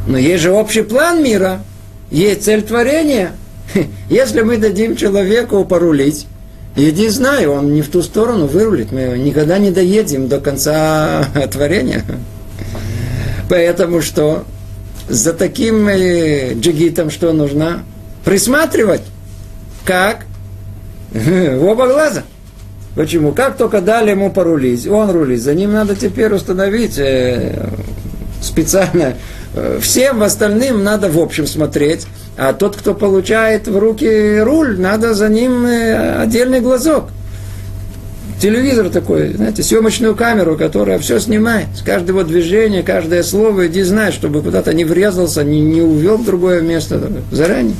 Но 0.07 0.17
есть 0.17 0.43
же 0.43 0.53
общий 0.53 0.83
план 0.83 1.23
мира, 1.23 1.61
есть 2.11 2.45
цель 2.45 2.63
творения. 2.63 3.33
Если 4.11 4.41
мы 4.43 4.57
дадим 4.57 4.97
человеку 4.97 5.65
порулить, 5.65 6.27
Иди 6.77 7.09
знай, 7.09 7.47
он 7.47 7.72
не 7.72 7.83
в 7.83 7.89
ту 7.89 8.03
сторону 8.03 8.47
вырулит. 8.47 8.91
Мы 8.91 9.16
никогда 9.18 9.59
не 9.59 9.70
доедем 9.70 10.27
до 10.27 10.41
конца 10.41 11.25
творения. 11.53 12.05
Поэтому 13.49 14.03
что? 14.03 14.45
За 15.09 15.33
таким 15.35 15.87
э, 15.89 16.55
джигитом 16.55 17.11
что 17.11 17.33
нужно? 17.33 17.85
Присматривать. 18.25 19.03
Как? 19.85 20.27
В 21.12 21.64
оба 21.64 21.87
глаза. 21.87 22.25
Почему? 22.97 23.33
Как 23.33 23.57
только 23.57 23.81
дали 23.81 24.11
ему 24.11 24.31
порулить, 24.31 24.87
он 24.87 25.11
рулит. 25.11 25.43
За 25.43 25.55
ним 25.55 25.72
надо 25.72 25.95
теперь 25.95 26.33
установить 26.33 26.99
э, 26.99 27.68
специально. 28.41 29.03
Э, 29.03 29.14
всем 29.81 30.23
остальным 30.23 30.83
надо 30.83 31.09
в 31.09 31.19
общем 31.19 31.47
смотреть 31.47 32.07
а 32.37 32.53
тот, 32.53 32.77
кто 32.77 32.95
получает 32.95 33.69
в 33.69 33.79
руки 33.79 34.41
руль, 34.41 34.81
надо 34.81 35.15
за 35.15 35.29
ним 35.29 35.67
э, 35.67 36.17
отдельный 36.21 36.61
глазок. 36.61 37.11
Телевизор 38.41 38.91
такой, 38.91 39.33
знаете, 39.35 39.63
съемочную 39.63 40.17
камеру, 40.17 40.57
которая 40.57 40.99
все 40.99 41.21
снимает. 41.21 41.69
Каждое 41.85 42.09
его 42.09 42.25
движение, 42.25 42.83
каждое 42.83 43.23
слово, 43.23 43.69
иди 43.69 43.83
знай, 43.83 44.11
чтобы 44.11 44.43
куда-то 44.43 44.75
не 44.75 44.85
врезался, 44.85 45.45
не, 45.45 45.61
не 45.61 45.81
увел 45.81 46.17
в 46.17 46.25
другое 46.25 46.61
место 46.61 47.01
заранее. 47.31 47.77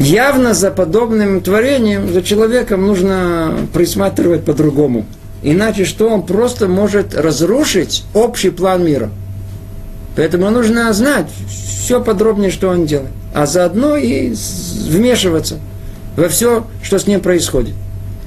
Явно 0.00 0.52
за 0.52 0.72
подобным 0.72 1.40
творением, 1.40 2.12
за 2.12 2.22
человеком 2.22 2.84
нужно 2.84 3.54
присматривать 3.72 4.44
по-другому. 4.44 5.06
Иначе 5.42 5.84
что 5.84 6.08
он 6.08 6.24
просто 6.24 6.68
может 6.68 7.14
разрушить 7.14 8.04
общий 8.14 8.50
план 8.50 8.84
мира. 8.84 9.10
Поэтому 10.14 10.50
нужно 10.50 10.92
знать 10.92 11.26
все 11.48 12.02
подробнее, 12.02 12.50
что 12.50 12.68
он 12.68 12.86
делает. 12.86 13.10
А 13.34 13.46
заодно 13.46 13.96
и 13.96 14.34
вмешиваться 14.88 15.58
во 16.16 16.28
все, 16.28 16.66
что 16.82 16.98
с 16.98 17.06
ним 17.06 17.20
происходит. 17.20 17.74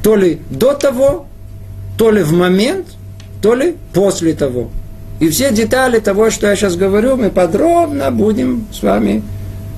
То 0.03 0.15
ли 0.15 0.41
до 0.49 0.73
того, 0.73 1.27
то 1.97 2.11
ли 2.11 2.21
в 2.21 2.33
момент, 2.33 2.87
то 3.41 3.55
ли 3.55 3.75
после 3.93 4.33
того. 4.33 4.69
И 5.19 5.29
все 5.29 5.51
детали 5.51 5.99
того, 5.99 6.29
что 6.29 6.47
я 6.47 6.55
сейчас 6.55 6.75
говорю, 6.75 7.15
мы 7.15 7.29
подробно 7.29 8.11
будем 8.11 8.67
с 8.73 8.83
вами 8.83 9.23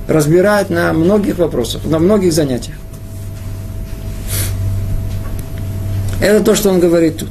разбирать 0.08 0.70
на 0.70 0.92
многих 0.92 1.38
вопросах, 1.38 1.84
на 1.84 1.98
многих 1.98 2.32
занятиях. 2.32 2.76
Это 6.20 6.42
то, 6.42 6.54
что 6.54 6.70
он 6.70 6.80
говорит 6.80 7.18
тут. 7.18 7.30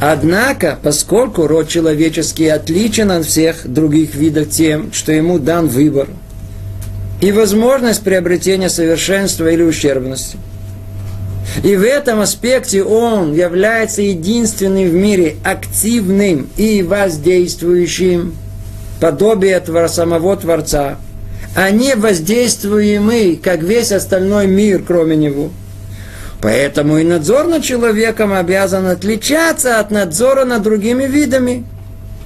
Однако, 0.00 0.78
поскольку 0.82 1.46
род 1.46 1.68
человеческий 1.68 2.48
отличен 2.48 3.10
от 3.10 3.24
всех 3.24 3.66
других 3.66 4.14
видов 4.14 4.50
тем, 4.50 4.92
что 4.92 5.12
ему 5.12 5.38
дан 5.38 5.68
выбор 5.68 6.08
и 7.20 7.32
возможность 7.32 8.02
приобретения 8.02 8.68
совершенства 8.68 9.48
или 9.48 9.62
ущербности, 9.62 10.36
и 11.62 11.76
в 11.76 11.82
этом 11.82 12.20
аспекте 12.20 12.82
он 12.82 13.34
является 13.34 14.02
единственным 14.02 14.88
в 14.88 14.94
мире 14.94 15.36
активным 15.44 16.48
и 16.56 16.82
воздействующим 16.82 18.34
подобие 19.00 19.62
самого 19.88 20.36
Творца, 20.36 20.98
а 21.56 21.70
не 21.70 21.94
воздействуемый, 21.94 23.36
как 23.36 23.62
весь 23.62 23.92
остальной 23.92 24.48
мир, 24.48 24.82
кроме 24.86 25.16
него– 25.16 25.50
Поэтому 26.44 26.98
и 26.98 27.04
надзор 27.04 27.46
над 27.46 27.64
человеком 27.64 28.34
обязан 28.34 28.86
отличаться 28.86 29.80
от 29.80 29.90
надзора 29.90 30.44
над 30.44 30.62
другими 30.62 31.04
видами. 31.06 31.64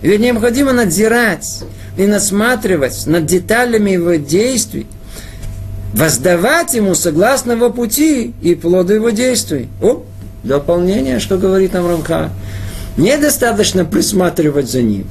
Ведь 0.03 0.19
необходимо 0.19 0.73
надзирать 0.73 1.63
и 1.97 2.05
насматривать 2.05 3.07
над 3.07 3.27
деталями 3.27 3.93
его 3.93 4.15
действий, 4.15 4.89
воздавать 5.95 6.75
ему 6.75 6.97
согласно 6.97 7.53
его 7.53 7.71
пути 7.71 8.35
и 8.43 8.57
плоду 8.57 8.93
его 8.93 9.11
действий. 9.11 9.69
О, 9.81 10.03
дополнение, 10.43 11.21
что 11.21 11.39
говорит 11.39 11.73
нам 11.75 11.87
Рамха. 11.87 12.31
Недостаточно 12.97 13.85
присматривать 13.85 14.69
за 14.69 14.83
ним. 14.83 15.07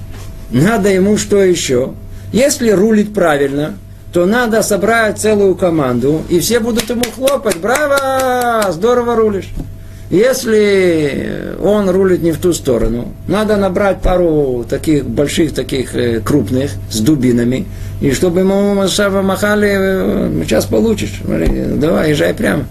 Надо 0.51 0.89
ему 0.89 1.15
что 1.15 1.41
еще? 1.41 1.93
Если 2.33 2.71
рулить 2.71 3.13
правильно– 3.13 3.75
то 4.13 4.25
надо 4.25 4.63
собрать 4.63 5.19
целую 5.19 5.55
команду, 5.55 6.21
и 6.29 6.39
все 6.39 6.59
будут 6.59 6.89
ему 6.89 7.03
хлопать. 7.15 7.57
Браво! 7.57 8.71
Здорово 8.71 9.15
рулишь. 9.15 9.49
Если 10.09 11.53
он 11.61 11.89
рулит 11.89 12.23
не 12.23 12.31
в 12.31 12.37
ту 12.37 12.53
сторону, 12.53 13.13
надо 13.27 13.57
набрать 13.57 14.01
пару 14.01 14.65
таких 14.67 15.05
больших, 15.05 15.53
таких 15.53 15.95
э, 15.95 16.21
крупных, 16.21 16.71
с 16.89 16.99
дубинами, 16.99 17.65
и 17.99 18.11
чтобы 18.11 18.39
ему 18.39 18.73
махали, 18.73 19.69
э, 19.69 20.43
сейчас 20.43 20.65
получишь. 20.65 21.21
Давай, 21.25 22.11
езжай 22.11 22.33
прямо. 22.33 22.63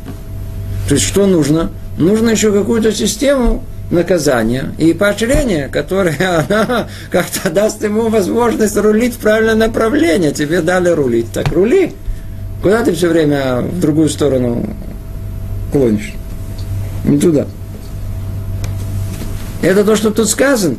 То 0.88 0.94
есть, 0.94 1.06
что 1.06 1.26
нужно? 1.26 1.70
Нужно 1.98 2.30
еще 2.30 2.52
какую-то 2.52 2.90
систему, 2.92 3.62
наказание 3.90 4.72
и 4.78 4.92
поощрение, 4.92 5.68
которое 5.68 6.46
она 6.48 6.88
как-то 7.10 7.50
даст 7.50 7.82
ему 7.82 8.08
возможность 8.08 8.76
рулить 8.76 9.14
в 9.14 9.18
правильное 9.18 9.54
направление. 9.54 10.32
Тебе 10.32 10.60
дали 10.60 10.88
рулить, 10.90 11.32
так 11.32 11.48
рули. 11.48 11.92
Куда 12.62 12.82
ты 12.82 12.92
все 12.94 13.08
время 13.08 13.60
в 13.60 13.80
другую 13.80 14.08
сторону 14.08 14.68
клонишь? 15.72 16.14
Не 17.04 17.18
туда. 17.18 17.46
Это 19.62 19.84
то, 19.84 19.96
что 19.96 20.10
тут 20.10 20.28
сказано. 20.28 20.76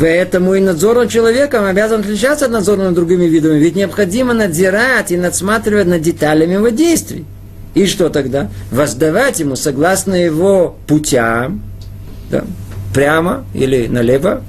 Поэтому 0.00 0.54
и 0.54 0.60
надзор 0.60 0.96
над 0.96 1.10
человеком 1.10 1.64
обязан 1.64 2.00
отличаться 2.00 2.46
от 2.46 2.50
надзора 2.50 2.82
над 2.82 2.94
другими 2.94 3.26
видами. 3.26 3.58
Ведь 3.58 3.76
необходимо 3.76 4.34
надзирать 4.34 5.12
и 5.12 5.16
надсматривать 5.16 5.86
над 5.86 6.02
деталями 6.02 6.54
его 6.54 6.68
действий. 6.70 7.24
И 7.74 7.86
что 7.86 8.08
тогда? 8.08 8.50
Воздавать 8.70 9.40
ему 9.40 9.54
согласно 9.54 10.14
его 10.14 10.76
путям, 10.86 11.62
да, 12.32 12.44
прямо 12.92 13.44
или 13.54 13.86
налево, 13.86 14.42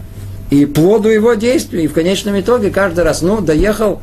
и 0.49 0.65
плоду 0.65 1.09
его 1.09 1.35
действий. 1.35 1.83
И 1.83 1.87
в 1.87 1.93
конечном 1.93 2.39
итоге 2.39 2.71
каждый 2.71 3.03
раз, 3.03 3.21
ну, 3.21 3.41
доехал 3.41 4.01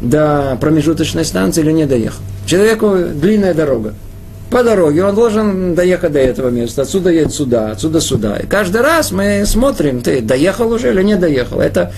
до 0.00 0.58
промежуточной 0.60 1.24
станции 1.24 1.62
или 1.62 1.72
не 1.72 1.86
доехал. 1.86 2.20
Человеку 2.46 2.96
длинная 3.14 3.54
дорога. 3.54 3.94
По 4.50 4.62
дороге 4.62 5.04
он 5.04 5.14
должен 5.14 5.74
доехать 5.74 6.12
до 6.12 6.18
этого 6.18 6.50
места, 6.50 6.82
отсюда 6.82 7.10
едет 7.10 7.32
сюда, 7.32 7.70
отсюда 7.70 8.02
сюда. 8.02 8.36
И 8.36 8.46
каждый 8.46 8.82
раз 8.82 9.10
мы 9.10 9.44
смотрим, 9.46 10.02
ты 10.02 10.20
доехал 10.20 10.70
уже 10.70 10.90
или 10.90 11.02
не 11.02 11.16
доехал. 11.16 11.60
Это 11.60 11.92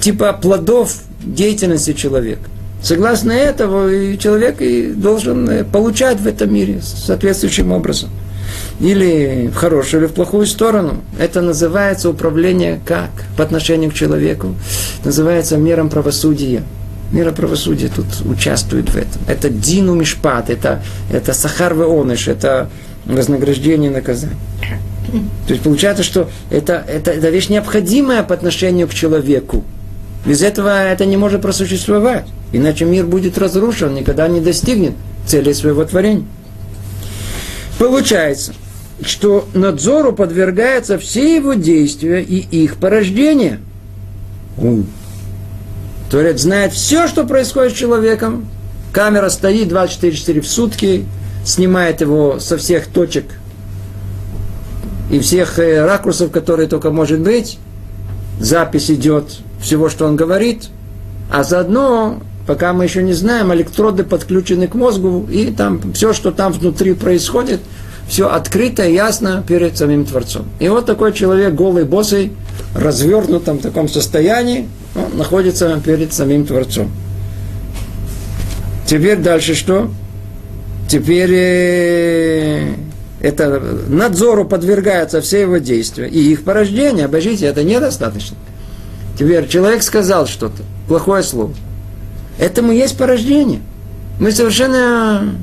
типа 0.00 0.32
плодов 0.32 0.96
деятельности 1.22 1.92
человека. 1.92 2.42
Согласно 2.82 3.32
этому, 3.32 4.16
человек 4.16 4.60
и 4.60 4.92
должен 4.92 5.48
э, 5.50 5.64
получать 5.64 6.20
в 6.20 6.26
этом 6.26 6.52
мире 6.52 6.80
соответствующим 6.80 7.72
образом 7.72 8.08
или 8.80 9.50
в 9.52 9.56
хорошую, 9.56 10.02
или 10.02 10.08
в 10.08 10.12
плохую 10.12 10.46
сторону. 10.46 11.02
Это 11.18 11.40
называется 11.40 12.10
управление 12.10 12.80
как? 12.84 13.10
По 13.36 13.42
отношению 13.42 13.90
к 13.90 13.94
человеку. 13.94 14.54
Называется 15.04 15.56
мером 15.56 15.88
правосудия. 15.88 16.62
Мера 17.10 17.32
правосудия 17.32 17.88
тут 17.88 18.06
участвует 18.26 18.90
в 18.90 18.96
этом. 18.96 19.22
Это 19.26 19.48
дину 19.48 19.94
мишпат, 19.94 20.50
это, 20.50 20.82
это 21.10 21.32
сахар 21.32 21.72
оныш, 21.72 22.28
это 22.28 22.68
вознаграждение 23.06 23.90
наказание. 23.90 24.36
То 25.46 25.54
есть 25.54 25.62
получается, 25.62 26.02
что 26.02 26.28
это, 26.50 26.84
это, 26.86 27.10
это 27.10 27.30
вещь 27.30 27.48
необходимая 27.48 28.22
по 28.22 28.34
отношению 28.34 28.88
к 28.88 28.94
человеку. 28.94 29.64
Без 30.26 30.42
этого 30.42 30.86
это 30.86 31.06
не 31.06 31.16
может 31.16 31.40
просуществовать. 31.40 32.26
Иначе 32.52 32.84
мир 32.84 33.06
будет 33.06 33.38
разрушен, 33.38 33.94
никогда 33.94 34.28
не 34.28 34.40
достигнет 34.40 34.92
цели 35.26 35.52
своего 35.52 35.84
творения. 35.84 36.24
Получается, 37.78 38.54
что 39.02 39.48
надзору 39.54 40.12
подвергаются 40.12 40.98
все 40.98 41.36
его 41.36 41.54
действия 41.54 42.22
и 42.22 42.36
их 42.36 42.76
порождения. 42.76 43.60
Творец 46.10 46.40
знает 46.40 46.72
все, 46.72 47.06
что 47.06 47.24
происходит 47.24 47.72
с 47.72 47.76
человеком. 47.76 48.48
Камера 48.92 49.28
стоит 49.28 49.68
24 49.68 50.40
в 50.40 50.48
сутки, 50.48 51.06
снимает 51.44 52.00
его 52.00 52.40
со 52.40 52.56
всех 52.56 52.86
точек 52.88 53.26
и 55.10 55.20
всех 55.20 55.58
э, 55.58 55.84
ракурсов, 55.84 56.30
которые 56.30 56.68
только 56.68 56.90
может 56.90 57.20
быть. 57.20 57.58
Запись 58.40 58.90
идет 58.90 59.38
всего, 59.60 59.88
что 59.88 60.06
он 60.06 60.16
говорит. 60.16 60.68
А 61.30 61.44
заодно, 61.44 62.20
пока 62.48 62.72
мы 62.72 62.82
еще 62.82 63.04
не 63.04 63.12
знаем, 63.12 63.54
электроды 63.54 64.02
подключены 64.02 64.66
к 64.66 64.74
мозгу, 64.74 65.28
и 65.30 65.52
там 65.52 65.92
все, 65.92 66.12
что 66.12 66.32
там 66.32 66.52
внутри 66.52 66.94
происходит– 66.94 67.60
все 68.08 68.28
открыто 68.28 68.86
и 68.86 68.94
ясно 68.94 69.44
перед 69.46 69.76
самим 69.76 70.06
Творцом. 70.06 70.46
И 70.58 70.68
вот 70.68 70.86
такой 70.86 71.12
человек, 71.12 71.54
голый, 71.54 71.84
босый, 71.84 72.32
развернутом 72.74 73.58
таком 73.58 73.88
состоянии, 73.88 74.68
он 74.96 75.18
находится 75.18 75.80
перед 75.84 76.12
самим 76.12 76.46
Творцом. 76.46 76.90
Теперь 78.86 79.18
дальше 79.18 79.54
что? 79.54 79.90
Теперь 80.88 81.30
э, 81.34 82.72
это 83.20 83.62
надзору 83.88 84.46
подвергаются 84.46 85.20
все 85.20 85.42
его 85.42 85.58
действия 85.58 86.08
и 86.08 86.18
их 86.18 86.44
порождение. 86.44 87.04
Обождите, 87.04 87.44
это 87.44 87.62
недостаточно. 87.62 88.38
Теперь 89.18 89.46
человек 89.48 89.82
сказал 89.82 90.26
что-то, 90.26 90.62
плохое 90.88 91.22
слово. 91.22 91.52
Этому 92.38 92.72
есть 92.72 92.96
порождение. 92.96 93.60
Мы 94.20 94.32
совершенно 94.32 95.34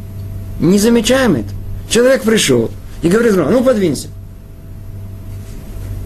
не 0.59 0.79
замечаем 0.79 1.35
это. 1.35 1.49
Человек 1.89 2.23
пришел 2.23 2.71
и 3.01 3.09
говорит, 3.09 3.35
ну 3.35 3.63
подвинься. 3.63 4.07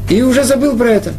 И 0.09 0.21
уже 0.21 0.43
забыл 0.43 0.75
про 0.75 0.89
это. 0.89 1.13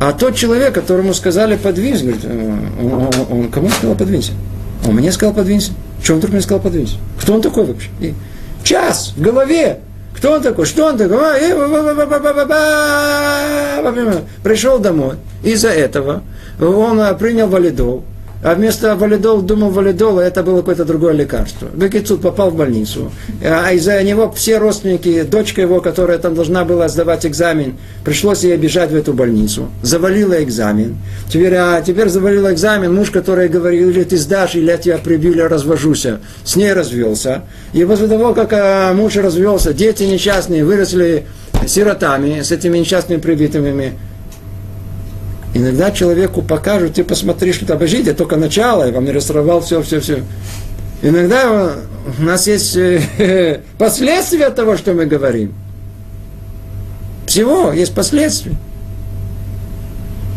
А 0.00 0.12
тот 0.12 0.34
человек, 0.34 0.74
которому 0.74 1.12
сказали 1.12 1.56
подвинься, 1.56 2.04
говорит, 2.04 2.24
«Э, 2.24 2.56
он, 2.80 2.92
он, 2.92 3.10
он 3.30 3.50
кому 3.50 3.68
сказал 3.68 3.94
подвинься? 3.94 4.32
Он 4.86 4.94
мне 4.94 5.12
сказал 5.12 5.34
подвинься. 5.34 5.72
Что 6.02 6.14
он 6.14 6.18
вдруг 6.20 6.32
мне 6.32 6.40
сказал 6.40 6.60
подвинься? 6.60 6.96
Кто 7.20 7.34
он 7.34 7.42
такой 7.42 7.66
вообще? 7.66 7.90
И 8.00 8.14
час 8.62 9.12
в 9.14 9.20
голове. 9.20 9.80
Кто 10.16 10.32
он 10.32 10.42
такой? 10.42 10.64
Что 10.64 10.86
он 10.86 10.96
такой? 10.96 11.18
Пришел 14.42 14.78
домой. 14.78 15.16
Из-за 15.42 15.68
этого 15.68 16.22
он 16.58 17.18
принял 17.18 17.48
валидол. 17.48 18.04
А 18.42 18.54
вместо 18.54 18.96
валидол 18.96 19.42
думал 19.42 19.70
валидол, 19.70 20.18
а 20.18 20.24
это 20.24 20.42
было 20.42 20.58
какое-то 20.58 20.84
другое 20.84 21.12
лекарство. 21.12 21.68
Бекицут 21.74 22.22
попал 22.22 22.50
в 22.50 22.56
больницу, 22.56 23.12
а 23.44 23.72
из-за 23.72 24.02
него 24.02 24.32
все 24.32 24.58
родственники, 24.58 25.22
дочка 25.22 25.60
его, 25.60 25.80
которая 25.80 26.18
там 26.18 26.34
должна 26.34 26.64
была 26.64 26.88
сдавать 26.88 27.26
экзамен, 27.26 27.76
пришлось 28.04 28.42
ей 28.44 28.56
бежать 28.56 28.90
в 28.90 28.96
эту 28.96 29.12
больницу, 29.12 29.68
завалила 29.82 30.42
экзамен. 30.42 30.96
Теперь, 31.28 31.54
а 31.54 31.82
теперь 31.82 32.08
завалила 32.08 32.52
экзамен, 32.52 32.94
муж, 32.94 33.10
который 33.10 33.48
говорил, 33.48 33.90
или 33.90 34.04
ты 34.04 34.16
сдашь, 34.16 34.54
или 34.54 34.66
я 34.66 34.78
тебя 34.78 34.98
прибью, 34.98 35.32
или 35.32 35.42
развожусь, 35.42 36.06
с 36.44 36.56
ней 36.56 36.72
развелся. 36.72 37.42
И 37.72 37.84
после 37.84 38.08
того, 38.08 38.32
как 38.34 38.52
а, 38.52 38.94
муж 38.94 39.16
развелся, 39.16 39.74
дети 39.74 40.04
несчастные 40.04 40.64
выросли 40.64 41.26
сиротами, 41.66 42.40
с 42.40 42.50
этими 42.52 42.78
несчастными 42.78 43.20
прибитыми, 43.20 43.94
Иногда 45.52 45.90
человеку 45.90 46.42
покажут, 46.42 46.94
ты 46.94 47.04
посмотри, 47.04 47.52
что 47.52 47.72
обождите, 47.72 48.14
только 48.14 48.36
начало, 48.36 48.84
я 48.86 48.92
вам 48.92 49.04
не 49.04 49.10
расстроил 49.10 49.60
все, 49.60 49.82
все, 49.82 50.00
все. 50.00 50.22
Иногда 51.02 51.74
у 52.18 52.22
нас 52.22 52.46
есть 52.46 52.76
э, 52.76 53.60
последствия 53.78 54.50
того, 54.50 54.76
что 54.76 54.92
мы 54.92 55.06
говорим. 55.06 55.52
Всего 57.26 57.72
есть 57.72 57.94
последствия. 57.94 58.56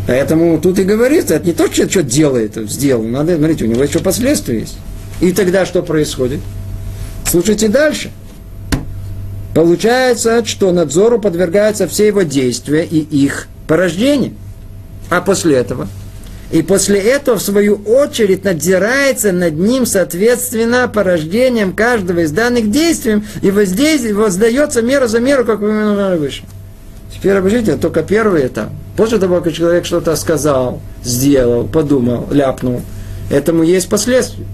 Поэтому 0.07 0.59
тут 0.59 0.80
и 0.80 0.84
говорится, 0.84 1.36
это 1.36 1.45
не 1.45 1.53
то, 1.53 1.72
что, 1.72 1.89
что 1.89 2.03
делает, 2.03 2.55
сделал. 2.70 3.03
Надо, 3.03 3.38
смотрите, 3.38 3.66
у 3.66 3.68
него 3.68 3.84
еще 3.84 3.99
последствия 3.99 4.59
есть. 4.59 4.78
И 5.22 5.32
тогда 5.32 5.66
что 5.66 5.82
происходит? 5.82 6.39
Слушайте 7.26 7.68
дальше. 7.68 8.11
Получается, 9.55 10.43
что 10.43 10.72
надзору 10.72 11.20
подвергаются 11.20 11.88
все 11.88 12.07
его 12.07 12.24
действия 12.24 12.84
и 12.84 12.97
их 12.97 13.47
порождение. 13.68 14.34
А 15.10 15.22
после 15.22 15.56
этого? 15.56 15.88
И 16.54 16.62
после 16.62 16.99
этого, 16.99 17.39
в 17.39 17.41
свою 17.41 17.78
очередь, 17.78 18.43
надзирается 18.43 19.32
над 19.32 19.56
ним, 19.56 19.88
соответственно, 19.88 20.88
порождением 20.88 21.74
каждого 21.74 22.20
из 22.20 22.32
данных 22.32 22.70
действий, 22.70 23.24
и 23.41 23.49
воздействие, 23.49 24.14
воздается 24.14 24.84
мера 24.84 25.08
за 25.08 25.20
меру, 25.20 25.45
как 25.45 25.62
вы 25.62 25.70
упомянули 25.70 26.18
выше. 26.18 26.43
Теперь 27.12 27.38
обождите, 27.38 27.76
только 27.78 28.04
первый 28.04 28.45
этап. 28.45 28.70
После 28.95 29.18
того, 29.18 29.41
как 29.41 29.51
человек 29.51 29.86
что-то 29.86 30.16
сказал, 30.16 30.80
сделал, 31.04 31.66
подумал, 31.66 32.28
ляпнул, 32.30 32.84
этому 33.32 33.64
есть 33.64 33.89
последствия. 33.89 34.45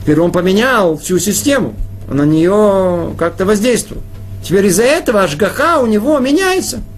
Теперь 0.00 0.20
он 0.20 0.32
поменял 0.32 0.96
всю 0.96 1.18
систему, 1.18 1.74
на 2.08 2.24
нее 2.24 3.14
как-то 3.18 3.44
воздействовал. 3.44 4.02
Теперь 4.42 4.68
из-за 4.68 4.84
этого 4.84 5.22
ажгаха 5.22 5.80
у 5.80 5.86
него 5.86 6.18
меняется– 6.18 6.78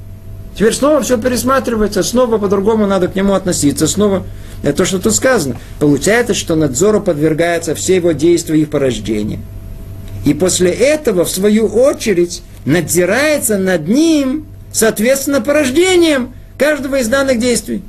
Теперь 0.54 0.74
снова 0.74 1.00
все 1.00 1.16
пересматривается, 1.18 2.02
снова 2.02 2.38
по-другому 2.38 2.86
надо 2.86 3.08
к 3.08 3.14
нему 3.14 3.34
относиться, 3.34 3.86
снова 3.86 4.24
это 4.62 4.78
то, 4.78 4.84
что 4.84 4.98
тут 4.98 5.14
сказано. 5.14 5.56
Получается, 5.78 6.34
что 6.34 6.54
надзору 6.54 7.00
подвергаются 7.00 7.74
все 7.74 7.96
его 7.96 8.12
действия 8.12 8.60
и 8.60 8.64
порождения. 8.64 9.40
И 10.24 10.34
после 10.34 10.70
этого, 10.70 11.24
в 11.24 11.30
свою 11.30 11.66
очередь, 11.66 12.42
надзирается 12.64 13.58
над 13.58 13.88
ним, 13.88 14.46
соответственно, 14.72 15.40
порождением 15.40 16.34
каждого 16.58 16.96
из 16.96 17.08
данных 17.08 17.38
действий. 17.38 17.82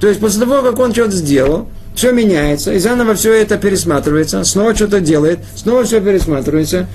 То 0.00 0.08
есть 0.08 0.20
после 0.20 0.40
того, 0.40 0.62
как 0.62 0.78
он 0.78 0.92
что-то 0.92 1.12
сделал, 1.12 1.68
все 1.94 2.12
меняется, 2.12 2.72
и 2.72 2.78
заново 2.78 3.14
все 3.14 3.32
это 3.32 3.56
пересматривается, 3.56 4.44
снова 4.44 4.74
что-то 4.74 5.00
делает, 5.00 5.40
снова 5.56 5.84
все 5.84 6.00
пересматривается. 6.00 6.86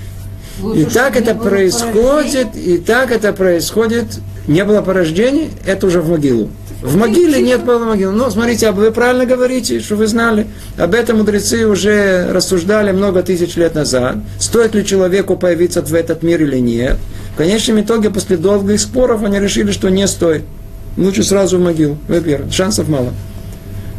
Лучше, 0.62 0.80
и 0.80 0.84
так 0.84 1.16
это 1.16 1.34
происходит, 1.34 2.56
и 2.56 2.78
так 2.78 3.10
это 3.10 3.32
происходит 3.32 4.06
не 4.46 4.64
было 4.64 4.82
порождений, 4.82 5.50
это 5.66 5.86
уже 5.86 6.00
в 6.00 6.10
могилу. 6.10 6.50
В 6.82 6.96
могиле 6.96 7.40
нет 7.40 7.64
было 7.64 7.84
могилы. 7.84 8.12
Но 8.12 8.28
смотрите, 8.30 8.70
вы 8.72 8.90
правильно 8.90 9.24
говорите, 9.24 9.80
что 9.80 9.96
вы 9.96 10.06
знали. 10.06 10.46
Об 10.76 10.94
этом 10.94 11.18
мудрецы 11.18 11.66
уже 11.66 12.30
рассуждали 12.30 12.92
много 12.92 13.22
тысяч 13.22 13.56
лет 13.56 13.74
назад. 13.74 14.16
Стоит 14.38 14.74
ли 14.74 14.84
человеку 14.84 15.36
появиться 15.36 15.80
в 15.80 15.94
этот 15.94 16.22
мир 16.22 16.42
или 16.42 16.58
нет. 16.58 16.98
В 17.32 17.36
конечном 17.38 17.80
итоге, 17.80 18.10
после 18.10 18.36
долгих 18.36 18.80
споров, 18.80 19.22
они 19.22 19.40
решили, 19.40 19.72
что 19.72 19.88
не 19.88 20.06
стоит. 20.06 20.42
Лучше 20.98 21.22
сразу 21.22 21.58
в 21.58 21.62
могилу. 21.62 21.96
Во-первых, 22.06 22.52
шансов 22.52 22.88
мало. 22.88 23.14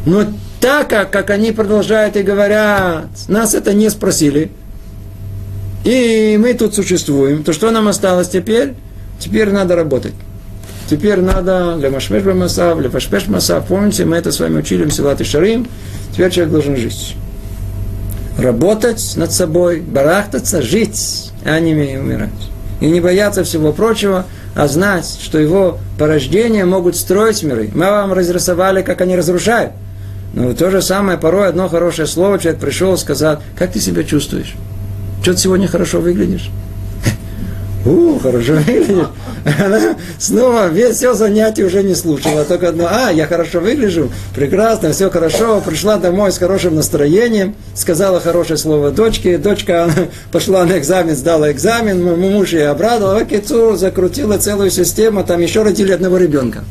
Но 0.05 0.25
так 0.61 0.89
как 0.89 1.29
они 1.31 1.51
продолжают 1.51 2.15
и 2.15 2.21
говорят, 2.21 3.07
нас 3.27 3.55
это 3.55 3.73
не 3.73 3.89
спросили, 3.89 4.51
и 5.83 6.37
мы 6.39 6.53
тут 6.53 6.73
существуем, 6.73 7.43
то 7.43 7.53
что 7.53 7.69
нам 7.71 7.87
осталось 7.87 8.29
теперь? 8.29 8.73
Теперь 9.19 9.51
надо 9.51 9.75
работать. 9.75 10.13
Теперь 10.89 11.19
надо 11.21 11.75
лемашмеш 11.77 12.23
масав, 12.23 12.79
лефашпеш 12.79 13.27
масав. 13.27 13.65
Помните, 13.65 14.05
мы 14.05 14.17
это 14.17 14.31
с 14.31 14.39
вами 14.39 14.59
учили 14.59 14.83
в 14.85 14.91
Силат 14.91 15.19
и 15.21 15.23
Шарим. 15.23 15.67
Теперь 16.11 16.31
человек 16.31 16.53
должен 16.53 16.77
жить. 16.77 17.15
Работать 18.37 19.13
над 19.15 19.31
собой, 19.31 19.79
барахтаться, 19.81 20.61
жить, 20.61 21.31
а 21.43 21.59
не 21.59 21.73
умирать. 21.73 22.29
И 22.81 22.87
не 22.87 23.01
бояться 23.01 23.43
всего 23.43 23.71
прочего, 23.71 24.25
а 24.53 24.67
знать, 24.67 25.19
что 25.21 25.39
его 25.39 25.79
порождения 25.97 26.65
могут 26.65 26.95
строить 26.95 27.41
миры. 27.43 27.71
Мы 27.73 27.85
вам 27.85 28.13
разрисовали, 28.13 28.81
как 28.81 29.01
они 29.01 29.15
разрушают. 29.15 29.71
Но 30.33 30.53
то 30.53 30.69
же 30.69 30.81
самое, 30.81 31.17
порой 31.17 31.47
одно 31.47 31.69
хорошее 31.69 32.07
слово, 32.07 32.37
человек 32.37 32.59
пришел 32.59 32.93
и 32.93 32.97
сказал, 32.97 33.41
как 33.57 33.71
ты 33.71 33.79
себя 33.79 34.03
чувствуешь? 34.03 34.53
Что 35.21 35.33
ты 35.33 35.39
сегодня 35.39 35.67
хорошо 35.67 36.01
выглядишь? 36.01 36.51
У, 37.85 38.17
хорошо 38.19 38.53
выглядишь. 38.67 39.07
Она 39.63 39.95
снова 40.17 40.67
весь 40.67 40.95
все 40.95 41.13
занятие 41.13 41.65
уже 41.65 41.83
не 41.83 41.93
слушала. 41.93 42.43
Только 42.43 42.69
одно, 42.69 42.87
а, 42.89 43.11
я 43.11 43.27
хорошо 43.27 43.59
выгляжу, 43.59 44.11
прекрасно, 44.35 44.91
все 44.91 45.09
хорошо. 45.09 45.61
Пришла 45.61 45.97
домой 45.97 46.31
с 46.31 46.37
хорошим 46.37 46.75
настроением, 46.75 47.55
сказала 47.75 48.19
хорошее 48.19 48.57
слово 48.57 48.91
дочке. 48.91 49.37
Дочка 49.37 49.89
пошла 50.31 50.65
на 50.65 50.79
экзамен, 50.79 51.15
сдала 51.15 51.51
экзамен, 51.51 52.03
муж 52.03 52.53
ее 52.53 52.69
обрадовал, 52.69 53.23
Кицу 53.25 53.75
закрутила 53.75 54.37
целую 54.37 54.71
систему, 54.71 55.23
там 55.23 55.41
еще 55.41 55.61
родили 55.61 55.91
одного 55.91 56.17
ребенка. 56.17 56.63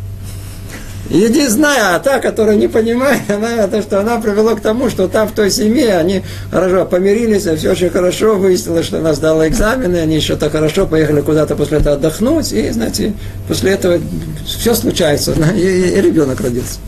Единственная, 1.11 1.97
а 1.97 1.99
та, 1.99 2.19
которая 2.19 2.57
не 2.57 2.67
понимает, 2.67 3.23
она, 3.29 3.67
то, 3.67 3.83
что 3.83 4.01
она 4.01 4.19
привела 4.21 4.55
к 4.55 4.61
тому, 4.61 4.89
что 4.89 5.07
там 5.07 5.29
в 5.29 5.33
той 5.33 5.51
семье 5.51 5.99
они 5.99 6.23
хорошо 6.51 6.87
помирились, 6.87 7.43
все 7.43 7.71
очень 7.71 7.91
хорошо, 7.91 8.37
выяснилось, 8.37 8.87
что 8.87 8.99
она 8.99 9.13
сдала 9.13 9.47
экзамены, 9.47 9.99
они 9.99 10.17
еще-то 10.17 10.49
хорошо 10.49 10.87
поехали 10.87 11.21
куда-то 11.21 11.57
после 11.57 11.79
этого 11.79 11.97
отдохнуть, 11.97 12.53
и, 12.53 12.71
знаете, 12.71 13.13
после 13.47 13.73
этого 13.73 14.01
все 14.47 14.75
случается, 14.75 15.35
и, 15.57 15.61
и 15.61 16.01
ребенок 16.01 16.41
родился. 16.41 16.79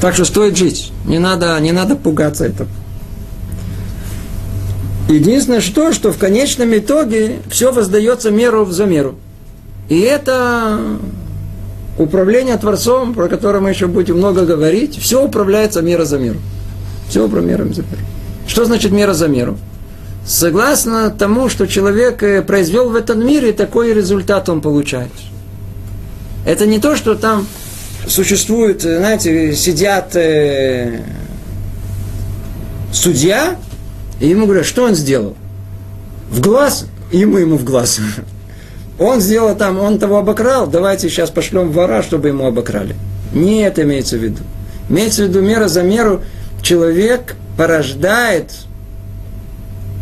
Так 0.00 0.14
что 0.14 0.24
стоит 0.24 0.56
жить, 0.56 0.92
не 1.06 1.18
надо, 1.18 1.58
не 1.60 1.72
надо 1.72 1.96
пугаться 1.96 2.44
этого. 2.44 2.68
Единственное, 5.08 5.60
что, 5.60 5.92
что 5.92 6.12
в 6.12 6.18
конечном 6.18 6.76
итоге 6.76 7.38
все 7.50 7.72
воздается 7.72 8.30
меру 8.30 8.66
за 8.66 8.84
меру. 8.84 9.16
И 9.88 10.00
это 10.00 10.78
управление 11.98 12.56
Творцом, 12.56 13.14
про 13.14 13.28
которое 13.28 13.60
мы 13.60 13.70
еще 13.70 13.86
будем 13.86 14.16
много 14.18 14.44
говорить, 14.44 14.98
все 14.98 15.24
управляется 15.24 15.82
мера 15.82 16.04
за 16.04 16.18
меру. 16.18 16.38
Все 17.08 17.28
про 17.28 17.40
меру 17.40 17.72
за 17.72 17.82
меру. 17.82 18.02
Что 18.46 18.64
значит 18.64 18.92
мера 18.92 19.12
за 19.14 19.28
меру? 19.28 19.58
Согласно 20.26 21.10
тому, 21.10 21.48
что 21.50 21.66
человек 21.66 22.22
э, 22.22 22.40
произвел 22.40 22.88
в 22.88 22.94
этом 22.94 23.24
мире, 23.26 23.52
такой 23.52 23.92
результат 23.92 24.48
он 24.48 24.62
получает. 24.62 25.10
Это 26.46 26.64
не 26.64 26.78
то, 26.78 26.96
что 26.96 27.14
там 27.14 27.46
существует, 28.08 28.84
э, 28.86 28.98
знаете, 28.98 29.54
сидят 29.54 30.16
э, 30.16 31.02
судья, 32.90 33.56
и 34.18 34.28
ему 34.28 34.46
говорят, 34.46 34.64
что 34.64 34.84
он 34.84 34.94
сделал? 34.94 35.36
В 36.30 36.40
глаз, 36.40 36.86
и 37.12 37.18
ему 37.18 37.36
ему 37.36 37.58
в 37.58 37.64
глаз. 37.64 38.00
Он 38.98 39.20
сделал 39.20 39.56
там, 39.56 39.80
он 39.80 39.98
того 39.98 40.18
обокрал, 40.18 40.66
давайте 40.66 41.08
сейчас 41.08 41.30
пошлем 41.30 41.70
вора, 41.70 42.02
чтобы 42.02 42.28
ему 42.28 42.46
обокрали. 42.46 42.94
Не 43.32 43.62
это 43.62 43.82
имеется 43.82 44.16
в 44.16 44.22
виду. 44.22 44.42
Имеется 44.88 45.24
в 45.24 45.28
виду 45.28 45.40
мера 45.40 45.66
за 45.66 45.82
меру. 45.82 46.22
Человек 46.62 47.34
порождает 47.56 48.52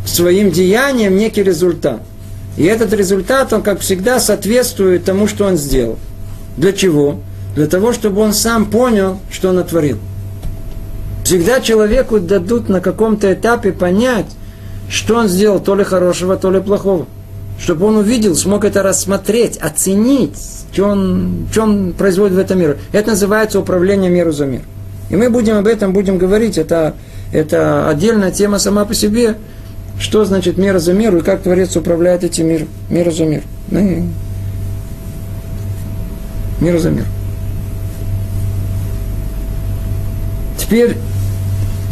своим 0.04 0.50
деянием 0.50 1.16
некий 1.16 1.42
результат. 1.42 2.02
И 2.58 2.64
этот 2.64 2.92
результат, 2.92 3.52
он, 3.54 3.62
как 3.62 3.80
всегда, 3.80 4.20
соответствует 4.20 5.04
тому, 5.04 5.26
что 5.26 5.46
он 5.46 5.56
сделал. 5.56 5.98
Для 6.58 6.72
чего? 6.72 7.20
Для 7.54 7.66
того, 7.66 7.94
чтобы 7.94 8.20
он 8.20 8.34
сам 8.34 8.66
понял, 8.66 9.18
что 9.30 9.50
он 9.50 9.56
натворил. 9.56 9.98
Всегда 11.24 11.60
человеку 11.60 12.20
дадут 12.20 12.68
на 12.68 12.80
каком-то 12.80 13.32
этапе 13.32 13.72
понять, 13.72 14.26
что 14.90 15.16
он 15.16 15.28
сделал 15.28 15.60
то 15.60 15.74
ли 15.74 15.84
хорошего, 15.84 16.36
то 16.36 16.50
ли 16.50 16.60
плохого 16.60 17.06
чтобы 17.62 17.86
он 17.86 17.96
увидел, 17.96 18.34
смог 18.34 18.64
это 18.64 18.82
рассмотреть, 18.82 19.56
оценить, 19.56 20.36
что 20.72 20.88
он, 20.88 21.46
что 21.52 21.62
он 21.62 21.92
производит 21.92 22.34
в 22.34 22.40
этом 22.40 22.58
мире. 22.58 22.78
Это 22.90 23.10
называется 23.10 23.60
управление 23.60 24.10
миру 24.10 24.32
за 24.32 24.46
мир. 24.46 24.62
И 25.10 25.14
мы 25.16 25.30
будем 25.30 25.56
об 25.56 25.68
этом 25.68 25.92
будем 25.92 26.18
говорить. 26.18 26.58
Это, 26.58 26.96
это 27.30 27.88
отдельная 27.88 28.32
тема 28.32 28.58
сама 28.58 28.84
по 28.84 28.94
себе. 28.94 29.36
Что 30.00 30.24
значит 30.24 30.58
мера 30.58 30.80
за 30.80 30.92
миру 30.92 31.18
и 31.18 31.20
как 31.20 31.42
Творец 31.42 31.76
управляет 31.76 32.24
этим 32.24 32.48
миром. 32.48 32.68
Мир 32.90 33.12
за 33.12 33.26
мир. 33.26 33.42
Ну, 33.70 34.06
мир 36.60 36.78
за 36.80 36.90
мир. 36.90 37.04
Теперь 40.58 40.96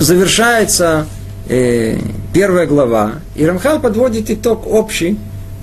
завершается 0.01 1.07
э, 1.49 1.97
первая 2.33 2.67
глава, 2.67 3.13
и 3.37 3.45
Рамхал 3.45 3.79
подводит 3.79 4.31
итог 4.31 4.67
общий 4.67 5.19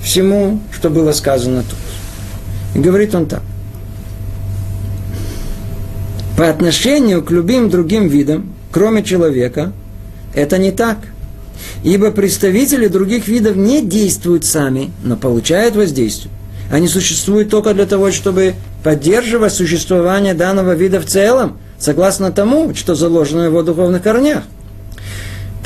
всему, 0.07 0.61
что 0.71 0.89
было 0.89 1.11
сказано 1.11 1.63
тут. 1.63 1.77
И 2.75 2.79
говорит 2.79 3.13
он 3.13 3.25
так. 3.25 3.41
По 6.37 6.49
отношению 6.49 7.23
к 7.23 7.31
любым 7.31 7.69
другим 7.69 8.07
видам, 8.07 8.53
кроме 8.71 9.03
человека, 9.03 9.73
это 10.33 10.57
не 10.57 10.71
так. 10.71 10.97
Ибо 11.83 12.11
представители 12.11 12.87
других 12.87 13.27
видов 13.27 13.55
не 13.55 13.81
действуют 13.81 14.45
сами, 14.45 14.91
но 15.03 15.17
получают 15.17 15.75
воздействие. 15.75 16.31
Они 16.71 16.87
существуют 16.87 17.49
только 17.49 17.73
для 17.73 17.85
того, 17.85 18.11
чтобы 18.11 18.55
поддерживать 18.83 19.53
существование 19.53 20.33
данного 20.33 20.73
вида 20.73 21.01
в 21.01 21.05
целом, 21.05 21.57
согласно 21.79 22.31
тому, 22.31 22.73
что 22.75 22.95
заложено 22.95 23.43
в 23.43 23.45
его 23.45 23.63
духовных 23.63 24.03
корнях. 24.03 24.43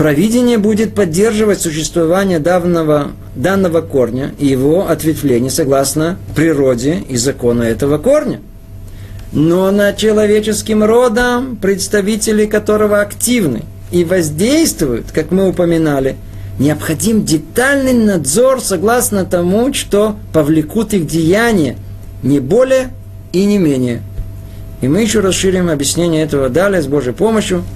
Провидение 0.02 0.58
будет 0.58 0.96
поддерживать 0.96 1.62
существование 1.62 2.40
данного, 2.40 3.12
данного 3.36 3.82
корня 3.82 4.34
и 4.40 4.48
его 4.48 4.90
ответвление 4.90 5.52
согласно 5.52 6.18
природе 6.36 7.04
и 7.08 7.18
закону 7.18 7.62
этого 7.62 8.00
корня. 8.00 8.40
Но 9.32 9.70
над 9.70 9.98
человеческим 9.98 10.84
родом, 10.84 11.56
представители 11.56 12.48
которого 12.48 13.00
активны 13.00 13.62
и 13.92 14.04
воздействуют, 14.04 15.12
как 15.12 15.30
мы 15.30 15.48
упоминали, 15.48 16.16
необходим 16.58 17.24
детальный 17.24 17.94
надзор 17.94 18.60
согласно 18.60 19.24
тому, 19.24 19.72
что 19.72 20.16
повлекут 20.34 20.96
их 20.96 21.06
деяния, 21.06 21.76
не 22.24 22.40
более 22.40 22.90
и 23.34 23.46
не 23.46 23.60
менее. 23.60 24.02
И 24.82 24.88
мы 24.88 25.04
еще 25.04 25.20
расширим 25.20 25.70
объяснение 25.70 26.24
этого 26.24 26.50
далее 26.50 26.82
с 26.82 26.88
Божьей 26.88 27.14
помощью– 27.14 27.64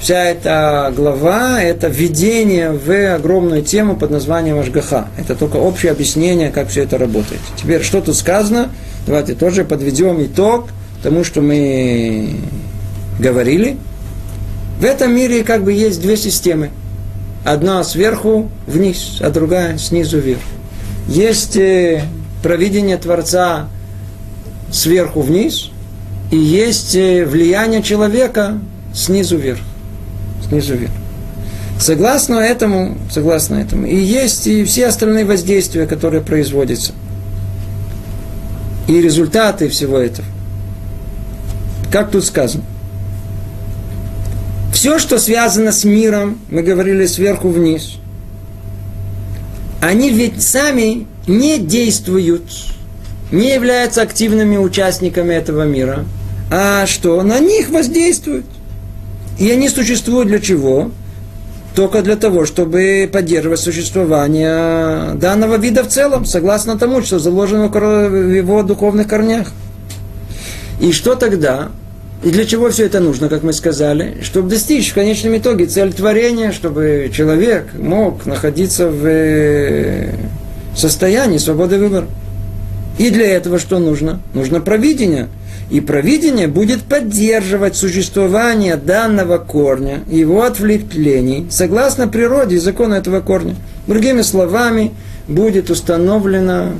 вся 0.00 0.24
эта 0.24 0.92
глава– 0.96 1.62
это 1.62 1.88
введение 1.88 2.72
в 2.72 3.14
огромную 3.14 3.62
тему 3.62 3.96
под 3.96 4.10
названием 4.10 4.58
Ашгаха. 4.58 5.08
Это 5.16 5.34
только 5.34 5.56
общее 5.56 5.92
объяснение, 5.92 6.50
как 6.50 6.68
все 6.68 6.82
это 6.82 6.98
работает. 6.98 7.40
Теперь, 7.56 7.82
что 7.82 8.00
тут 8.00 8.16
сказано? 8.16 8.70
Давайте 9.06 9.34
тоже 9.34 9.64
подведем 9.64 10.22
итог 10.24 10.68
тому, 11.02 11.22
что 11.22 11.42
мы 11.42 12.34
говорили. 13.18 13.76
В 14.80 14.84
этом 14.84 15.14
мире 15.14 15.44
как 15.44 15.62
бы 15.62 15.72
есть 15.72 16.00
две 16.00 16.16
системы. 16.16 16.70
Одна 17.44 17.84
сверху 17.84 18.50
вниз, 18.66 19.18
а 19.20 19.30
другая 19.30 19.78
снизу 19.78 20.18
вверх. 20.18 20.40
Есть 21.08 21.56
э, 21.56 22.02
провидение 22.42 22.96
Творца 22.96 23.68
сверху 24.70 25.20
вниз, 25.20 25.70
и 26.30 26.36
есть 26.36 26.94
э, 26.94 27.24
влияние 27.24 27.82
человека 27.82 28.58
снизу 28.94 29.36
вверх 29.36 29.60
снизу 30.50 30.74
вверх. 30.74 30.92
Согласно 31.78 32.34
этому, 32.34 32.98
согласно 33.10 33.54
этому, 33.54 33.86
и 33.86 33.96
есть 33.96 34.46
и 34.46 34.64
все 34.64 34.88
остальные 34.88 35.24
воздействия, 35.24 35.86
которые 35.86 36.20
производятся. 36.20 36.92
И 38.86 39.00
результаты 39.00 39.68
всего 39.68 39.98
этого. 39.98 40.26
Как 41.90 42.10
тут 42.10 42.24
сказано? 42.24 42.64
Все, 44.74 44.98
что 44.98 45.18
связано 45.18 45.72
с 45.72 45.84
миром, 45.84 46.38
мы 46.50 46.62
говорили 46.62 47.06
сверху 47.06 47.48
вниз, 47.48 47.96
они 49.80 50.10
ведь 50.10 50.42
сами 50.42 51.06
не 51.26 51.58
действуют, 51.58 52.42
не 53.32 53.54
являются 53.54 54.02
активными 54.02 54.56
участниками 54.56 55.34
этого 55.34 55.64
мира, 55.64 56.04
а 56.50 56.86
что 56.86 57.22
на 57.22 57.38
них 57.38 57.70
воздействуют. 57.70 58.46
И 59.40 59.50
они 59.50 59.70
существуют 59.70 60.28
для 60.28 60.38
чего? 60.38 60.90
Только 61.74 62.02
для 62.02 62.16
того, 62.16 62.44
чтобы 62.44 63.08
поддерживать 63.10 63.60
существование 63.60 65.14
данного 65.14 65.56
вида 65.56 65.82
в 65.82 65.88
целом, 65.88 66.26
согласно 66.26 66.78
тому, 66.78 67.00
что 67.00 67.18
заложено 67.18 67.68
в 67.68 68.34
его 68.34 68.62
духовных 68.62 69.08
корнях. 69.08 69.48
И 70.78 70.92
что 70.92 71.14
тогда? 71.14 71.70
И 72.22 72.30
для 72.30 72.44
чего 72.44 72.68
все 72.68 72.84
это 72.84 73.00
нужно, 73.00 73.30
как 73.30 73.42
мы 73.42 73.54
сказали? 73.54 74.18
Чтобы 74.22 74.50
достичь 74.50 74.90
в 74.90 74.94
конечном 74.94 75.38
итоге 75.38 75.64
цель 75.64 75.94
творения, 75.94 76.52
чтобы 76.52 77.10
человек 77.14 77.72
мог 77.72 78.26
находиться 78.26 78.90
в 78.90 79.06
э, 79.06 80.12
состоянии 80.76 81.38
свободы 81.38 81.78
выбора. 81.78 82.06
И 82.98 83.08
для 83.08 83.28
этого 83.28 83.58
что 83.58 83.78
нужно? 83.78 84.20
Нужно 84.34 84.60
провидение– 84.60 85.28
и 85.70 85.80
провидение 85.80 86.48
будет 86.48 86.82
поддерживать 86.82 87.76
существование 87.76 88.76
данного 88.76 89.38
корня, 89.38 90.00
его 90.08 90.42
отвлечений, 90.42 91.46
согласно 91.48 92.08
природе 92.08 92.56
и 92.56 92.58
закону 92.58 92.94
этого 92.94 93.20
корня. 93.20 93.54
Другими 93.86 94.22
словами, 94.22 94.92
будет 95.28 95.70
установлена 95.70 96.72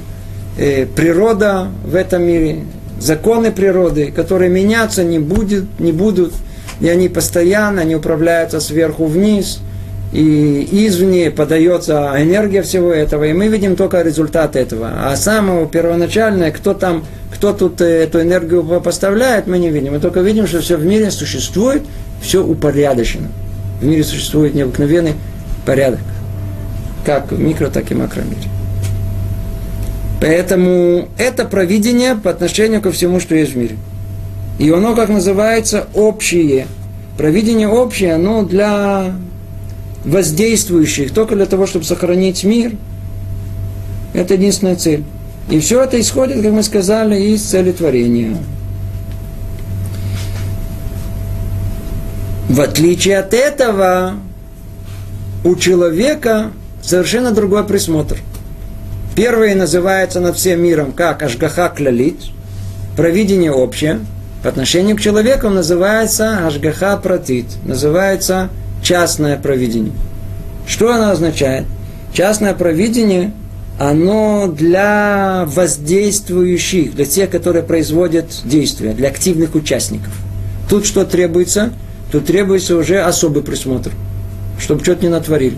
э, 0.59 0.85
природа 0.87 1.69
в 1.85 1.95
этом 1.95 2.25
мире, 2.25 2.65
законы 2.99 3.53
природы, 3.53 4.11
которые 4.11 4.51
меняться 4.51 5.05
не, 5.05 5.21
будет, 5.21 5.65
не 5.79 5.93
будут, 5.93 6.33
и 6.81 6.89
они 6.89 7.09
постоянно, 7.09 7.83
они 7.83 7.95
управляются 7.95 8.61
сверху 8.61 9.07
вниз– 9.07 9.61
и 10.13 10.87
извне 10.89 11.31
подается 11.31 12.13
энергия 12.19 12.63
всего 12.63 12.93
этого, 12.93 13.25
и 13.25 13.33
мы 13.33 13.47
видим 13.47 13.77
только 13.77 14.03
результат 14.03 14.57
этого. 14.57 14.91
А 15.05 15.17
самое 15.17 15.67
первоначальное, 15.69 16.51
кто 16.51 16.75
там, 16.75 17.05
кто 17.33 17.53
тут 17.53 17.81
э, 17.81 18.05
эту 18.05 18.21
энергию 18.21 18.65
поставляет, 18.81 19.47
мы 19.47 19.59
не 19.59 19.71
видим. 19.71 19.93
Мы 19.93 20.01
только 20.01 20.21
видим, 20.21 20.49
что 20.49 20.61
все 20.61 20.77
в 20.77 20.85
мире 20.85 21.11
существует, 21.13 21.83
все 22.21 22.45
упорядочено. 22.45 23.29
В 23.81 23.85
мире 23.85 24.03
существует 24.03 24.55
необыкновенный 24.55 25.15
порядок, 25.65 26.01
как 27.07 27.31
в 27.31 27.39
микро, 27.39 27.69
так 27.69 27.91
и 27.93 27.95
макромире. 27.95 28.49
Поэтому 30.21 31.09
это 31.17 31.45
провидение 31.45 32.17
по 32.17 32.31
отношению 32.31 32.83
ко 32.83 32.91
всему, 32.91 33.21
что 33.21 33.35
есть 33.37 33.53
в 33.53 33.57
мире. 33.57 33.77
И 34.59 34.69
оно, 34.71 34.95
как 34.95 35.09
называется, 35.09 35.87
общее. 35.95 36.67
Провидение 37.17 37.69
общее, 37.69 38.15
оно 38.15 38.43
для 38.43 39.15
воздействующих 40.05 41.13
только 41.13 41.37
для 41.37 41.47
того, 41.47 41.67
чтобы 41.67 41.85
сохранить 41.85 42.45
мир, 42.45 42.73
это 44.13 44.35
единственная 44.35 44.77
цель. 44.77 45.05
И 45.51 45.59
все 45.61 45.83
это 45.83 46.01
исходит, 46.01 46.43
как 46.43 46.53
мы 46.53 46.63
сказали, 46.63 47.21
из 47.21 47.43
цели 47.43 47.73
творения. 47.73 48.37
В 52.49 52.61
отличие 52.61 53.19
от 53.19 53.33
этого, 53.33 54.15
у 55.45 55.55
человека 55.57 56.51
совершенно 56.83 57.31
другой 57.31 57.65
присмотр. 57.65 58.19
Первый 59.15 59.55
называется 59.55 60.21
над 60.21 60.37
всем 60.37 60.63
миром 60.63 60.93
как 60.93 61.23
Ашгаха 61.23 61.69
Клялит, 61.69 62.21
провидение 62.97 63.53
общее. 63.53 64.01
По 64.43 64.49
отношению 64.49 64.97
к 64.97 65.01
человеку 65.01 65.49
называется 65.49 66.47
Ашгаха 66.47 66.97
Пратит, 66.97 67.47
называется 67.65 68.51
частное 68.83 69.37
провидение. 69.37 69.93
Что 70.67 70.93
оно 70.93 71.11
означает? 71.11 71.67
Частное 72.13 72.55
провидение, 72.55 73.33
оно 73.79 74.47
для 74.47 75.45
воздействующих, 75.47 76.95
для 76.95 77.05
тех, 77.05 77.31
которые 77.31 77.63
производят 77.63 78.27
действия, 78.45 78.93
для 78.93 79.09
активных 79.09 79.55
участников. 79.55 80.13
Тут 80.69 80.87
что 80.87 81.05
требуется? 81.05 81.73
Тут 82.13 82.27
требуется 82.27 82.77
уже 82.77 83.01
особый 83.01 83.43
присмотр, 83.43 83.93
чтобы 84.59 84.83
что-то 84.83 85.03
не 85.03 85.09
натворили 85.09 85.57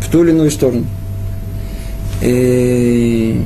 в 0.00 0.10
ту 0.10 0.24
или 0.24 0.30
иную 0.30 0.50
сторону. 0.50 0.86
И 2.22 3.42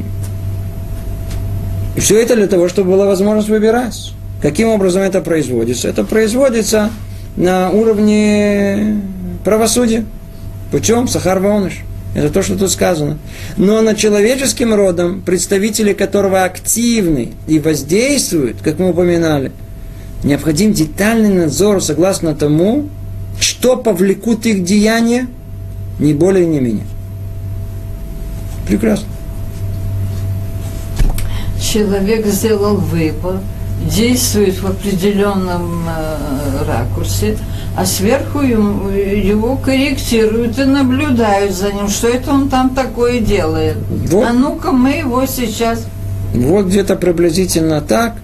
все 1.97 2.21
это 2.21 2.37
для 2.37 2.47
того, 2.47 2.69
чтобы 2.69 2.93
была 2.93 3.07
возможность 3.07 3.49
выбирать. 3.49 4.13
Каким 4.43 4.69
образом 4.69 5.03
это 5.03 5.21
производится? 5.21 5.89
Это 5.89 6.05
производится 6.05 6.91
на 7.37 7.71
уровне 7.71 9.01
правосудия 9.45 10.05
путем 10.71 11.09
Сахар 11.09 11.41
Вауныш. 11.41 11.83
Это 12.15 12.31
то, 12.31 12.43
что 12.43 12.57
тут 12.57 12.71
сказано. 12.71 13.19
Но 13.59 13.83
над 13.83 13.99
человеческим 13.99 14.73
родом, 14.75 15.21
представители 15.21 15.93
которого 15.93 16.45
активны 16.45 17.33
и 17.47 17.59
воздействуют, 17.59 18.63
как 18.63 18.79
мы 18.79 18.91
упоминали, 18.91 19.53
необходим 20.25 20.73
детальный 20.73 21.33
надзор 21.35 21.83
согласно 21.83 22.35
тому, 22.35 22.89
что 23.39 23.77
повлекут 23.77 24.47
их 24.47 24.65
деяния, 24.65 25.29
не 25.99 26.15
более, 26.15 26.47
не 26.47 26.59
менее. 26.59 26.87
Прекрасно. 28.67 29.09
Человек 31.61 32.25
сделал 32.27 32.77
выбор, 32.77 33.41
действует 33.85 34.61
в 34.61 34.67
определенном 34.67 35.87
э, 35.89 36.65
ракурсе, 36.67 37.37
а 37.77 37.85
сверху 37.85 38.41
его 38.41 39.57
корректируют 39.57 40.59
и 40.59 40.65
наблюдают 40.65 41.53
за 41.53 41.73
ним, 41.73 41.89
что 41.89 42.09
это 42.09 42.31
он 42.33 42.49
там 42.49 42.71
такое 42.71 43.21
делает. 43.21 43.77
Вот. 44.11 44.27
А 44.27 44.33
ну-ка 44.33 44.73
мы 44.73 44.91
его 44.91 45.27
сейчас... 45.27 45.87
Вот 46.35 46.67
где-то 46.67 46.97
приблизительно 46.97 47.81
так, 47.81 48.15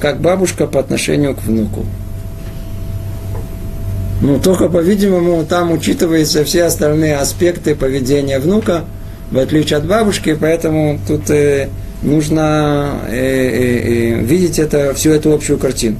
как 0.00 0.20
бабушка 0.20 0.66
по 0.66 0.80
отношению 0.80 1.34
к 1.34 1.42
внуку. 1.42 1.84
Ну, 4.20 4.40
только, 4.40 4.68
по-видимому, 4.68 5.44
там 5.44 5.72
учитываются 5.72 6.44
все 6.44 6.64
остальные 6.64 7.16
аспекты 7.16 7.74
поведения 7.74 8.38
внука, 8.38 8.84
в 9.30 9.38
отличие 9.38 9.78
от 9.78 9.86
бабушки, 9.86 10.36
поэтому 10.38 10.98
тут 11.06 11.28
э, 11.30 11.68
нужно 12.02 13.00
э, 13.08 13.14
э, 13.14 14.18
э, 14.18 14.20
видеть 14.20 14.58
это, 14.58 14.94
всю 14.94 15.10
эту 15.10 15.32
общую 15.32 15.58
картину. 15.58 15.96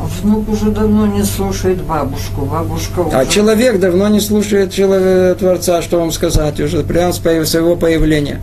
А 0.00 0.06
Внук 0.22 0.48
уже 0.48 0.70
давно 0.70 1.06
не 1.06 1.22
слушает 1.22 1.82
бабушку. 1.82 2.42
Бабушка 2.42 3.00
уже... 3.00 3.16
А 3.16 3.26
человек 3.26 3.78
давно 3.78 4.08
не 4.08 4.20
слушает 4.20 4.72
человека, 4.72 5.38
Творца, 5.38 5.82
что 5.82 6.00
вам 6.00 6.10
сказать, 6.10 6.58
уже 6.60 6.82
прямо 6.82 7.12
с 7.12 7.18
своего 7.18 7.76
появления. 7.76 8.40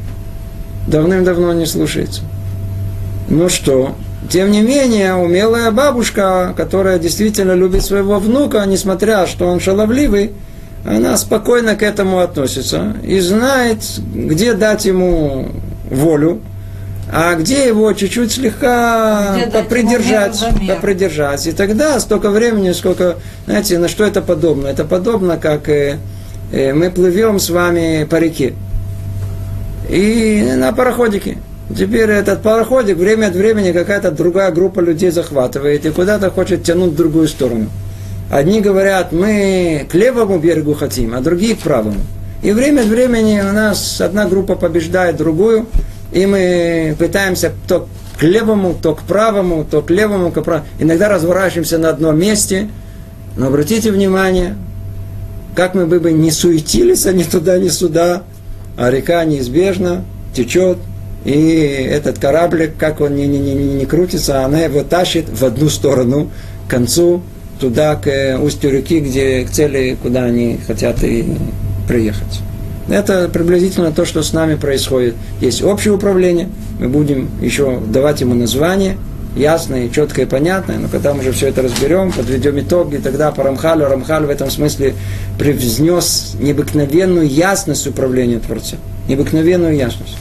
Давным-давно 0.88 1.54
не 1.54 1.66
слушается. 1.66 2.22
Ну 3.28 3.50
что, 3.50 3.96
тем 4.30 4.52
не 4.52 4.62
менее, 4.62 5.16
умелая 5.16 5.72
бабушка, 5.72 6.54
которая 6.56 6.98
действительно 6.98 7.54
любит 7.54 7.84
своего 7.84 8.20
внука, 8.20 8.64
несмотря, 8.66 9.28
что 9.28 9.48
он 9.48 9.60
шаловливый, 9.60 10.32
она 10.86 11.18
спокойно 11.18 11.76
к 11.76 11.84
этому 11.84 12.20
относится 12.20 12.96
и 13.04 13.20
знает, 13.20 13.80
где 14.14 14.54
дать 14.54 14.86
ему 14.86 15.50
волю, 15.90 16.42
а 17.12 17.34
где 17.36 17.68
его 17.68 17.92
чуть-чуть 17.94 18.32
слегка 18.32 19.36
Где 19.36 19.52
попридержать, 19.52 20.44
попридержать. 20.68 21.48
И 21.48 21.52
тогда 21.52 22.00
столько 22.00 22.30
времени, 22.30 22.72
сколько, 22.72 23.18
знаете, 23.46 23.80
на 23.80 23.88
что 23.88 24.04
это 24.04 24.22
подобно? 24.22 24.68
Это 24.68 24.86
подобно, 24.86 25.38
как 25.38 25.70
э, 25.70 25.98
э, 26.52 26.74
мы 26.74 26.92
плывем 26.92 27.40
с 27.40 27.50
вами 27.50 28.06
по 28.10 28.18
реке. 28.18 28.54
И 29.90 30.54
на 30.56 30.72
пароходике. 30.72 31.40
Теперь 31.76 32.10
этот 32.10 32.42
пароходик 32.44 32.98
время 32.98 33.28
от 33.28 33.34
времени 33.34 33.72
какая-то 33.72 34.12
другая 34.12 34.52
группа 34.52 34.80
людей 34.80 35.10
захватывает 35.10 35.86
и 35.86 35.92
куда-то 35.92 36.30
хочет 36.30 36.64
тянуть 36.64 36.92
в 36.92 36.96
другую 36.96 37.28
сторону. 37.28 37.70
Одни 38.32 38.62
говорят, 38.62 39.12
мы 39.12 39.88
к 39.90 39.96
левому 39.96 40.38
берегу 40.38 40.76
хотим, 40.76 41.16
а 41.16 41.22
другие 41.22 41.56
к 41.56 41.60
правому. 41.60 42.02
И 42.42 42.52
время 42.52 42.82
от 42.82 42.88
времени 42.88 43.40
у 43.42 43.52
нас 43.52 44.00
одна 44.00 44.26
группа 44.26 44.56
побеждает 44.56 45.18
другую, 45.18 45.66
и 46.12 46.26
мы 46.26 46.96
пытаемся 46.98 47.52
то 47.68 47.88
к 48.18 48.24
левому, 48.24 48.76
то 48.82 48.96
к 48.96 49.04
правому, 49.04 49.66
то 49.70 49.82
к 49.82 49.90
левому, 49.90 50.32
к 50.32 50.42
правому. 50.42 50.66
Иногда 50.80 51.10
разворачиваемся 51.10 51.78
на 51.78 51.90
одном 51.90 52.18
месте, 52.18 52.70
но 53.36 53.48
обратите 53.48 53.92
внимание, 53.92 54.56
как 55.56 55.74
мы 55.74 55.86
бы 55.86 56.12
не 56.12 56.32
суетились, 56.32 57.06
а 57.06 57.14
ни 57.14 57.24
туда, 57.24 57.60
ни 57.60 57.68
сюда, 57.68 58.24
а 58.78 58.90
река 58.90 59.24
неизбежно 59.26 60.06
течет, 60.34 60.78
и 61.26 61.88
этот 61.92 62.20
кораблик, 62.20 62.78
как 62.78 63.02
он 63.02 63.16
не, 63.16 63.28
не, 63.28 63.40
не, 63.40 63.54
не 63.54 63.86
крутится, 63.86 64.46
она 64.46 64.62
его 64.62 64.84
тащит 64.84 65.26
в 65.28 65.44
одну 65.44 65.68
сторону, 65.70 66.32
к 66.68 66.70
концу, 66.72 67.22
туда, 67.60 67.96
к 67.96 68.40
устью 68.42 68.72
реки, 68.72 69.02
где, 69.02 69.44
к 69.44 69.50
цели, 69.50 69.98
куда 70.02 70.24
они 70.24 70.60
хотят 70.66 71.04
и 71.04 71.38
приехать. 71.90 72.42
Это 72.88 73.28
приблизительно 73.28 73.92
то, 73.92 74.06
что 74.06 74.24
с 74.24 74.32
нами 74.32 74.56
происходит. 74.56 75.16
Есть 75.42 75.64
общее 75.64 75.94
управление, 75.94 76.50
мы 76.80 76.88
будем 76.88 77.30
еще 77.42 77.80
давать 77.80 78.22
ему 78.22 78.36
название, 78.36 78.98
ясное, 79.36 79.90
четкое 79.90 80.26
и 80.26 80.30
понятное, 80.30 80.78
но 80.78 80.88
когда 80.88 81.14
мы 81.14 81.22
уже 81.22 81.32
все 81.32 81.48
это 81.48 81.64
разберем, 81.64 82.12
подведем 82.12 82.60
итоги, 82.60 82.98
тогда 82.98 83.32
по 83.32 83.44
Рамхаль 83.44 84.26
в 84.26 84.30
этом 84.30 84.50
смысле 84.50 84.94
привнес 85.38 86.36
необыкновенную 86.40 87.28
ясность 87.28 87.88
управления 87.88 88.40
Творцем. 88.40 88.80
Необыкновенную 89.08 89.76
ясность. 89.76 90.18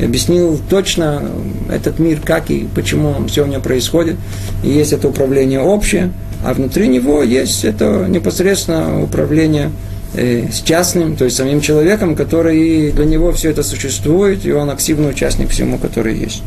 И 0.00 0.04
объяснил 0.04 0.60
точно 0.70 1.22
этот 1.70 1.98
мир, 1.98 2.20
как 2.24 2.50
и 2.50 2.68
почему 2.74 3.14
все 3.26 3.44
в 3.44 3.48
нем 3.48 3.62
происходит. 3.62 4.16
И 4.62 4.68
есть 4.68 4.92
это 4.92 5.08
управление 5.08 5.60
общее, 5.60 6.12
а 6.44 6.54
внутри 6.54 6.88
него 6.88 7.22
есть 7.22 7.64
это 7.64 8.06
непосредственно 8.08 9.02
управление 9.02 9.70
с 10.14 10.62
частным, 10.62 11.16
то 11.16 11.24
есть 11.24 11.36
самим 11.36 11.60
человеком, 11.60 12.16
который 12.16 12.92
для 12.92 13.04
него 13.04 13.32
все 13.32 13.50
это 13.50 13.62
существует, 13.62 14.44
и 14.46 14.52
он 14.52 14.70
активный 14.70 15.10
участник 15.10 15.50
всему, 15.50 15.78
который 15.78 16.16
есть. 16.16 16.42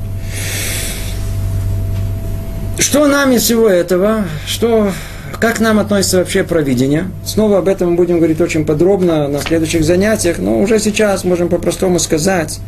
Что 2.78 3.08
нам 3.08 3.32
из 3.32 3.44
всего 3.44 3.70
этого? 3.70 4.26
Что, 4.48 4.92
как 5.40 5.60
нам 5.60 5.80
относится 5.80 6.18
вообще 6.18 6.44
провидение? 6.44 7.06
Снова 7.24 7.60
об 7.60 7.68
этом 7.68 7.92
мы 7.92 7.96
будем 7.96 8.18
говорить 8.18 8.42
очень 8.42 8.66
подробно 8.66 9.28
на 9.28 9.40
следующих 9.40 9.84
занятиях, 9.84 10.40
но 10.40 10.60
уже 10.60 10.80
сейчас 10.80 11.24
можем 11.24 11.48
по-простому 11.48 12.00
сказать. 12.00 12.60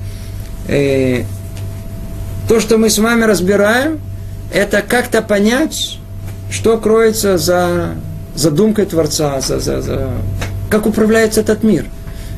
э, 0.67 1.23
то, 2.47 2.59
что 2.59 2.77
мы 2.77 2.89
с 2.89 2.99
вами 2.99 3.23
разбираем, 3.23 3.99
это 4.53 4.81
как-то 4.81 5.21
понять, 5.21 5.97
что 6.51 6.77
кроется 6.77 7.37
за 7.37 7.95
задумкой 8.35 8.85
Творца, 8.85 9.41
за, 9.41 9.59
за, 9.59 9.81
за, 9.81 10.11
как 10.73 10.87
управляется 10.87 11.41
этот 11.41 11.61
мир. 11.61 11.85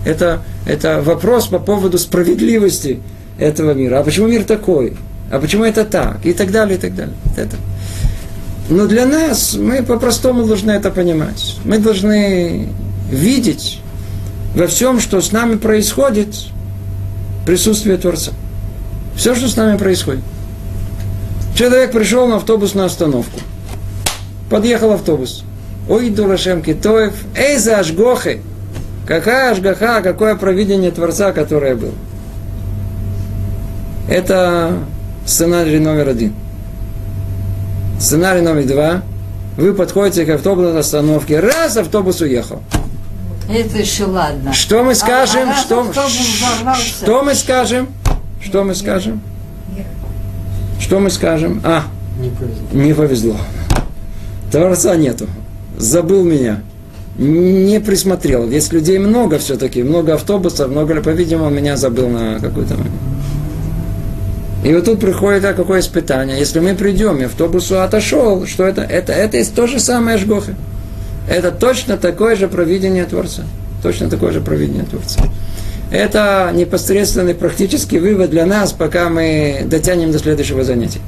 Это, 0.03 0.41
это 0.65 1.01
вопрос 1.01 1.47
по 1.47 1.57
поводу 1.57 1.97
справедливости 1.97 2.99
этого 3.39 3.71
мира. 3.71 3.99
А 3.99 4.03
почему 4.03 4.27
мир 4.27 4.43
такой? 4.43 4.97
А 5.31 5.39
почему 5.39 5.63
это 5.63 5.85
так? 5.85 6.25
И 6.25 6.33
так 6.33 6.51
далее, 6.51 6.77
и 6.77 6.81
так 6.81 6.93
далее. 6.93 7.15
Это. 7.37 7.55
Но 8.69 8.87
для 8.87 9.05
нас 9.05 9.53
мы 9.53 9.83
по-простому 9.83 10.45
должны 10.45 10.71
это 10.71 10.91
понимать. 10.91 11.55
Мы 11.63 11.79
должны 11.79 12.67
видеть 13.09 13.79
во 14.53 14.67
всем, 14.67 14.99
что 14.99 15.21
с 15.21 15.31
нами 15.31 15.55
происходит, 15.55 16.35
присутствие 17.45 17.95
Творца. 17.95 18.33
Все, 19.15 19.33
что 19.33 19.47
с 19.47 19.55
нами 19.55 19.77
происходит. 19.77 20.25
Человек 21.55 21.93
пришел 21.93 22.27
на 22.27 22.35
автобусную 22.35 22.87
остановку. 22.87 23.39
Подъехал 24.49 24.91
автобус. 24.91 25.45
Ой, 25.87 26.09
дурашем 26.09 26.61
китоев. 26.61 27.13
Эй, 27.35 27.57
за 27.57 27.79
ажгохи. 27.79 28.41
Какая 29.07 29.51
ажгаха, 29.51 30.01
какое 30.01 30.35
провидение 30.35 30.91
Творца, 30.91 31.31
которое 31.31 31.75
было. 31.75 31.93
Это 34.09 34.79
сценарий 35.25 35.79
номер 35.79 36.09
один. 36.09 36.33
Сценарий 37.99 38.41
номер 38.41 38.65
два. 38.65 39.01
Вы 39.57 39.73
подходите 39.73 40.25
к 40.25 40.29
автобусной 40.29 40.79
остановке. 40.79 41.39
Раз, 41.39 41.77
автобус 41.77 42.19
уехал. 42.21 42.61
Это 43.49 43.77
еще 43.77 44.05
ладно. 44.05 44.53
Что 44.53 44.83
мы 44.83 44.95
скажем? 44.95 45.49
А- 45.49 45.53
а 45.53 45.55
что, 45.55 45.93
что 45.93 47.23
мы 47.23 47.35
скажем? 47.35 47.87
Что 48.41 48.63
мы 48.63 48.75
скажем? 48.75 49.21
Что 50.79 50.99
мы 50.99 51.09
скажем? 51.09 51.61
А, 51.63 51.83
Не 52.19 52.29
повезло. 52.29 52.67
не 52.73 52.93
повезло. 52.93 53.37
Творца 54.51 54.95
нету. 54.95 55.27
Забыл 55.77 56.23
меня. 56.23 56.61
Не 57.17 57.79
присмотрел. 57.79 58.49
Есть 58.49 58.73
людей 58.73 58.97
много 58.97 59.37
все-таки, 59.39 59.83
много 59.83 60.15
автобусов, 60.15 60.69
много, 60.69 61.01
по-видимому, 61.01 61.49
меня 61.49 61.77
забыл 61.77 62.09
на 62.09 62.39
какой-то 62.39 62.75
момент. 62.75 62.95
И 64.65 64.73
вот 64.73 64.83
тут 64.85 64.99
приходит 64.99 65.45
а, 65.45 65.53
какое 65.53 65.79
испытание. 65.79 66.39
Если 66.39 66.59
мы 66.59 66.73
придем, 66.73 67.21
и 67.21 67.25
автобус 67.25 67.71
отошел, 67.71 68.47
что 68.47 68.63
это? 68.63 68.81
Это, 68.81 69.13
это 69.13 69.37
есть 69.37 69.53
то 69.53 69.67
же 69.67 69.79
самое 69.79 70.17
Жгоха. 70.17 70.55
Это 71.29 71.51
точно 71.51 71.97
такое 71.97 72.35
же 72.35 72.47
провидение 72.47 73.05
Творца. 73.05 73.43
Точно 73.83 74.09
такое 74.09 74.31
же 74.31 74.41
провидение 74.41 74.83
Творца. 74.83 75.21
Это 75.91 76.51
непосредственный 76.53 77.35
практический 77.35 77.99
вывод 77.99 78.31
для 78.31 78.45
нас, 78.45 78.73
пока 78.73 79.09
мы 79.09 79.65
дотянем 79.65 80.11
до 80.11 80.17
следующего 80.17 80.63
занятия. 80.63 81.01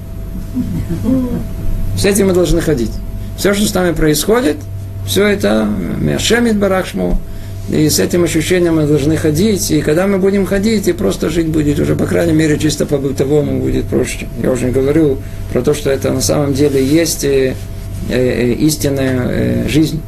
С 1.97 2.05
этим 2.05 2.27
мы 2.27 2.33
должны 2.33 2.61
ходить. 2.61 2.91
Все, 3.37 3.53
что 3.53 3.65
с 3.65 3.73
нами 3.73 3.93
происходит, 3.93 4.57
все 5.05 5.25
это 5.27 5.67
Мяшемит 6.01 6.57
Барахшму, 6.57 7.17
и 7.69 7.89
с 7.89 7.99
этим 7.99 8.23
ощущением 8.23 8.77
мы 8.77 8.87
должны 8.87 9.17
ходить. 9.17 9.71
И 9.71 9.81
когда 9.81 10.07
мы 10.07 10.19
будем 10.19 10.45
ходить, 10.45 10.87
и 10.87 10.93
просто 10.93 11.29
жить 11.29 11.47
будет 11.47 11.79
уже, 11.79 11.95
по 11.95 12.05
крайней 12.05 12.33
мере, 12.33 12.57
чисто 12.57 12.85
по-бытовому 12.85 13.59
будет 13.59 13.85
проще. 13.85 14.27
Я 14.41 14.51
уже 14.51 14.69
говорил 14.69 15.17
про 15.51 15.61
то, 15.61 15.73
что 15.73 15.89
это 15.89 16.11
на 16.11 16.21
самом 16.21 16.53
деле 16.53 16.83
есть 16.83 17.25
э, 17.25 17.55
э, 18.09 18.53
истинная 18.53 19.27
э, 19.29 19.67
жизнь. 19.67 20.01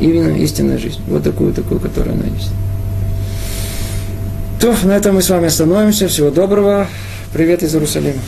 Именно 0.00 0.36
истинная 0.38 0.78
жизнь. 0.78 1.00
Вот 1.08 1.24
такую, 1.24 1.52
такую, 1.52 1.80
которая 1.80 2.14
она 2.14 2.24
есть. 2.26 2.50
То, 4.60 4.74
на 4.84 4.96
этом 4.96 5.16
мы 5.16 5.22
с 5.22 5.28
вами 5.28 5.46
остановимся. 5.46 6.06
Всего 6.06 6.30
доброго. 6.30 6.86
Привет 7.32 7.62
из 7.62 7.74
Иерусалима. 7.74 8.20